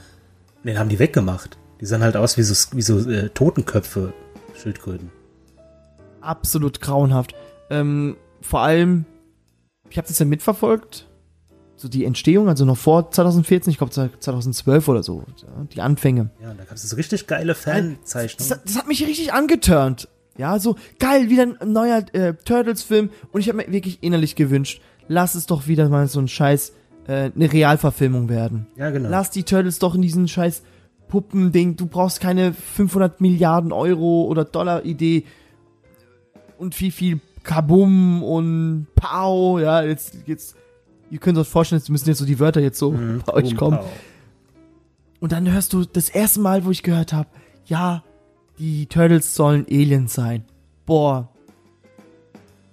Den 0.64 0.78
haben 0.78 0.90
die 0.90 1.00
weggemacht. 1.00 1.58
Die 1.80 1.86
sahen 1.86 2.04
halt 2.04 2.18
aus 2.18 2.38
wie 2.38 2.44
so, 2.44 2.76
wie 2.76 2.82
so 2.82 3.00
äh, 3.10 3.30
Totenköpfe, 3.30 4.14
Schildkröten. 4.62 5.10
Absolut 6.20 6.82
grauenhaft. 6.82 7.34
Ähm, 7.70 8.18
vor 8.42 8.60
allem, 8.60 9.06
ich 9.90 9.98
habe 9.98 10.08
das 10.08 10.20
ja 10.20 10.26
mitverfolgt, 10.26 11.08
so 11.82 11.88
die 11.90 12.06
Entstehung, 12.06 12.48
also 12.48 12.64
noch 12.64 12.78
vor 12.78 13.10
2014, 13.12 13.72
ich 13.72 13.78
glaube 13.78 13.92
2012 13.92 14.88
oder 14.88 15.02
so, 15.04 15.24
die 15.74 15.82
Anfänge. 15.82 16.30
Ja, 16.42 16.54
da 16.54 16.64
gab 16.64 16.74
es 16.76 16.84
so 16.90 16.96
richtig 16.96 17.28
geile 17.28 17.54
Das, 17.54 17.62
Fanzeichnungen. 17.64 18.62
das 18.64 18.78
hat 18.78 18.88
mich 18.88 19.06
richtig 19.06 19.34
angeturnt. 19.34 20.08
Ja, 20.38 20.60
so 20.60 20.76
geil, 21.00 21.30
wieder 21.30 21.44
ein 21.60 21.72
neuer 21.72 22.04
äh, 22.14 22.34
Turtles-Film 22.46 23.10
und 23.32 23.42
ich 23.42 23.50
habe 23.50 23.58
mir 23.58 23.72
wirklich 23.72 24.02
innerlich 24.02 24.36
gewünscht, 24.36 24.82
lass 25.08 25.36
es 25.36 25.46
doch 25.46 25.68
wieder 25.68 25.90
mal 25.90 26.08
so 26.08 26.20
ein 26.20 26.28
Scheiß, 26.28 26.74
äh, 27.08 27.32
eine 27.36 27.52
Realverfilmung 27.52 28.30
werden. 28.30 28.68
Ja, 28.78 28.92
genau. 28.92 29.10
Lass 29.10 29.30
die 29.32 29.44
Turtles 29.44 29.80
doch 29.80 29.96
in 29.96 30.02
diesen 30.02 30.28
scheiß 30.28 30.62
Puppending. 31.10 31.76
Du 31.76 31.88
brauchst 31.88 32.22
keine 32.22 32.54
500 32.54 33.20
Milliarden 33.20 33.72
Euro 33.74 34.26
oder 34.26 34.46
Dollar 34.46 34.86
Idee 34.86 35.26
und 36.58 36.80
wie 36.80 36.92
viel 36.92 37.20
Kabum 37.44 38.24
und 38.24 38.88
Pow. 38.96 39.60
Ja, 39.60 39.82
jetzt, 39.84 40.16
jetzt, 40.28 40.56
ihr 41.12 41.20
könnt 41.20 41.38
euch 41.38 41.48
vorstellen, 41.48 41.80
jetzt 41.80 41.90
müssen 41.90 42.08
jetzt 42.10 42.18
so 42.18 42.26
die 42.26 42.40
Wörter 42.40 42.60
jetzt 42.62 42.80
so 42.80 42.92
Mhm. 42.92 43.22
bei 43.26 43.34
euch 43.34 43.56
kommen. 43.56 43.78
Und 45.20 45.32
dann 45.34 45.52
hörst 45.52 45.74
du 45.74 45.86
das 45.86 46.10
erste 46.10 46.40
Mal, 46.40 46.66
wo 46.66 46.72
ich 46.72 46.82
gehört 46.82 47.14
habe, 47.14 47.30
ja, 47.66 48.04
die 48.58 48.88
Turtles 48.88 49.36
sollen 49.36 49.66
Aliens 49.70 50.14
sein. 50.16 50.44
Boah. 50.88 51.30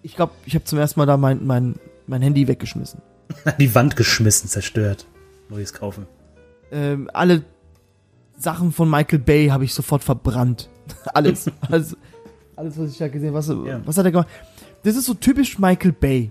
Ich 0.02 0.16
glaube, 0.16 0.32
ich 0.46 0.54
habe 0.54 0.64
zum 0.64 0.78
ersten 0.78 0.98
Mal 1.00 1.06
da 1.06 1.16
mein, 1.18 1.44
mein, 1.46 1.74
mein 2.06 2.22
Handy 2.22 2.48
weggeschmissen. 2.48 3.02
Die 3.58 3.74
Wand 3.74 3.96
geschmissen, 3.96 4.48
zerstört. 4.48 5.06
Neues 5.50 5.74
kaufen. 5.74 6.06
ähm, 6.72 7.10
alle 7.12 7.42
Sachen 8.38 8.72
von 8.72 8.88
Michael 8.88 9.18
Bay 9.18 9.48
habe 9.48 9.64
ich 9.64 9.74
sofort 9.74 10.02
verbrannt. 10.04 10.70
alles, 11.14 11.50
alles, 11.68 11.96
alles, 12.56 12.78
was 12.78 12.90
ich 12.92 12.98
da 12.98 13.08
gesehen 13.08 13.34
habe. 13.34 13.38
Was, 13.38 13.48
Ja. 13.48 13.80
was 13.84 13.98
hat 13.98 14.04
er 14.06 14.12
gemacht? 14.12 14.28
Das 14.84 14.96
ist 14.96 15.04
so 15.06 15.14
typisch 15.14 15.58
Michael 15.58 15.92
Bay. 15.92 16.30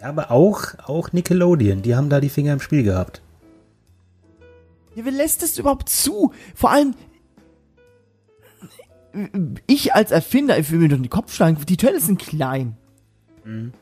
Aber 0.00 0.30
auch, 0.30 0.62
auch 0.84 1.12
Nickelodeon, 1.12 1.82
die 1.82 1.94
haben 1.94 2.08
da 2.08 2.20
die 2.20 2.30
Finger 2.30 2.54
im 2.54 2.60
Spiel 2.60 2.82
gehabt. 2.82 3.20
Ja, 4.94 5.04
wer 5.04 5.12
lässt 5.12 5.42
das 5.42 5.58
überhaupt 5.58 5.88
zu? 5.88 6.32
Vor 6.54 6.70
allem, 6.70 6.94
ich 9.66 9.94
als 9.94 10.10
Erfinder, 10.10 10.58
ich 10.58 10.70
will 10.70 10.78
mir 10.78 10.88
doch 10.88 10.96
den 10.96 11.10
Kopf 11.10 11.34
schlagen, 11.34 11.58
die 11.68 11.76
Turtles 11.76 12.06
sind 12.06 12.18
klein. 12.18 12.76
Mhm. 13.44 13.72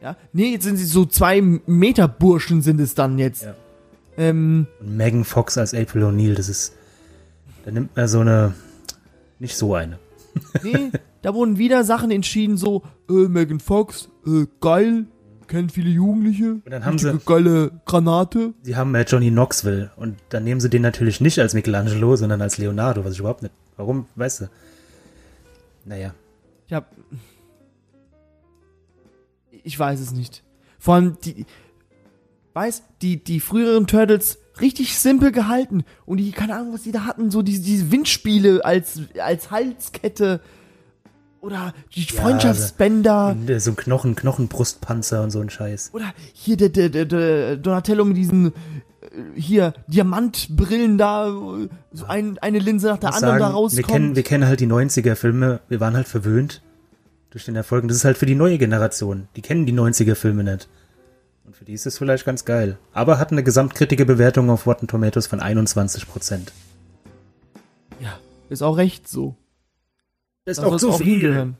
Ja, 0.00 0.16
nee, 0.32 0.52
jetzt 0.52 0.64
sind 0.64 0.76
sie 0.76 0.84
so 0.84 1.04
zwei 1.04 1.40
Meter 1.40 2.06
Burschen 2.06 2.62
sind 2.62 2.80
es 2.80 2.94
dann 2.94 3.18
jetzt. 3.18 3.42
Ja. 3.42 3.54
Ähm, 4.16 4.66
Und 4.80 4.96
Megan 4.96 5.24
Fox 5.24 5.58
als 5.58 5.74
April 5.74 6.04
O'Neil, 6.04 6.34
das 6.34 6.48
ist, 6.48 6.74
da 7.64 7.70
nimmt 7.72 7.96
man 7.96 8.08
so 8.08 8.20
eine, 8.20 8.54
nicht 9.38 9.56
so 9.56 9.74
eine. 9.74 9.98
nee, 10.62 10.90
da 11.22 11.34
wurden 11.34 11.58
wieder 11.58 11.82
Sachen 11.84 12.10
entschieden, 12.10 12.56
so, 12.56 12.82
äh, 13.08 13.12
Megan 13.28 13.60
Fox, 13.60 14.08
äh, 14.26 14.46
geil, 14.60 15.06
kennen 15.48 15.68
viele 15.70 15.90
Jugendliche. 15.90 16.52
Und 16.64 16.70
dann 16.70 16.84
haben 16.84 16.98
sie- 16.98 17.18
geile 17.26 17.72
Granate. 17.86 18.54
Sie 18.62 18.76
haben 18.76 18.94
äh, 18.94 19.02
Johnny 19.02 19.30
Knoxville 19.30 19.90
und 19.96 20.16
dann 20.28 20.44
nehmen 20.44 20.60
sie 20.60 20.70
den 20.70 20.82
natürlich 20.82 21.20
nicht 21.20 21.38
als 21.40 21.54
Michelangelo, 21.54 22.14
sondern 22.16 22.40
als 22.42 22.58
Leonardo, 22.58 23.04
was 23.04 23.14
ich 23.14 23.18
überhaupt 23.20 23.42
nicht, 23.42 23.54
warum, 23.76 24.06
weißt 24.14 24.42
du? 24.42 24.50
Naja. 25.84 26.14
Ja. 26.68 26.84
Ich 29.62 29.78
weiß 29.78 30.00
es 30.00 30.12
nicht. 30.12 30.42
Vor 30.78 30.94
allem 30.94 31.16
die, 31.24 31.46
weiß, 32.54 32.82
die, 33.02 33.22
die 33.22 33.40
früheren 33.40 33.86
Turtles 33.86 34.38
richtig 34.60 34.98
simpel 34.98 35.32
gehalten 35.32 35.84
und 36.06 36.18
die, 36.18 36.30
keine 36.32 36.56
Ahnung, 36.56 36.74
was 36.74 36.82
die 36.82 36.92
da 36.92 37.04
hatten, 37.04 37.30
so 37.30 37.42
diese, 37.42 37.62
diese 37.62 37.90
Windspiele 37.90 38.64
als, 38.64 39.00
als 39.22 39.50
Halskette 39.50 40.40
oder 41.40 41.74
die 41.94 42.02
Ja, 42.02 42.20
Freundschaftsbänder 42.22 43.30
Und, 43.30 43.48
äh, 43.50 43.60
so 43.60 43.70
ein 43.70 43.76
Knochen, 43.76 44.14
Knochenbrustpanzer 44.14 45.22
und 45.22 45.30
so 45.30 45.40
ein 45.40 45.50
Scheiß. 45.50 45.90
oder 45.92 46.12
hier 46.32 46.56
der, 46.56 46.68
der, 46.68 46.88
der, 46.88 47.04
der 47.06 47.56
Donatello 47.56 48.04
mit 48.04 48.16
diesen 48.16 48.46
äh, 48.46 48.52
hier 49.36 49.74
Diamantbrillen 49.86 50.98
da, 50.98 51.30
so 51.92 52.06
ein, 52.06 52.38
eine 52.38 52.58
Linse 52.58 52.88
nach 52.88 52.98
der 52.98 53.14
anderen 53.14 53.38
da 53.38 53.44
sagen, 53.46 53.54
rauskommt. 53.54 53.76
wir 53.88 53.94
kennen, 53.94 54.16
wir 54.16 54.22
kennen 54.22 54.46
halt 54.46 54.60
die 54.60 54.66
90er-Filme, 54.66 55.60
wir 55.68 55.80
waren 55.80 55.94
halt 55.96 56.08
verwöhnt 56.08 56.62
durch 57.30 57.44
den 57.44 57.56
Erfolg. 57.56 57.82
Und 57.82 57.88
das 57.88 57.98
ist 57.98 58.04
halt 58.04 58.18
für 58.18 58.26
die 58.26 58.34
neue 58.34 58.58
Generation. 58.58 59.28
Die 59.36 59.42
kennen 59.42 59.66
die 59.66 59.72
90er-Filme 59.72 60.44
nicht. 60.44 60.68
Und 61.44 61.56
für 61.56 61.64
die 61.64 61.72
ist 61.72 61.86
es 61.86 61.96
vielleicht 61.98 62.24
ganz 62.26 62.44
geil. 62.44 62.78
Aber 62.92 63.18
hat 63.18 63.32
eine 63.32 63.42
Gesamtkritikerbewertung 63.42 64.50
auf 64.50 64.66
Rotten 64.66 64.86
Tomatoes 64.86 65.26
von 65.26 65.40
21 65.40 66.08
Prozent. 66.08 66.52
Ist 68.48 68.62
auch 68.62 68.76
recht 68.76 69.08
so. 69.08 69.36
Das 70.48 70.58
ist 70.58 70.64
auch 70.64 70.76
zu 70.76 70.92
viel. 70.92 71.20
hingehören. 71.20 71.56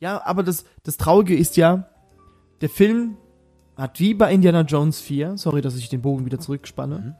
Ja, 0.00 0.22
aber 0.26 0.42
das, 0.42 0.64
das 0.82 0.98
Traurige 0.98 1.34
ist 1.36 1.56
ja, 1.56 1.88
der 2.60 2.68
Film 2.68 3.16
hat 3.76 3.98
wie 4.00 4.12
bei 4.12 4.32
Indiana 4.32 4.62
Jones 4.62 5.00
4, 5.00 5.38
sorry, 5.38 5.62
dass 5.62 5.76
ich 5.76 5.88
den 5.88 6.02
Bogen 6.02 6.26
wieder 6.26 6.38
zurückspanne, 6.38 7.16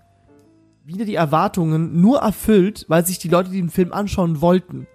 wieder 0.85 1.07
die 1.07 1.15
Erwartungen 1.15 2.01
nur 2.01 2.19
erfüllt, 2.19 2.85
weil 2.89 3.07
sich 3.07 3.19
die 3.19 3.29
Leute 3.29 3.51
den 3.51 3.71
Film 3.71 3.93
anschauen 3.93 4.41
wollten. 4.43 4.87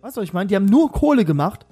Weißt 0.00 0.16
du, 0.16 0.20
was 0.20 0.28
ich 0.28 0.32
meine? 0.32 0.48
Die 0.48 0.56
haben 0.56 0.66
nur 0.66 0.90
Kohle 0.90 1.24
gemacht, 1.24 1.64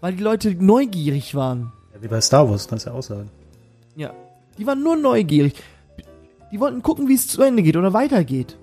weil 0.00 0.14
die 0.14 0.22
Leute 0.22 0.54
neugierig 0.54 1.34
waren. 1.34 1.72
Ja, 1.94 2.02
wie 2.02 2.08
bei 2.08 2.20
Star 2.20 2.48
Wars, 2.50 2.68
kannst 2.68 2.84
du 2.84 2.90
ja 2.90 2.96
auch 2.96 3.02
sagen. 3.02 3.30
Ja. 3.96 4.12
Die 4.58 4.66
waren 4.66 4.82
nur 4.82 4.96
neugierig. 4.96 5.54
Die 6.52 6.60
wollten 6.60 6.82
gucken, 6.82 7.08
wie 7.08 7.14
es 7.14 7.28
zu 7.28 7.42
Ende 7.42 7.62
geht 7.62 7.76
oder 7.76 7.94
weitergeht. 7.94 8.58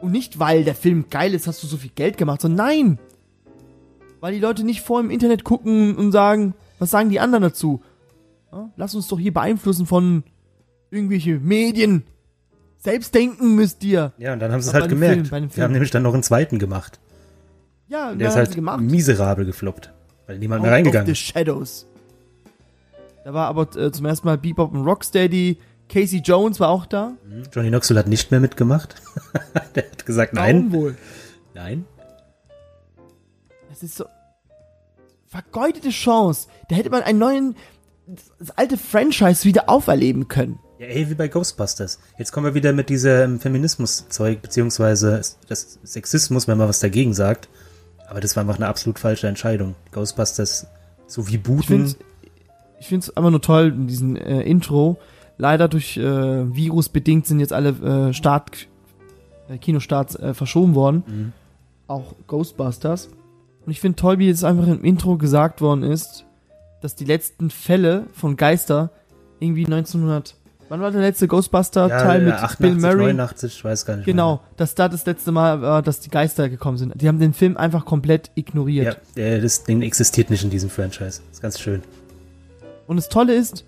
Und 0.00 0.12
nicht, 0.12 0.38
weil 0.38 0.64
der 0.64 0.74
Film 0.74 1.06
geil 1.10 1.34
ist, 1.34 1.46
hast 1.46 1.62
du 1.62 1.66
so 1.66 1.76
viel 1.76 1.90
Geld 1.94 2.18
gemacht, 2.18 2.40
sondern 2.42 2.66
nein. 2.66 2.98
Weil 4.20 4.34
die 4.34 4.40
Leute 4.40 4.64
nicht 4.64 4.80
vor 4.82 5.00
im 5.00 5.10
Internet 5.10 5.44
gucken 5.44 5.96
und 5.96 6.12
sagen, 6.12 6.54
was 6.78 6.90
sagen 6.90 7.10
die 7.10 7.20
anderen 7.20 7.42
dazu? 7.42 7.82
Ja, 8.52 8.70
lass 8.76 8.94
uns 8.94 9.08
doch 9.08 9.18
hier 9.18 9.32
beeinflussen 9.32 9.86
von 9.86 10.22
irgendwelche 10.90 11.38
Medien. 11.38 12.04
Selbst 12.78 13.14
denken 13.14 13.54
müsst 13.54 13.82
ihr. 13.84 14.12
Ja, 14.18 14.32
und 14.32 14.38
dann 14.40 14.52
haben 14.52 14.60
sie 14.60 14.68
es 14.68 14.74
halt 14.74 14.88
gemerkt. 14.88 15.28
Film, 15.28 15.50
Wir 15.54 15.64
haben 15.64 15.72
nämlich 15.72 15.90
dann 15.90 16.02
noch 16.02 16.14
einen 16.14 16.22
zweiten 16.22 16.58
gemacht. 16.58 17.00
Ja, 17.88 18.10
Der 18.10 18.18
wer 18.18 18.28
ist 18.28 18.36
halt 18.36 18.54
gemacht? 18.54 18.80
miserabel 18.80 19.44
gefloppt. 19.46 19.92
Weil 20.26 20.38
niemand 20.38 20.62
mehr 20.62 20.72
reingegangen 20.72 21.02
of 21.04 21.06
the 21.06 21.12
ist. 21.12 21.18
Shadows. 21.18 21.86
Da 23.24 23.32
war 23.34 23.48
aber 23.48 23.74
äh, 23.76 23.90
zum 23.90 24.06
ersten 24.06 24.26
Mal 24.26 24.38
Bebop 24.38 24.72
und 24.72 24.84
Rocksteady. 24.86 25.58
Casey 25.88 26.18
Jones 26.20 26.58
war 26.60 26.68
auch 26.68 26.86
da. 26.86 27.12
Johnny 27.52 27.68
Knoxville 27.68 27.98
hat 28.00 28.08
nicht 28.08 28.30
mehr 28.30 28.40
mitgemacht. 28.40 28.96
Der 29.74 29.84
hat 29.90 30.04
gesagt, 30.06 30.32
nein, 30.34 30.70
Warum 30.70 30.72
wohl? 30.72 30.96
nein. 31.54 31.84
Das 33.70 33.82
ist 33.82 33.96
so. 33.96 34.04
Vergeudete 35.26 35.90
Chance. 35.90 36.48
Da 36.68 36.76
hätte 36.76 36.90
man 36.90 37.02
einen 37.02 37.18
neuen. 37.18 37.56
Das 38.38 38.50
alte 38.52 38.78
Franchise 38.78 39.44
wieder 39.44 39.68
auferleben 39.68 40.28
können. 40.28 40.58
Ja, 40.78 40.86
ey, 40.86 41.08
wie 41.10 41.14
bei 41.14 41.26
Ghostbusters. 41.28 41.98
Jetzt 42.18 42.32
kommen 42.32 42.46
wir 42.46 42.54
wieder 42.54 42.72
mit 42.72 42.88
diesem 42.88 43.40
Feminismus-Zeug, 43.40 44.42
beziehungsweise 44.42 45.20
das 45.48 45.78
Sexismus, 45.82 46.46
wenn 46.46 46.58
man 46.58 46.68
was 46.68 46.78
dagegen 46.80 47.14
sagt. 47.14 47.48
Aber 48.08 48.20
das 48.20 48.36
war 48.36 48.42
einfach 48.42 48.56
eine 48.56 48.68
absolut 48.68 48.98
falsche 48.98 49.26
Entscheidung. 49.26 49.74
Ghostbusters 49.90 50.66
so 51.08 51.26
wie 51.28 51.36
Ich 51.36 51.42
booten. 51.42 51.62
finde 51.88 51.94
ich 52.78 52.88
find's 52.88 53.16
einfach 53.16 53.30
nur 53.30 53.40
toll, 53.42 53.68
in 53.68 53.86
diesem 53.88 54.16
äh, 54.16 54.42
Intro. 54.42 54.98
Leider 55.38 55.68
durch 55.68 55.96
äh, 55.96 56.02
Virus 56.54 56.88
bedingt 56.88 57.26
sind 57.26 57.40
jetzt 57.40 57.52
alle 57.52 57.70
äh, 58.08 58.12
Start, 58.12 58.68
äh, 59.48 59.58
Kinostarts 59.58 60.16
äh, 60.16 60.34
verschoben 60.34 60.74
worden. 60.74 61.02
Mhm. 61.06 61.32
Auch 61.88 62.14
Ghostbusters. 62.26 63.08
Und 63.64 63.72
ich 63.72 63.80
finde 63.80 63.96
toll, 63.96 64.18
wie 64.18 64.28
jetzt 64.28 64.44
einfach 64.44 64.66
im 64.66 64.82
Intro 64.82 65.16
gesagt 65.18 65.60
worden 65.60 65.82
ist, 65.82 66.24
dass 66.80 66.94
die 66.94 67.04
letzten 67.04 67.50
Fälle 67.50 68.06
von 68.12 68.36
Geister 68.36 68.90
irgendwie 69.40 69.64
1900. 69.64 70.36
Wann 70.68 70.80
war 70.80 70.90
der 70.90 71.00
letzte 71.00 71.28
Ghostbuster-Teil 71.28 72.22
mit 72.22 72.34
88, 72.34 72.58
Bill 72.58 72.74
Murray? 72.74 73.12
89, 73.12 73.56
ich 73.56 73.64
weiß 73.64 73.86
gar 73.86 73.96
nicht 73.96 74.06
Genau, 74.06 74.40
dass 74.56 74.74
da 74.74 74.88
das 74.88 75.06
letzte 75.06 75.30
Mal 75.30 75.62
war, 75.62 75.82
dass 75.82 76.00
die 76.00 76.10
Geister 76.10 76.48
gekommen 76.48 76.76
sind. 76.76 77.00
Die 77.00 77.06
haben 77.06 77.20
den 77.20 77.34
Film 77.34 77.56
einfach 77.56 77.84
komplett 77.84 78.28
mehr. 78.28 78.38
ignoriert. 78.38 79.00
Ja, 79.14 79.38
das 79.38 79.62
Ding 79.62 79.82
existiert 79.82 80.30
nicht 80.30 80.42
in 80.42 80.50
diesem 80.50 80.70
Franchise. 80.70 81.20
Das 81.20 81.34
ist 81.34 81.42
ganz 81.42 81.60
schön. 81.60 81.82
Und 82.88 82.96
das 82.96 83.08
Tolle 83.08 83.34
ist, 83.34 83.64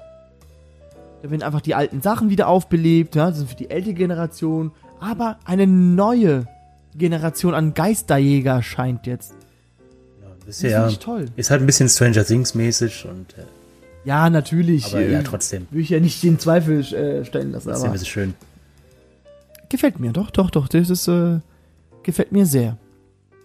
da 1.22 1.30
werden 1.30 1.42
einfach 1.42 1.60
die 1.60 1.74
alten 1.74 2.00
Sachen 2.02 2.30
wieder 2.30 2.48
aufbelebt, 2.48 3.14
ja, 3.16 3.28
das 3.28 3.38
sind 3.38 3.50
für 3.50 3.56
die 3.56 3.70
ältere 3.70 3.94
Generation, 3.94 4.72
aber 5.00 5.38
eine 5.44 5.66
neue 5.66 6.46
Generation 6.96 7.54
an 7.54 7.74
Geisterjäger 7.74 8.62
scheint 8.62 9.06
jetzt. 9.06 9.32
Ja, 10.20 10.28
das 10.46 10.46
Das 10.46 10.56
ist, 10.64 10.70
ja, 10.70 10.88
toll. 10.90 11.26
ist 11.36 11.50
halt 11.50 11.60
ein 11.62 11.66
bisschen 11.66 11.88
Stranger 11.88 12.24
Things 12.24 12.54
mäßig 12.54 13.06
und 13.08 13.36
äh, 13.38 13.42
Ja, 14.04 14.30
natürlich. 14.30 14.86
aber 14.86 15.00
ja, 15.02 15.20
äh, 15.20 15.22
trotzdem. 15.24 15.66
Will 15.70 15.82
ich 15.82 15.90
ja 15.90 16.00
nicht 16.00 16.22
den 16.22 16.38
Zweifel 16.38 16.80
äh, 16.94 17.24
stellen 17.24 17.52
lassen, 17.52 17.70
aber 17.70 17.94
ist 17.94 18.08
schön. 18.08 18.34
gefällt 19.68 19.98
mir, 20.00 20.12
doch, 20.12 20.30
doch, 20.30 20.50
doch, 20.50 20.68
das 20.68 20.88
ist, 20.90 21.08
äh, 21.08 21.40
gefällt 22.02 22.32
mir 22.32 22.46
sehr. 22.46 22.76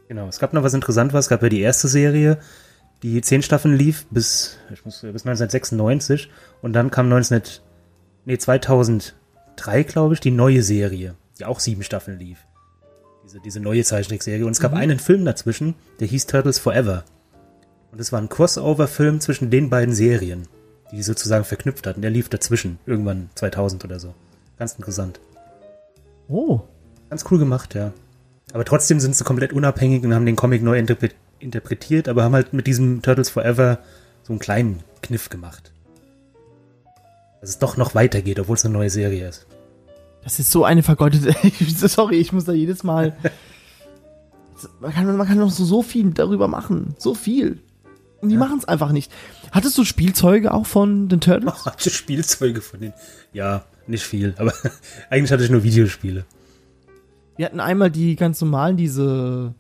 Genau, 0.07 0.27
es 0.27 0.39
gab 0.39 0.53
noch 0.53 0.63
was 0.63 0.73
Interessantes, 0.73 1.17
es 1.17 1.29
gab 1.29 1.41
ja 1.41 1.49
die 1.49 1.61
erste 1.61 1.87
Serie, 1.87 2.37
die 3.03 3.21
zehn 3.21 3.43
Staffeln 3.43 3.75
lief 3.75 4.05
bis, 4.09 4.57
ich 4.71 4.83
muss, 4.85 5.01
bis 5.01 5.25
1996 5.25 6.29
und 6.61 6.73
dann 6.73 6.89
kam 6.89 7.09
19, 7.09 7.41
nee, 8.25 8.37
2003, 8.37 9.13
glaube 9.83 10.13
ich, 10.13 10.21
die 10.21 10.31
neue 10.31 10.63
Serie, 10.63 11.15
die 11.37 11.45
auch 11.45 11.59
sieben 11.59 11.83
Staffeln 11.83 12.17
lief. 12.17 12.39
Diese, 13.25 13.39
diese 13.41 13.59
neue 13.59 13.83
Zeichentrickserie 13.83 14.45
und 14.45 14.53
es 14.53 14.61
gab 14.61 14.73
einen 14.73 14.99
Film 14.99 15.25
dazwischen, 15.25 15.75
der 15.99 16.07
hieß 16.07 16.27
Turtles 16.27 16.59
Forever. 16.59 17.03
Und 17.91 17.99
es 17.99 18.11
war 18.11 18.21
ein 18.21 18.29
Crossover-Film 18.29 19.19
zwischen 19.19 19.51
den 19.51 19.69
beiden 19.69 19.93
Serien, 19.93 20.47
die 20.91 20.95
die 20.95 21.03
sozusagen 21.03 21.43
verknüpft 21.43 21.85
hatten. 21.85 22.01
Der 22.01 22.09
lief 22.09 22.29
dazwischen, 22.29 22.79
irgendwann 22.85 23.29
2000 23.35 23.83
oder 23.83 23.99
so. 23.99 24.15
Ganz 24.57 24.75
interessant. 24.75 25.19
Oh. 26.27 26.61
Ganz 27.09 27.25
cool 27.29 27.37
gemacht, 27.37 27.75
ja. 27.75 27.91
Aber 28.53 28.65
trotzdem 28.65 28.99
sind 28.99 29.15
sie 29.15 29.23
komplett 29.23 29.53
unabhängig 29.53 30.03
und 30.03 30.13
haben 30.13 30.25
den 30.25 30.35
Comic 30.35 30.63
neu 30.63 30.77
interpre 30.77 31.09
interpretiert, 31.43 32.07
aber 32.07 32.23
haben 32.23 32.33
halt 32.33 32.53
mit 32.53 32.67
diesem 32.67 33.01
Turtles 33.01 33.29
Forever 33.29 33.79
so 34.23 34.33
einen 34.33 34.39
kleinen 34.39 34.79
Kniff 35.01 35.29
gemacht. 35.29 35.71
Dass 37.41 37.49
es 37.51 37.59
doch 37.59 37.77
noch 37.77 37.93
weitergeht, 37.93 38.39
obwohl 38.39 38.55
es 38.55 38.65
eine 38.65 38.73
neue 38.73 38.89
Serie 38.89 39.27
ist. 39.27 39.45
Das 40.23 40.39
ist 40.39 40.51
so 40.51 40.63
eine 40.63 40.83
vergeudete. 40.83 41.35
Sorry, 41.87 42.15
ich 42.15 42.31
muss 42.31 42.45
da 42.45 42.53
jedes 42.53 42.83
Mal. 42.83 43.15
Man 44.79 44.93
kann, 44.93 45.17
man 45.17 45.27
kann 45.27 45.37
noch 45.37 45.51
so, 45.51 45.65
so 45.65 45.81
viel 45.81 46.11
darüber 46.11 46.47
machen. 46.47 46.95
So 46.97 47.13
viel. 47.13 47.59
Und 48.21 48.29
die 48.29 48.37
machen 48.37 48.57
es 48.57 48.65
einfach 48.65 48.93
nicht. 48.93 49.11
Hattest 49.51 49.77
du 49.77 49.83
Spielzeuge 49.83 50.53
auch 50.53 50.65
von 50.65 51.09
den 51.09 51.19
Turtles? 51.19 51.65
Hatte 51.65 51.89
Spielzeuge 51.89 52.61
von 52.61 52.79
denen. 52.79 52.93
Ja, 53.33 53.65
nicht 53.85 54.05
viel, 54.05 54.33
aber 54.37 54.53
eigentlich 55.09 55.31
hatte 55.33 55.43
ich 55.43 55.49
nur 55.49 55.63
Videospiele. 55.63 56.23
Wir 57.35 57.45
hatten 57.45 57.59
einmal 57.59 57.91
die 57.91 58.15
ganz 58.15 58.39
normalen, 58.39 58.77
diese. 58.77 59.53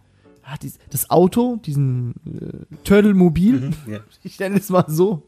Ah, 0.43 0.55
Das 0.89 1.09
Auto, 1.09 1.57
diesen 1.57 2.15
äh, 2.25 2.75
Turtle-Mobil. 2.83 3.71
Ja. 3.87 3.99
Ich 4.23 4.39
nenne 4.39 4.57
es 4.57 4.69
mal 4.69 4.85
so. 4.87 5.23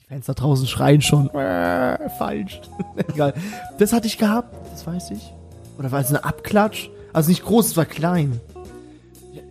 Die 0.00 0.06
Fans 0.06 0.26
da 0.26 0.34
draußen 0.34 0.66
schreien 0.66 1.02
schon. 1.02 1.28
Äh, 1.30 2.10
falsch. 2.10 2.60
Egal. 3.12 3.34
Das 3.78 3.92
hatte 3.92 4.06
ich 4.06 4.18
gehabt, 4.18 4.54
das 4.72 4.86
weiß 4.86 5.10
ich. 5.12 5.32
Oder 5.78 5.92
war 5.92 6.00
es 6.00 6.08
eine 6.08 6.24
Abklatsch? 6.24 6.88
Also 7.12 7.30
nicht 7.30 7.44
groß, 7.44 7.68
es 7.68 7.76
war 7.76 7.84
klein. 7.84 8.40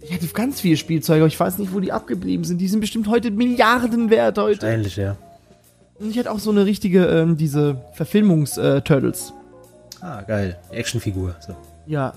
Ich 0.01 0.14
hatte 0.14 0.28
ganz 0.28 0.59
viele 0.59 0.76
Spielzeuge, 0.78 1.22
aber 1.22 1.28
ich 1.28 1.39
weiß 1.39 1.57
nicht, 1.59 1.74
wo 1.74 1.80
die 1.80 1.91
abgeblieben 1.91 2.43
sind. 2.43 2.59
Die 2.59 2.68
sind 2.68 2.82
bestimmt 2.82 3.07
heute 3.07 3.32
Milliarden 3.32 4.09
wert 4.09 4.38
heute. 4.38 4.64
Wahrscheinlich, 4.64 4.97
ja. 4.97 5.16
Und 5.95 6.09
ich 6.09 6.20
hatte 6.20 6.32
auch 6.32 6.39
so 6.39 6.51
eine 6.51 6.66
richtige, 6.66 7.05
ähm, 7.05 7.38
diese 7.38 7.82
Verfilmungs-Turtles. 7.93 9.34
Ah, 10.01 10.22
geil. 10.24 10.57
Actionfigur. 10.72 11.36
So. 11.39 11.55
Ja, 11.86 12.14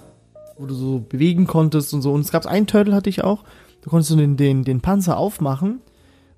wo 0.58 0.66
du 0.66 0.74
so 0.74 0.98
bewegen 1.00 1.46
konntest 1.46 1.92
und 1.94 2.02
so. 2.02 2.12
Und 2.12 2.20
es 2.22 2.30
gab 2.32 2.46
einen 2.46 2.66
Turtle, 2.66 2.94
hatte 2.94 3.10
ich 3.10 3.22
auch. 3.24 3.44
Da 3.82 3.90
konntest 3.90 4.10
du 4.10 4.16
den, 4.16 4.36
den, 4.36 4.64
den 4.64 4.80
Panzer 4.80 5.16
aufmachen 5.16 5.80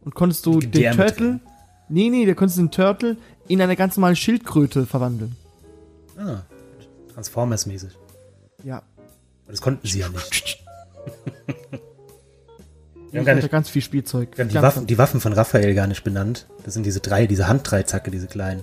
und 0.05 0.15
konntest 0.15 0.45
du 0.47 0.61
den 0.61 0.93
Turtle. 0.95 1.13
drin. 1.13 1.41
Nee, 1.89 2.11
nee, 2.11 2.27
da 2.27 2.35
konntest 2.35 2.59
du 2.59 2.63
den 2.63 2.71
Turtle 2.71 3.17
in 3.47 3.63
eine 3.63 3.77
ganz 3.77 3.97
normale 3.97 4.17
Schildkröte 4.17 4.85
verwandeln. 4.87 5.37
Ah, 6.19 6.41
Transformers-mäßig. 7.15 7.93
Ja. 8.65 8.77
Aber 8.79 9.53
das 9.53 9.61
konnten 9.61 9.87
sie 9.87 10.01
ja 10.01 10.09
nicht. 10.09 10.59
Ich 13.11 13.17
haben 13.17 13.25
gar 13.25 13.35
nicht- 13.35 13.51
ganz 13.51 13.71
viel 13.71 13.81
Spielzeug. 13.81 14.37
Wir 14.37 14.45
haben 14.45 14.51
die 14.51 14.57
Waffen, 14.61 14.87
die 14.87 14.99
Waffen 14.99 15.21
von 15.21 15.33
Raphael 15.33 15.75
gar 15.75 15.87
nicht 15.87 16.05
benannt. 16.05 16.47
Das 16.65 16.75
sind 16.75 16.85
diese 16.85 17.01
drei, 17.01 17.27
diese 17.27 17.49
Handdreizacke, 17.49 18.11
diese 18.11 18.27
kleinen. 18.27 18.63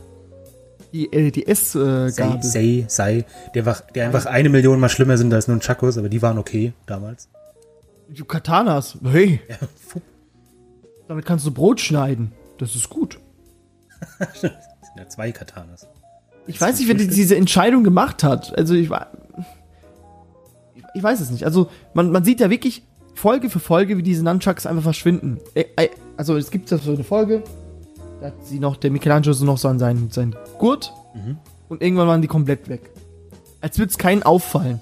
Die, 0.96 1.12
äh, 1.12 1.30
die 1.30 1.42
Sei, 1.44 1.52
S-Gabel. 1.52 2.42
sei, 2.44 2.86
sei. 2.88 3.26
Der, 3.54 3.64
einfach, 3.68 3.82
der 3.92 4.06
einfach 4.06 4.28
eine 4.28 4.48
Million 4.48 4.80
mal 4.80 4.88
schlimmer 4.88 5.18
sind 5.18 5.34
als 5.34 5.50
nun 5.50 5.60
Chakos, 5.60 5.98
aber 5.98 6.08
die 6.08 6.22
waren 6.22 6.38
okay 6.38 6.72
damals. 6.86 7.28
Die 8.08 8.24
Katanas. 8.24 8.98
Hey, 9.04 9.42
Ja, 9.50 9.58
damit 11.10 11.26
kannst 11.26 11.46
du 11.46 11.52
Brot 11.52 11.82
schneiden. 11.82 12.32
Das 12.60 12.76
ist 12.76 12.90
gut. 12.90 13.20
Das 14.20 14.40
sind 14.42 14.54
ja 14.98 15.08
zwei 15.10 15.34
Katanas. 15.34 15.86
Ich 16.48 16.62
weiß 16.62 16.80
nicht, 16.80 16.88
wer 16.88 16.96
die, 17.04 17.08
diese 17.10 17.36
Entscheidung 17.36 17.84
gemacht 17.84 18.24
hat. 18.24 18.58
Also 18.58 18.74
ich 18.74 18.90
war. 18.90 19.12
Ich, 20.76 20.84
ich 20.94 21.04
weiß 21.04 21.20
es 21.20 21.30
nicht. 21.30 21.44
Also 21.44 21.70
man, 21.94 22.10
man 22.12 22.24
sieht 22.24 22.40
ja 22.40 22.50
wirklich 22.50 22.84
Folge 23.16 23.50
für 23.50 23.60
Folge, 23.60 23.98
wie 23.98 24.04
diese 24.04 24.24
Nunchucks 24.24 24.66
einfach 24.66 24.84
verschwinden. 24.84 25.42
Äh, 25.56 25.66
äh, 25.76 25.90
Also 26.16 26.38
es 26.38 26.52
gibt 26.52 26.72
da 26.72 26.78
so 26.78 26.94
eine 26.94 27.04
Folge, 27.04 27.44
da 28.26 28.32
hat 28.32 28.46
sie 28.46 28.60
noch, 28.60 28.76
der 28.76 28.90
Michelangelo 28.90 29.34
so 29.34 29.46
noch 29.46 29.60
so 29.60 29.68
an 29.68 29.78
seinen, 29.78 30.10
seinen 30.10 30.36
Gurt 30.58 30.92
und 31.70 31.82
irgendwann 31.84 32.08
waren 32.08 32.22
die 32.24 32.28
komplett 32.28 32.70
weg. 32.70 32.90
Als 33.62 33.78
würde 33.78 33.92
es 33.92 34.00
keinen 34.00 34.24
auffallen. 34.24 34.80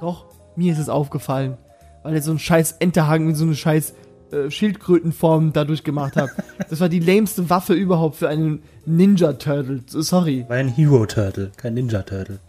Doch, 0.00 0.26
mir 0.56 0.72
ist 0.72 0.80
es 0.80 0.88
aufgefallen. 0.88 1.56
Weil 2.02 2.14
er 2.14 2.22
so 2.22 2.30
einen 2.30 2.40
scheiß 2.40 2.72
Enterhaken 2.80 3.26
mit 3.26 3.36
so 3.36 3.44
eine 3.44 3.54
scheiß 3.54 3.94
äh, 4.32 4.50
Schildkrötenform 4.50 5.52
dadurch 5.52 5.84
gemacht 5.84 6.16
hat. 6.16 6.30
das 6.68 6.80
war 6.80 6.88
die 6.88 6.98
lameste 6.98 7.48
Waffe 7.48 7.74
überhaupt 7.74 8.16
für 8.16 8.28
einen 8.28 8.62
Ninja 8.86 9.34
Turtle. 9.34 9.82
Sorry. 9.86 10.44
War 10.48 10.56
ein 10.56 10.68
Hero 10.68 11.06
Turtle, 11.06 11.52
kein 11.56 11.74
Ninja 11.74 12.02
Turtle. 12.02 12.40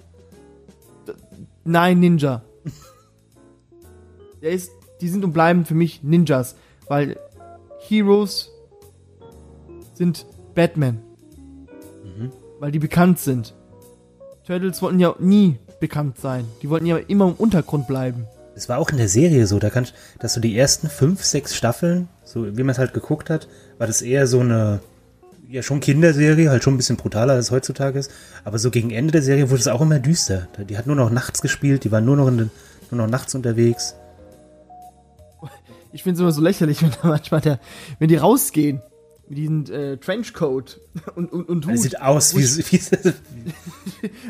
Nein, 1.66 2.00
Ninja. 2.00 2.42
Der 4.42 4.52
ist, 4.52 4.72
die 5.02 5.08
sind 5.08 5.24
und 5.24 5.34
bleiben 5.34 5.66
für 5.66 5.76
mich 5.76 6.02
Ninjas, 6.02 6.56
weil 6.88 7.18
Heroes 7.88 8.51
sind 9.94 10.26
Batman. 10.56 11.00
Weil 12.60 12.72
die 12.72 12.80
bekannt 12.80 13.20
sind. 13.20 13.56
Turtles 14.46 14.82
wollten 14.82 15.00
ja 15.00 15.16
nie 15.20 15.58
bekannt 15.80 16.20
sein. 16.20 16.46
Die 16.62 16.70
wollten 16.70 16.86
ja 16.86 16.98
immer 16.98 17.28
im 17.28 17.34
Untergrund 17.34 17.88
bleiben. 17.88 18.28
Es 18.56 18.70
war 18.70 18.78
auch 18.78 18.90
in 18.90 18.98
der 18.98 19.10
Serie 19.10 19.48
so, 19.48 19.60
da 19.60 19.70
kannst, 19.70 19.94
dass 20.20 20.34
du 20.34 20.40
die 20.40 20.58
ersten 20.58 20.90
fünf, 20.90 21.24
sechs 21.24 21.56
Staffeln, 21.56 22.08
so 22.24 22.46
wie 22.58 22.64
man 22.64 22.70
es 22.70 22.78
halt 22.78 22.94
geguckt 22.94 23.30
hat, 23.30 23.48
war 23.78 23.88
das 23.88 24.02
eher 24.02 24.28
so 24.28 24.42
eine, 24.42 24.82
ja 25.50 25.64
schon 25.64 25.80
Kinderserie, 25.80 26.50
halt 26.50 26.64
schon 26.64 26.76
ein 26.76 26.78
bisschen 26.78 26.98
brutaler 26.98 27.34
als 27.34 27.46
es 27.46 27.52
heutzutage 27.52 27.98
ist, 27.98 28.12
aber 28.44 28.60
so 28.60 28.70
gegen 28.70 28.92
Ende 28.92 29.12
der 29.12 29.22
Serie 29.22 29.50
wurde 29.50 29.62
es 29.62 29.68
auch 29.68 29.82
immer 29.82 30.00
düster. 30.00 30.48
Die 30.70 30.78
hat 30.78 30.86
nur 30.86 30.96
noch 30.96 31.10
nachts 31.10 31.42
gespielt, 31.42 31.84
die 31.84 31.92
waren 31.92 32.06
nur 32.06 32.18
noch, 32.18 32.28
in 32.28 32.38
den, 32.38 32.52
nur 32.92 33.02
noch 33.02 33.10
nachts 33.10 33.34
unterwegs. 33.34 33.96
Ich 35.94 36.04
finde 36.04 36.16
es 36.16 36.20
immer 36.22 36.32
so 36.32 36.42
lächerlich, 36.42 36.82
wenn 36.84 36.92
da 36.92 37.08
manchmal 37.08 37.42
der, 37.42 37.60
wenn 38.00 38.10
die 38.10 38.18
rausgehen 38.18 38.82
mit 39.32 39.38
diesem 39.38 39.64
äh, 39.72 39.96
Trenchcoat 39.96 40.82
und, 41.16 41.32
und, 41.32 41.48
und 41.48 41.66
Hut. 41.66 41.74
Das 41.74 41.82
sieht 41.84 42.02
aus 42.02 42.36
wie, 42.36 42.44
wie 42.44 42.80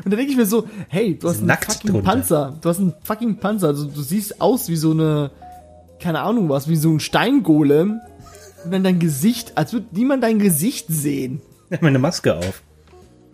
Und 0.04 0.06
dann 0.06 0.18
denke 0.18 0.32
ich 0.32 0.38
mir 0.38 0.45
so, 0.45 0.68
hey, 0.89 1.18
du 1.18 1.28
hast 1.28 1.39
einen 1.39 1.49
fucking 1.49 1.91
drunter. 1.91 2.12
Panzer. 2.12 2.58
Du 2.62 2.70
hast 2.70 2.78
einen 2.78 2.93
fucking 3.04 3.38
Panzer. 3.38 3.70
Also, 3.70 3.86
du 3.86 4.02
siehst 4.04 4.39
aus 4.39 4.70
wie 4.70 4.76
so 4.76 4.91
eine, 4.91 5.32
keine 5.99 6.22
Ahnung 6.22 6.49
was, 6.49 6.68
wie 6.68 6.76
so 6.76 6.91
ein 6.91 6.99
Steingolem. 6.99 7.99
Und 8.64 8.72
dann 8.72 8.84
dein 8.84 8.99
Gesicht, 8.99 9.58
als 9.58 9.74
würde 9.74 9.88
niemand 9.91 10.24
dein 10.24 10.38
Gesicht 10.38 10.86
sehen. 10.89 11.41
hat 11.72 11.82
eine 11.82 11.97
Maske 11.97 12.36
auf. 12.36 12.62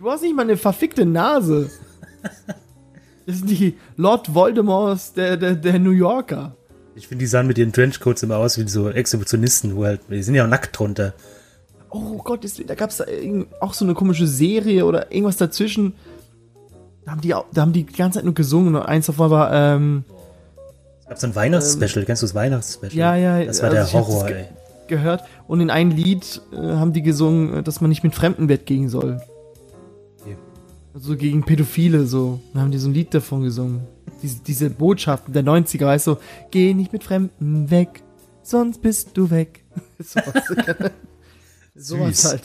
Du 0.00 0.10
hast 0.10 0.22
nicht 0.22 0.34
mal 0.34 0.42
eine 0.42 0.56
verfickte 0.56 1.04
Nase. 1.04 1.70
Das 3.26 3.40
sind 3.40 3.50
die 3.50 3.76
Lord 3.98 4.34
Voldemorts 4.34 5.12
der, 5.12 5.36
der, 5.36 5.54
der 5.54 5.78
New 5.78 5.90
Yorker. 5.90 6.56
Ich 6.94 7.08
finde, 7.08 7.24
die 7.24 7.26
sahen 7.26 7.46
mit 7.46 7.58
ihren 7.58 7.74
Trenchcoats 7.74 8.22
immer 8.22 8.38
aus 8.38 8.56
wie 8.56 8.66
so 8.66 8.88
Exhibitionisten, 8.88 9.76
wo 9.76 9.84
halt, 9.84 10.00
die 10.08 10.22
sind 10.22 10.34
ja 10.34 10.44
auch 10.44 10.48
nackt 10.48 10.78
drunter. 10.78 11.12
Oh 11.90 12.18
Gott, 12.22 12.40
da 12.66 12.74
gab 12.74 12.90
es 12.90 13.02
auch 13.60 13.72
so 13.74 13.84
eine 13.84 13.94
komische 13.94 14.26
Serie 14.26 14.84
oder 14.84 15.10
irgendwas 15.12 15.36
dazwischen. 15.36 15.94
Da 17.04 17.12
haben 17.12 17.20
die, 17.22 17.28
da 17.28 17.62
haben 17.62 17.72
die 17.72 17.84
die 17.84 17.92
ganze 17.94 18.18
Zeit 18.18 18.24
nur 18.26 18.34
gesungen 18.34 18.74
und 18.76 18.82
eins 18.82 19.06
davon 19.06 19.30
war, 19.30 19.52
ähm, 19.52 20.04
Es 21.00 21.06
gab 21.08 21.18
so 21.18 21.26
ein 21.28 21.34
Weihnachtsspecial, 21.34 22.04
kennst 22.04 22.22
du 22.22 22.26
das 22.26 22.34
Weihnachtsspecial? 22.34 22.98
Ja, 22.98 23.38
ja, 23.38 23.44
Das 23.46 23.62
war 23.62 23.70
also 23.70 23.90
der 23.92 23.92
Horror, 24.06 24.26
ge- 24.26 24.36
ey. 24.36 24.44
gehört. 24.88 25.24
Und 25.46 25.60
in 25.60 25.70
einem 25.70 25.90
Lied 25.90 26.42
äh, 26.52 26.56
haben 26.56 26.92
die 26.92 27.02
gesungen, 27.02 27.54
äh, 27.54 27.62
dass 27.62 27.80
man 27.80 27.88
nicht 27.88 28.04
mit 28.04 28.14
Fremden 28.14 28.46
Bett 28.48 28.66
gehen 28.66 28.90
soll. 28.90 29.22
Okay. 30.20 30.36
Also 30.94 31.16
gegen 31.16 31.42
Pädophile 31.44 32.04
so. 32.04 32.40
Dann 32.52 32.62
haben 32.64 32.70
die 32.72 32.78
so 32.78 32.88
ein 32.88 32.94
Lied 32.94 33.14
davon 33.14 33.42
gesungen. 33.42 33.80
Diese, 34.22 34.40
diese 34.42 34.68
Botschaften 34.68 35.32
der 35.32 35.44
90er, 35.44 35.86
weißt 35.86 36.08
du, 36.08 36.16
geh 36.50 36.74
nicht 36.74 36.92
mit 36.92 37.04
Fremden 37.04 37.70
weg, 37.70 38.02
sonst 38.42 38.82
bist 38.82 39.10
du 39.14 39.30
weg. 39.30 39.64
Sowas, 39.98 40.42
Sowas 41.78 42.24
halt. 42.24 42.42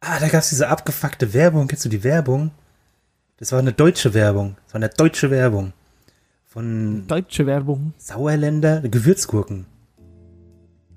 Ah, 0.00 0.18
da 0.18 0.28
gab's 0.28 0.50
diese 0.50 0.68
abgefuckte 0.68 1.32
Werbung. 1.32 1.68
Kennst 1.68 1.84
du 1.84 1.88
die 1.88 2.04
Werbung? 2.04 2.50
Das 3.38 3.52
war 3.52 3.58
eine 3.58 3.72
deutsche 3.72 4.14
Werbung. 4.14 4.56
Das 4.64 4.74
war 4.74 4.80
eine 4.80 4.90
deutsche 4.90 5.30
Werbung. 5.30 5.72
Von 6.46 7.06
Deutsche 7.06 7.46
Werbung. 7.46 7.94
Sauerländer 7.98 8.80
Gewürzgurken. 8.82 9.66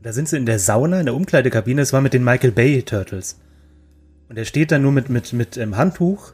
Da 0.03 0.13
sind 0.13 0.30
sie 0.30 0.38
in 0.38 0.45
der 0.45 0.59
Sauna, 0.59 0.99
in 0.99 1.07
der 1.07 1.15
Umkleidekabine. 1.15 1.82
Das 1.82 1.93
war 1.93 2.01
mit 2.01 2.13
den 2.13 2.23
Michael 2.23 2.51
Bay 2.51 2.84
Turtles. 2.84 3.39
Und 4.30 4.38
er 4.38 4.45
steht 4.45 4.71
da 4.71 4.78
nur 4.78 4.91
mit, 4.91 5.09
mit, 5.09 5.34
mit 5.34 5.57
ähm, 5.57 5.75
Handtuch. 5.75 6.34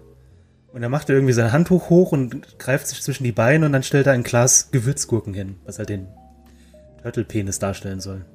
Und 0.74 0.82
dann 0.82 0.92
macht 0.92 1.10
er 1.10 1.16
irgendwie 1.16 1.34
sein 1.34 1.52
Handtuch 1.52 1.90
hoch 1.90 2.12
und 2.12 2.60
greift 2.60 2.88
sich 2.88 3.02
zwischen 3.02 3.24
die 3.24 3.32
Beine 3.32 3.66
und 3.66 3.72
dann 3.72 3.84
stellt 3.84 4.08
er 4.08 4.14
ein 4.14 4.24
Glas 4.24 4.72
Gewürzgurken 4.72 5.34
hin, 5.34 5.56
was 5.66 5.78
halt 5.78 5.90
den 5.90 6.08
Turtle-Penis 7.04 7.60
darstellen 7.60 8.00
soll. 8.00 8.26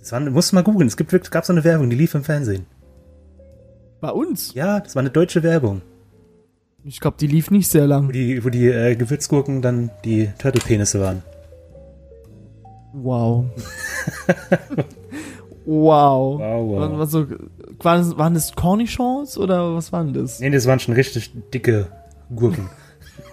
Das 0.00 0.12
war, 0.12 0.20
musst 0.20 0.52
du 0.52 0.56
mal 0.56 0.62
googeln. 0.62 0.88
Es 0.88 0.96
gibt 0.96 1.30
gab 1.30 1.44
so 1.44 1.52
eine 1.52 1.64
Werbung, 1.64 1.90
die 1.90 1.96
lief 1.96 2.14
im 2.14 2.24
Fernsehen. 2.24 2.66
Bei 4.00 4.10
uns? 4.10 4.54
Ja, 4.54 4.80
das 4.80 4.96
war 4.96 5.00
eine 5.00 5.10
deutsche 5.10 5.42
Werbung. 5.42 5.82
Ich 6.84 7.00
glaube, 7.00 7.18
die 7.20 7.26
lief 7.26 7.50
nicht 7.50 7.68
sehr 7.68 7.84
Wo 7.84 7.88
lang. 7.88 8.12
die, 8.12 8.42
wo 8.42 8.48
die 8.48 8.68
äh, 8.68 8.96
Gewürzgurken 8.96 9.60
dann 9.60 9.90
die 10.04 10.30
Turtle-Penisse 10.38 11.00
waren. 11.00 11.22
Wow. 12.94 13.44
wow. 15.66 16.38
Wow, 16.38 16.40
wow. 16.40 16.80
Was, 16.80 16.98
was 16.98 17.10
so, 17.10 17.26
waren, 17.80 18.18
waren 18.18 18.34
das 18.34 18.54
Cornichons 18.54 19.36
oder 19.36 19.74
was 19.74 19.92
waren 19.92 20.14
das? 20.14 20.40
Nee, 20.40 20.50
das 20.50 20.66
waren 20.66 20.80
schon 20.80 20.94
richtig 20.94 21.30
dicke 21.52 21.88
Gurken. 22.34 22.70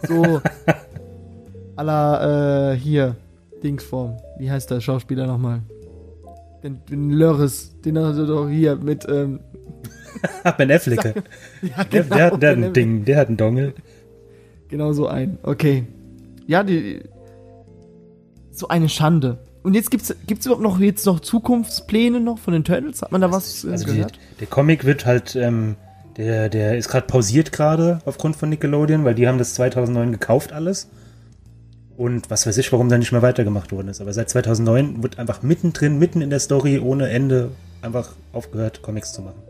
So 0.05 0.41
à 1.77 1.83
la, 1.83 2.73
äh, 2.73 2.77
hier, 2.77 3.15
Dingsform. 3.63 4.17
Wie 4.37 4.51
heißt 4.51 4.69
der 4.69 4.81
Schauspieler 4.81 5.25
nochmal? 5.25 5.61
Den, 6.67 6.81
den 6.89 7.09
Lörres, 7.11 7.79
den 7.85 7.97
hat 7.97 8.17
er 8.17 8.25
doch 8.25 8.49
hier 8.49 8.75
mit, 8.75 9.05
ähm, 9.09 9.39
Ben 10.57 10.69
Affleck. 10.71 11.03
ja, 11.61 11.83
Der, 11.85 12.03
der, 12.03 12.25
hat- 12.31 12.41
der 12.41 12.51
hat 12.51 12.57
ein 12.57 12.73
Ding, 12.73 13.05
der 13.05 13.17
hat 13.17 13.29
ein 13.29 13.37
Dongel. 13.37 13.73
Genau 14.67 14.91
so 14.91 15.07
ein. 15.07 15.37
Okay. 15.43 15.85
Ja, 16.45 16.63
die, 16.63 17.01
so 18.51 18.67
eine 18.67 18.89
Schande. 18.89 19.37
Und 19.63 19.75
jetzt 19.75 19.91
gibt's, 19.91 20.13
gibt's 20.27 20.45
überhaupt 20.45 20.63
noch 20.63 20.79
jetzt 20.79 21.05
noch 21.05 21.19
Zukunftspläne 21.19 22.19
noch 22.19 22.37
von 22.39 22.53
den 22.53 22.63
Turtles? 22.63 23.01
Hat 23.01 23.11
man 23.11 23.21
da 23.21 23.31
was 23.31 23.63
äh, 23.63 23.71
Also 23.71 23.85
die, 23.85 23.93
gehört? 23.93 24.19
der 24.39 24.47
Comic 24.47 24.83
wird 24.85 25.05
halt, 25.05 25.35
ähm, 25.35 25.75
der, 26.17 26.49
der 26.49 26.77
ist 26.77 26.89
gerade 26.89 27.05
pausiert 27.07 27.51
gerade 27.51 27.99
aufgrund 28.05 28.35
von 28.35 28.49
Nickelodeon, 28.49 29.05
weil 29.05 29.15
die 29.15 29.27
haben 29.27 29.37
das 29.37 29.53
2009 29.55 30.11
gekauft 30.13 30.51
alles. 30.51 30.89
Und 31.97 32.29
was 32.29 32.45
weiß 32.45 32.57
ich, 32.59 32.71
warum 32.71 32.89
da 32.89 32.97
nicht 32.97 33.11
mehr 33.11 33.23
weitergemacht 33.23 33.71
worden 33.71 33.87
ist. 33.87 34.01
Aber 34.01 34.13
seit 34.13 34.29
2009 34.29 35.01
wird 35.01 35.17
einfach 35.17 35.41
mittendrin, 35.41 35.97
mitten 35.97 36.21
in 36.21 36.29
der 36.29 36.39
Story, 36.39 36.77
ohne 36.77 37.09
Ende, 37.09 37.51
einfach 37.81 38.13
aufgehört, 38.33 38.83
Comics 38.83 39.13
zu 39.13 39.23
machen. 39.23 39.41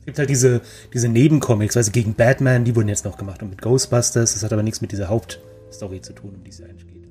Es 0.00 0.06
gibt 0.06 0.18
halt 0.18 0.30
diese, 0.30 0.62
diese 0.94 1.08
Nebencomics, 1.08 1.76
also 1.76 1.90
gegen 1.90 2.14
Batman, 2.14 2.64
die 2.64 2.74
wurden 2.74 2.88
jetzt 2.88 3.04
noch 3.04 3.18
gemacht. 3.18 3.42
Und 3.42 3.50
mit 3.50 3.60
Ghostbusters, 3.60 4.32
das 4.32 4.42
hat 4.42 4.52
aber 4.54 4.62
nichts 4.62 4.80
mit 4.80 4.90
dieser 4.90 5.08
Hauptstory 5.08 6.00
zu 6.00 6.14
tun, 6.14 6.34
um 6.36 6.44
die 6.44 6.50
es 6.50 6.62
eigentlich 6.62 6.86
geht. 6.86 7.08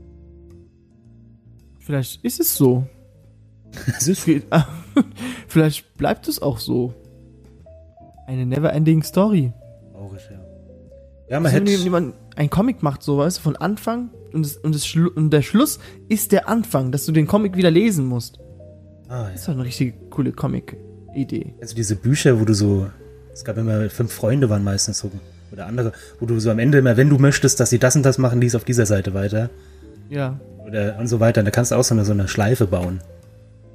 Vielleicht 1.79 2.23
ist 2.23 2.39
es 2.39 2.55
so. 2.55 2.87
Es 3.99 4.07
ist 4.07 4.25
Vielleicht 5.47 5.97
bleibt 5.97 6.27
es 6.27 6.41
auch 6.41 6.59
so. 6.59 6.93
Eine 8.25 8.45
never-ending 8.45 9.03
Story. 9.03 9.51
traurig, 10.05 10.29
ja. 10.31 10.39
Ja, 11.29 11.39
man 11.39 11.51
hätte... 11.51 12.13
einen 12.35 12.49
Comic 12.49 12.83
macht, 12.83 13.03
so, 13.03 13.17
weißt 13.17 13.37
du, 13.37 13.41
von 13.41 13.55
Anfang 13.55 14.09
und, 14.33 14.45
das, 14.45 14.57
und, 14.57 14.75
Schlu 14.75 15.09
und 15.09 15.31
der 15.31 15.41
Schluss 15.41 15.79
ist 16.09 16.31
der 16.31 16.49
Anfang, 16.49 16.91
dass 16.91 17.05
du 17.05 17.11
den 17.11 17.27
Comic 17.27 17.55
wieder 17.55 17.71
lesen 17.71 18.05
musst. 18.05 18.39
Ah, 19.07 19.25
Das 19.25 19.41
ist 19.41 19.47
ja. 19.47 19.53
doch 19.53 19.59
eine 19.59 19.67
richtig 19.67 19.93
coole 20.09 20.31
Comic-Idee. 20.31 21.55
Also 21.61 21.75
diese 21.75 21.95
Bücher, 21.95 22.39
wo 22.39 22.45
du 22.45 22.53
so, 22.53 22.87
es 23.33 23.43
gab 23.43 23.57
immer 23.57 23.89
fünf 23.89 24.11
Freunde 24.11 24.49
waren 24.49 24.63
meistens 24.63 24.99
so, 24.99 25.11
oder 25.51 25.67
andere, 25.67 25.93
wo 26.19 26.25
du 26.25 26.39
so 26.39 26.51
am 26.51 26.59
Ende 26.59 26.79
immer, 26.79 26.97
wenn 26.97 27.09
du 27.09 27.17
möchtest, 27.17 27.59
dass 27.59 27.69
sie 27.69 27.79
das 27.79 27.95
und 27.95 28.03
das 28.03 28.17
machen, 28.17 28.41
lies 28.41 28.55
auf 28.55 28.65
dieser 28.65 28.85
Seite 28.85 29.13
weiter. 29.13 29.49
Ja. 30.09 30.39
Oder 30.65 30.97
und 30.99 31.07
so 31.07 31.19
weiter. 31.19 31.41
Und 31.41 31.45
da 31.45 31.51
kannst 31.51 31.71
du 31.71 31.75
auch 31.75 31.83
so 31.83 31.95
eine, 31.95 32.03
so 32.05 32.11
eine 32.11 32.27
Schleife 32.27 32.67
bauen. 32.67 32.99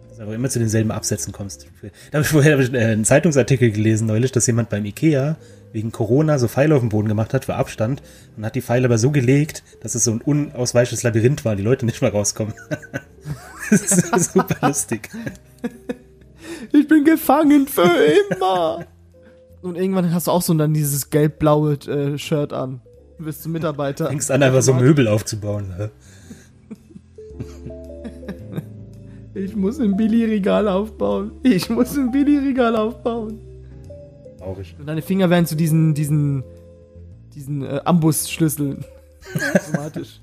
Dass 0.08 0.18
du 0.18 0.24
aber 0.24 0.34
immer 0.34 0.50
zu 0.50 0.58
denselben 0.58 0.90
Absätzen 0.90 1.32
kommst. 1.32 1.66
Da 2.10 2.18
habe 2.18 2.22
ich 2.22 2.28
vorher 2.28 2.58
äh, 2.58 2.84
einen 2.92 3.04
Zeitungsartikel 3.04 3.70
gelesen 3.70 4.06
neulich, 4.06 4.32
dass 4.32 4.46
jemand 4.46 4.68
beim 4.68 4.84
Ikea 4.84 5.36
wegen 5.72 5.92
Corona 5.92 6.38
so 6.38 6.48
Pfeile 6.48 6.74
auf 6.74 6.80
dem 6.80 6.88
Boden 6.88 7.08
gemacht 7.08 7.34
hat 7.34 7.44
für 7.44 7.54
Abstand 7.54 8.02
und 8.36 8.44
hat 8.44 8.54
die 8.54 8.62
Pfeile 8.62 8.86
aber 8.86 8.98
so 8.98 9.10
gelegt, 9.10 9.62
dass 9.82 9.94
es 9.94 10.04
so 10.04 10.12
ein 10.12 10.20
unausweichliches 10.20 11.02
Labyrinth 11.02 11.44
war, 11.44 11.56
die 11.56 11.62
Leute 11.62 11.86
nicht 11.86 12.02
mehr 12.02 12.12
rauskommen. 12.12 12.54
das 13.70 13.82
ist 13.82 14.32
super 14.32 14.66
lustig. 14.66 15.08
Ich 16.72 16.88
bin 16.88 17.04
gefangen 17.04 17.66
für 17.66 17.90
immer. 18.30 18.86
und 19.62 19.76
irgendwann 19.76 20.12
hast 20.12 20.26
du 20.26 20.30
auch 20.30 20.42
so 20.42 20.54
dann 20.54 20.74
dieses 20.74 21.10
gelb-blaue 21.10 21.74
äh, 21.86 22.18
Shirt 22.18 22.52
an. 22.52 22.80
Du 23.18 23.24
bist 23.24 23.44
du 23.44 23.48
Mitarbeiter. 23.48 24.08
Fängst 24.08 24.30
an, 24.30 24.42
einfach 24.42 24.62
so 24.62 24.72
Möbel 24.74 25.06
aufzubauen. 25.06 25.68
ne? 25.68 25.90
Ich 29.34 29.54
muss 29.54 29.78
ein 29.78 29.96
Billy-Regal 29.96 30.66
aufbauen. 30.68 31.32
Ich 31.42 31.70
muss 31.70 31.96
ein 31.96 32.10
Billy-Regal 32.10 32.74
aufbauen. 32.74 33.38
Traurig. 34.40 34.74
Und 34.78 34.86
deine 34.86 35.02
Finger 35.02 35.30
werden 35.30 35.46
zu 35.46 35.54
diesen, 35.54 35.94
diesen, 35.94 36.42
diesen 37.34 37.62
äh, 37.62 37.80
Ambusschlüsseln. 37.84 38.84
Automatisch. 39.54 40.20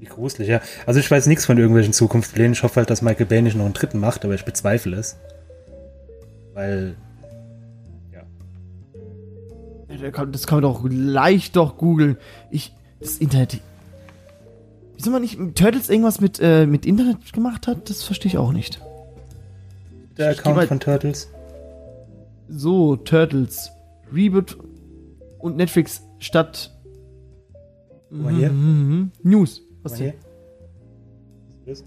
Wie 0.00 0.06
gruselig, 0.06 0.48
ja. 0.48 0.60
Also 0.84 1.00
ich 1.00 1.10
weiß 1.10 1.26
nichts 1.28 1.46
von 1.46 1.56
irgendwelchen 1.56 1.92
Zukunftsplänen. 1.94 2.52
Ich 2.52 2.62
hoffe 2.62 2.76
halt, 2.76 2.90
dass 2.90 3.00
Michael 3.00 3.26
Bay 3.26 3.40
nicht 3.40 3.56
noch 3.56 3.64
einen 3.64 3.72
dritten 3.74 3.98
macht, 4.00 4.24
aber 4.24 4.34
ich 4.34 4.44
bezweifle 4.44 4.96
es. 4.98 5.16
Weil, 6.52 6.96
ja. 8.12 8.22
Ja, 9.88 9.96
da 10.02 10.10
kann- 10.10 10.32
Das 10.32 10.46
kann 10.46 10.56
man 10.60 10.62
doch 10.64 10.84
leicht 10.90 11.56
doch 11.56 11.76
googeln. 11.78 12.16
Ich, 12.50 12.74
das 13.00 13.16
Internet. 13.18 13.60
Wieso 14.96 15.10
man 15.10 15.22
nicht 15.22 15.38
Turtles 15.54 15.88
irgendwas 15.88 16.20
mit, 16.20 16.38
äh, 16.40 16.66
mit 16.66 16.84
Internet 16.86 17.32
gemacht 17.32 17.66
hat, 17.66 17.88
das 17.88 18.02
verstehe 18.02 18.28
ich 18.30 18.38
auch 18.38 18.52
nicht. 18.52 18.80
Der 20.18 20.30
Account 20.30 20.56
mal- 20.56 20.66
von 20.66 20.80
Turtles. 20.80 21.28
So, 22.48 22.96
Turtles. 22.96 23.70
Reboot 24.12 24.58
und 25.38 25.56
Netflix 25.56 26.02
statt 26.18 26.70
mal 28.10 28.34
hier. 28.34 28.50
Mhm. 28.50 29.10
News. 29.22 29.62
Was 29.82 29.92
Guck 29.92 30.00
mal 30.00 30.06
denn? 30.12 30.20
hier. 31.64 31.74
Das? 31.74 31.84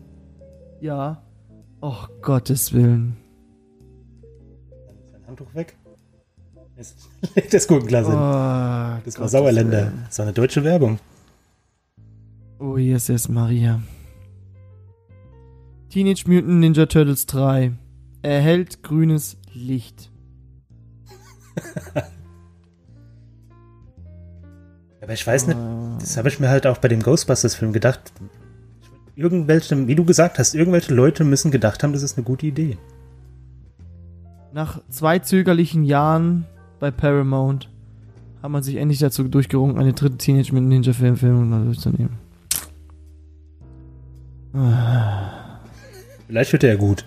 Ja. 0.81 1.23
Oh, 1.81 2.05
Gottes 2.21 2.73
Willen. 2.73 3.17
Sein 5.11 5.21
Handtuch 5.27 5.53
weg. 5.55 5.77
Jetzt 6.75 7.07
legt 7.35 7.53
das 7.53 7.67
Gurkenglas 7.67 8.05
Oh, 8.07 8.09
hin. 8.09 8.17
Das 8.19 8.23
war 8.23 9.01
Gottes 9.03 9.31
Sauerländer. 9.31 9.85
Willen. 9.85 10.03
Das 10.07 10.19
war 10.19 10.25
eine 10.25 10.33
deutsche 10.33 10.63
Werbung. 10.63 10.99
Oh, 12.59 12.77
Jesus 12.77 13.29
Maria. 13.29 13.81
Teenage 15.89 16.23
Mutant 16.27 16.59
Ninja 16.59 16.85
Turtles 16.87 17.25
3 17.27 17.71
erhält 18.23 18.83
grünes 18.83 19.37
Licht. 19.53 20.11
Aber 25.01 25.13
ich 25.13 25.25
weiß 25.25 25.47
nicht, 25.47 25.57
das 25.99 26.17
habe 26.17 26.27
ich 26.27 26.39
mir 26.39 26.49
halt 26.49 26.67
auch 26.67 26.79
bei 26.79 26.89
dem 26.89 27.01
Ghostbusters-Film 27.01 27.71
gedacht. 27.71 28.11
Irgendwelche, 29.15 29.87
wie 29.87 29.95
du 29.95 30.03
gesagt 30.03 30.37
hast, 30.37 30.53
irgendwelche 30.53 30.93
Leute 30.93 31.23
müssen 31.23 31.49
gedacht 31.49 31.81
haben, 31.83 31.93
das 31.93 32.03
ist 32.03 32.17
eine 32.17 32.25
gute 32.25 32.45
Idee. 32.45 32.77
Nach 34.53 34.81
zwei 34.89 35.19
zögerlichen 35.19 35.83
Jahren 35.83 36.45
bei 36.79 36.91
Paramount 36.91 37.69
hat 38.41 38.51
man 38.51 38.63
sich 38.63 38.75
endlich 38.75 38.99
dazu 38.99 39.23
durchgerungen, 39.23 39.77
eine 39.77 39.93
dritte 39.93 40.17
Teenage 40.17 40.51
Mutant 40.51 40.69
Ninja 40.69 40.93
Film 40.93 41.15
Filmung 41.15 41.65
durchzunehmen. 41.65 42.17
Vielleicht 46.27 46.51
wird 46.51 46.63
er 46.63 46.73
ja 46.73 46.75
gut. 46.75 47.05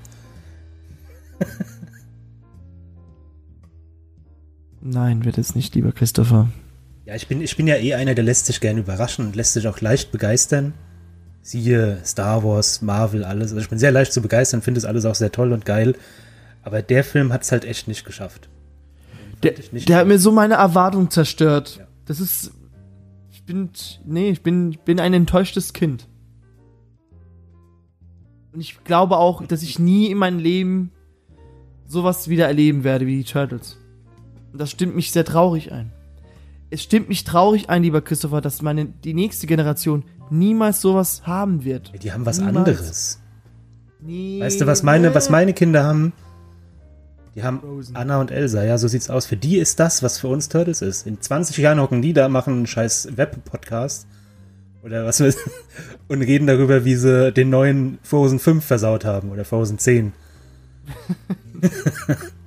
Nein, 4.81 5.25
wird 5.25 5.39
es 5.39 5.55
nicht, 5.55 5.75
lieber 5.75 5.93
Christopher. 5.93 6.49
Ja, 7.05 7.15
ich 7.15 7.27
bin, 7.27 7.41
ich 7.43 7.57
bin 7.57 7.67
ja 7.67 7.77
eh 7.77 7.95
einer, 7.95 8.15
der 8.15 8.25
lässt 8.25 8.47
sich 8.47 8.61
gerne 8.61 8.81
überraschen 8.81 9.27
und 9.27 9.37
lässt 9.37 9.55
sich 9.55 9.67
auch 9.69 9.81
leicht 9.81 10.13
begeistern. 10.13 10.75
Siehe 11.43 11.99
Star 12.05 12.45
Wars, 12.45 12.83
Marvel, 12.83 13.25
alles. 13.25 13.51
Also 13.51 13.61
ich 13.63 13.69
bin 13.69 13.79
sehr 13.79 13.93
leicht 13.93 14.13
zu 14.13 14.23
begeistern, 14.23 14.63
finde 14.63 14.79
es 14.79 14.85
alles 14.85 15.05
auch 15.05 15.15
sehr 15.15 15.33
toll 15.33 15.53
und 15.53 15.65
geil. 15.65 15.97
Aber 16.63 16.83
der 16.83 17.03
Film 17.05 17.33
hat 17.33 17.43
es 17.43 17.53
halt 17.53 17.65
echt 17.65 17.89
nicht 17.89 18.05
geschafft. 18.05 18.49
Der, 19.43 19.59
ich 19.59 19.73
nicht 19.73 19.89
der 19.89 19.97
hat 19.97 20.07
mir 20.07 20.19
so 20.19 20.33
meine 20.33 20.55
Erwartung 20.55 21.11
zerstört. 21.11 21.77
Ja. 21.79 21.87
Das 22.05 22.21
ist. 22.21 22.53
Ich 23.31 23.45
bin. 23.45 23.71
Nee, 24.05 24.31
ich 24.31 24.43
bin, 24.43 24.73
ich 24.73 24.81
bin 24.81 25.01
ein 25.01 25.15
enttäuschtes 25.15 25.73
Kind. 25.73 26.07
Und 28.53 28.61
ich 28.61 28.85
glaube 28.85 29.17
auch, 29.17 29.45
dass 29.47 29.63
ich 29.63 29.79
nie 29.79 30.11
in 30.11 30.19
meinem 30.19 30.39
Leben 30.39 30.93
sowas 31.87 32.29
wieder 32.29 32.47
erleben 32.47 32.85
werde 32.85 33.07
wie 33.07 33.17
die 33.17 33.25
Turtles. 33.25 33.80
Und 34.53 34.61
das 34.61 34.71
stimmt 34.71 34.97
mich 34.97 35.13
sehr 35.13 35.25
traurig 35.25 35.73
ein. 35.73 35.93
Es 36.71 36.83
stimmt 36.83 37.09
mich 37.09 37.25
traurig 37.25 37.69
ein, 37.69 37.83
lieber 37.83 38.01
Christopher, 38.01 38.41
dass 38.41 38.63
meine, 38.63 38.87
die 38.87 39.15
nächste 39.15 39.47
Generation 39.47 40.05
niemals 40.31 40.81
sowas 40.81 41.23
haben 41.25 41.65
wird. 41.65 41.93
Die 42.03 42.13
haben 42.13 42.27
was 42.27 42.39
Niemals. 42.39 42.57
anderes. 42.57 43.21
Nee, 44.01 44.41
Weißt 44.41 44.61
du, 44.61 44.67
was 44.67 44.83
meine, 44.83 45.15
was 45.15 45.31
meine 45.31 45.53
Kinder 45.53 45.85
haben? 45.85 46.13
Die 47.35 47.43
haben 47.43 47.61
Frozen. 47.61 47.97
Anna 47.97 48.21
und 48.21 48.31
Elsa, 48.31 48.65
ja, 48.65 48.79
so 48.79 48.89
sieht's 48.89 49.11
aus. 49.11 49.27
Für 49.27 49.37
die 49.37 49.59
ist 49.59 49.79
das, 49.79 50.03
was 50.03 50.19
für 50.19 50.29
uns 50.29 50.49
Turtles 50.49 50.81
ist. 50.83 51.07
In 51.07 51.21
20 51.21 51.57
Jahren 51.59 51.81
hocken 51.81 52.03
die 52.03 52.13
da, 52.13 52.29
machen 52.29 52.55
einen 52.55 52.67
scheiß 52.67 53.17
Web-Podcast 53.17 54.07
oder 54.83 55.05
was 55.05 55.21
weiß 55.21 55.37
und 56.09 56.23
reden 56.23 56.47
darüber, 56.47 56.85
wie 56.85 56.97
sie 56.97 57.33
den 57.33 57.51
neuen 57.51 57.99
Frozen 58.03 58.39
5 58.39 58.65
versaut 58.65 59.05
haben 59.05 59.31
oder 59.31 59.45
Frozen 59.45 59.79
10. 59.79 60.13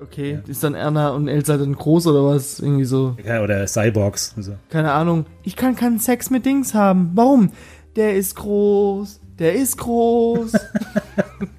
Okay, 0.00 0.38
ist 0.46 0.62
dann 0.62 0.74
Anna 0.74 1.10
und 1.10 1.26
Elsa 1.26 1.56
dann 1.56 1.74
groß 1.74 2.06
oder 2.06 2.24
was? 2.24 2.60
Irgendwie 2.60 2.84
so. 2.84 3.16
Ja, 3.24 3.42
oder 3.42 3.66
Cyborgs 3.66 4.34
so. 4.38 4.54
keine 4.70 4.92
Ahnung, 4.92 5.26
ich 5.42 5.56
kann 5.56 5.74
keinen 5.74 5.98
Sex 5.98 6.30
mit 6.30 6.46
Dings 6.46 6.74
haben. 6.74 7.10
Warum? 7.14 7.50
Der 7.96 8.14
ist 8.14 8.36
groß, 8.36 9.20
der 9.38 9.54
ist 9.54 9.76
groß. 9.78 10.52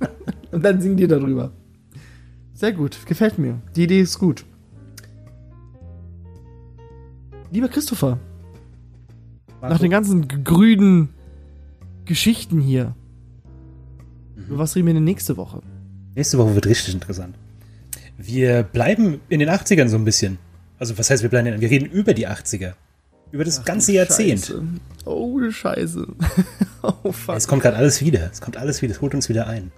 Und 0.51 0.63
dann 0.63 0.81
singen 0.81 0.97
die 0.97 1.07
darüber. 1.07 1.51
Sehr 2.53 2.73
gut, 2.73 3.05
gefällt 3.05 3.37
mir. 3.37 3.61
Die 3.75 3.83
Idee 3.83 4.01
ist 4.01 4.19
gut. 4.19 4.45
Lieber 7.51 7.67
Christopher, 7.67 8.19
nach 9.61 9.79
den 9.79 9.89
ganzen 9.89 10.27
grünen 10.43 11.09
Geschichten 12.05 12.59
hier, 12.59 12.95
über 14.35 14.59
was 14.59 14.75
reden 14.75 14.87
wir 14.87 14.93
denn 14.93 15.03
nächste 15.03 15.35
Woche? 15.37 15.61
Nächste 16.15 16.37
Woche 16.37 16.53
wird 16.55 16.67
richtig 16.67 16.93
interessant. 16.93 17.38
Wir 18.21 18.63
bleiben 18.63 19.21
in 19.29 19.39
den 19.39 19.49
80ern 19.49 19.87
so 19.87 19.95
ein 19.95 20.03
bisschen. 20.03 20.39
Also, 20.77 20.97
was 20.97 21.09
heißt, 21.09 21.23
wir 21.23 21.29
bleiben 21.29 21.47
in, 21.47 21.61
wir 21.61 21.69
reden 21.69 21.85
über 21.85 22.13
die 22.13 22.27
80er. 22.27 22.73
Über 23.31 23.45
das 23.45 23.63
ganze 23.63 23.93
Jahrzehnt. 23.93 24.41
Scheiße. 24.41 24.63
Oh, 25.05 25.39
Scheiße. 25.49 26.05
oh, 26.81 27.13
fuck. 27.13 27.37
Es 27.37 27.47
kommt 27.47 27.61
gerade 27.61 27.77
alles 27.77 28.01
wieder. 28.03 28.29
Es 28.29 28.41
kommt 28.41 28.57
alles 28.57 28.81
wieder. 28.81 28.91
Es 28.91 28.99
holt 28.99 29.15
uns 29.15 29.29
wieder 29.29 29.47
ein. 29.47 29.71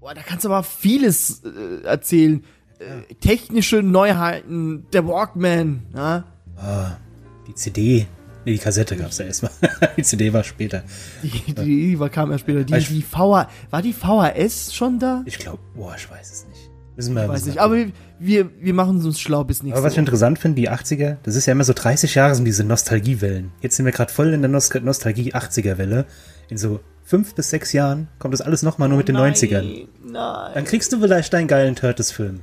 Boah, 0.00 0.12
da 0.12 0.20
kannst 0.20 0.44
du 0.44 0.50
aber 0.50 0.64
vieles 0.64 1.42
äh, 1.44 1.84
erzählen. 1.86 2.44
Äh, 2.78 3.14
technische 3.14 3.82
Neuheiten, 3.82 4.86
der 4.92 5.08
Walkman, 5.08 5.86
ja? 5.94 6.24
Ah, 6.56 6.98
die 7.46 7.54
CD. 7.54 8.06
Nee, 8.48 8.54
die 8.54 8.58
Kassette 8.60 8.96
gab's 8.96 9.18
ja 9.18 9.26
erstmal. 9.26 9.52
die 9.96 10.02
CD 10.02 10.32
war 10.32 10.42
später. 10.42 10.82
Die, 11.22 11.54
die 11.54 11.98
war, 11.98 12.08
kam 12.08 12.30
ja 12.30 12.38
später. 12.38 12.64
Die, 12.64 12.74
Ich- 12.76 12.88
die 12.88 13.02
VH, 13.02 13.48
war 13.70 13.82
die 13.82 13.92
VHS 13.92 14.74
schon 14.74 14.98
da? 14.98 15.22
Ich 15.26 15.38
glaube, 15.38 15.58
boah, 15.74 15.94
ich 15.96 16.10
weiß 16.10 16.32
es 16.32 16.46
nicht. 16.48 16.70
Müssen 16.96 17.14
wir 17.14 17.24
Ich 17.24 17.28
weiß 17.28 17.46
nicht, 17.46 17.58
aber 17.58 17.76
wir, 18.18 18.50
wir, 18.60 18.74
machen 18.74 19.04
uns 19.04 19.20
schlau 19.20 19.44
bis 19.44 19.62
nächste 19.62 19.78
Aber 19.78 19.86
was 19.86 19.92
ich 19.92 19.98
interessant 20.00 20.38
finde, 20.38 20.60
die 20.60 20.68
80er, 20.68 21.18
das 21.22 21.36
ist 21.36 21.46
ja 21.46 21.52
immer 21.52 21.62
so 21.62 21.72
30 21.72 22.14
Jahre 22.16 22.34
sind 22.34 22.44
diese 22.44 22.64
Nostalgiewellen. 22.64 23.52
Jetzt 23.60 23.76
sind 23.76 23.84
wir 23.84 23.92
gerade 23.92 24.12
voll 24.12 24.32
in 24.32 24.40
der 24.42 24.50
Nost 24.50 24.74
Nostalgie-80er-Welle. 24.74 26.06
In 26.48 26.58
so 26.58 26.80
fünf 27.04 27.34
bis 27.34 27.50
sechs 27.50 27.72
Jahren 27.72 28.08
kommt 28.18 28.34
das 28.34 28.40
alles 28.40 28.62
nochmal 28.62 28.88
nur 28.88 28.98
mit 28.98 29.06
den 29.08 29.14
Nein, 29.14 29.34
90ern. 29.34 29.86
Nein. 30.10 30.50
Dann 30.54 30.64
kriegst 30.64 30.92
du 30.92 30.98
vielleicht 31.00 31.32
deinen 31.32 31.46
geilen 31.46 31.76
Turtles-Film. 31.76 32.40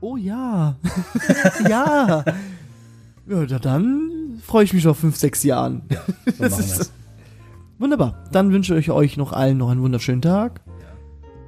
Oh 0.00 0.16
ja. 0.16 0.76
ja. 1.68 2.24
Ja, 3.26 3.46
da- 3.46 3.58
dann 3.58 4.21
freue 4.42 4.64
ich 4.64 4.74
mich 4.74 4.86
auf 4.86 4.98
fünf, 4.98 5.16
sechs 5.16 5.42
Jahren. 5.42 5.82
So 6.26 6.42
machen 6.42 6.64
ist-. 6.64 6.92
Wunderbar. 7.78 8.24
Dann 8.32 8.52
wünsche 8.52 8.76
ich 8.78 8.90
euch 8.90 9.16
noch 9.16 9.32
allen 9.32 9.58
noch 9.58 9.70
einen 9.70 9.82
wunderschönen 9.82 10.22
Tag. 10.22 10.60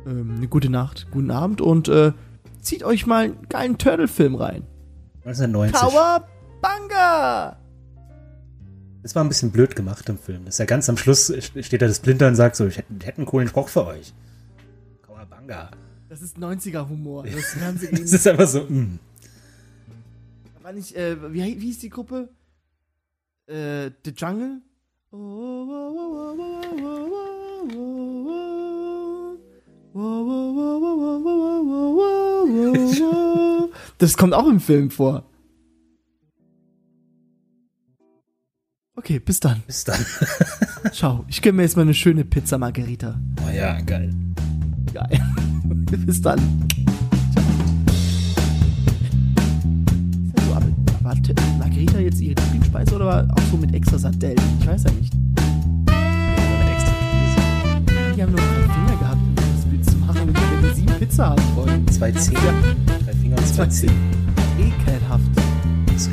Ähm, 0.06 0.34
eine 0.36 0.48
gute 0.48 0.70
Nacht, 0.70 1.08
guten 1.10 1.30
Abend 1.30 1.60
und 1.60 1.88
äh, 1.88 2.12
zieht 2.60 2.82
euch 2.82 3.06
mal 3.06 3.24
einen 3.24 3.48
geilen 3.48 3.78
Turtle-Film 3.78 4.34
rein. 4.34 4.64
1990. 5.24 5.80
Cowabunga! 5.80 7.56
Das 9.02 9.14
war 9.14 9.22
ein 9.22 9.28
bisschen 9.28 9.50
blöd 9.50 9.76
gemacht 9.76 10.08
im 10.08 10.18
Film. 10.18 10.44
Das 10.44 10.54
ist 10.54 10.58
ja 10.58 10.64
ganz 10.64 10.88
am 10.88 10.96
Schluss, 10.96 11.32
steht 11.60 11.82
da 11.82 11.86
das 11.86 11.98
Splinter 11.98 12.26
und 12.26 12.36
sagt 12.36 12.56
so, 12.56 12.66
ich 12.66 12.78
hätte, 12.78 12.92
hätte 13.04 13.18
einen 13.18 13.26
coolen 13.26 13.48
Spruch 13.48 13.68
für 13.68 13.86
euch. 13.86 14.14
Kawabanga. 15.06 15.70
Das 16.08 16.22
ist 16.22 16.38
90er-Humor. 16.38 17.24
Das 17.24 17.56
Das 17.90 18.12
ist 18.12 18.26
einfach 18.26 18.48
so, 18.48 18.62
mm. 18.62 18.98
War 20.62 20.72
nicht, 20.72 20.96
äh, 20.96 21.32
wie, 21.32 21.60
wie 21.60 21.66
hieß 21.66 21.80
die 21.80 21.90
Gruppe? 21.90 22.30
äh, 23.46 23.90
The 24.04 24.12
Jungle. 24.16 24.60
Das 33.98 34.16
kommt 34.16 34.34
auch 34.34 34.46
im 34.48 34.60
Film 34.60 34.90
vor. 34.90 35.24
Okay, 38.96 39.18
bis 39.18 39.40
dann. 39.40 39.62
Bis 39.66 39.84
dann. 39.84 40.04
Ciao. 40.92 41.24
Ich 41.28 41.42
gönne 41.42 41.56
mir 41.56 41.62
jetzt 41.62 41.76
mal 41.76 41.82
eine 41.82 41.94
schöne 41.94 42.24
Pizza 42.24 42.58
Margherita. 42.58 43.20
Oh 43.46 43.50
ja, 43.50 43.80
geil. 43.82 44.10
Geil. 44.92 45.20
bis 46.06 46.22
dann. 46.22 46.40
Hat 51.04 51.18
Margherita 51.58 51.98
jetzt 51.98 52.18
ihre 52.20 52.40
Lieblingsspeise 52.44 52.94
oder 52.96 53.04
war 53.04 53.28
auch 53.30 53.42
so 53.50 53.58
mit 53.58 53.74
extra 53.74 53.98
Sardellen? 53.98 54.40
Ich 54.58 54.66
weiß 54.66 54.84
ja 54.84 54.90
nicht. 54.92 55.12
Mit 55.14 56.70
extra 56.72 56.92
Käse. 56.92 58.14
Die 58.16 58.22
haben 58.22 58.32
nur 58.32 58.40
drei 58.40 58.72
Finger 58.72 58.98
gehabt, 58.98 59.18
um 59.20 59.34
das 59.36 59.64
Bild 59.66 59.84
zu 59.84 59.96
machen, 59.98 60.32
wenn 60.32 60.62
wir 60.62 60.74
sieben 60.74 60.94
Pizza 60.94 61.28
haben 61.28 61.42
wollen. 61.56 61.86
Zwei 61.88 62.10
Zehen. 62.12 62.38
Drei 63.04 63.12
Finger 63.12 63.36
und 63.36 63.46
zwei 63.46 63.66
Zehen. 63.66 63.92
Ekelhaft. 64.58 65.24
Das. 65.92 66.08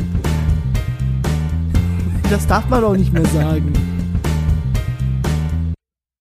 Das 2.29 2.47
darf 2.47 2.69
man 2.69 2.81
doch 2.81 2.97
nicht 2.97 3.13
mehr 3.13 3.25
sagen. 3.27 3.71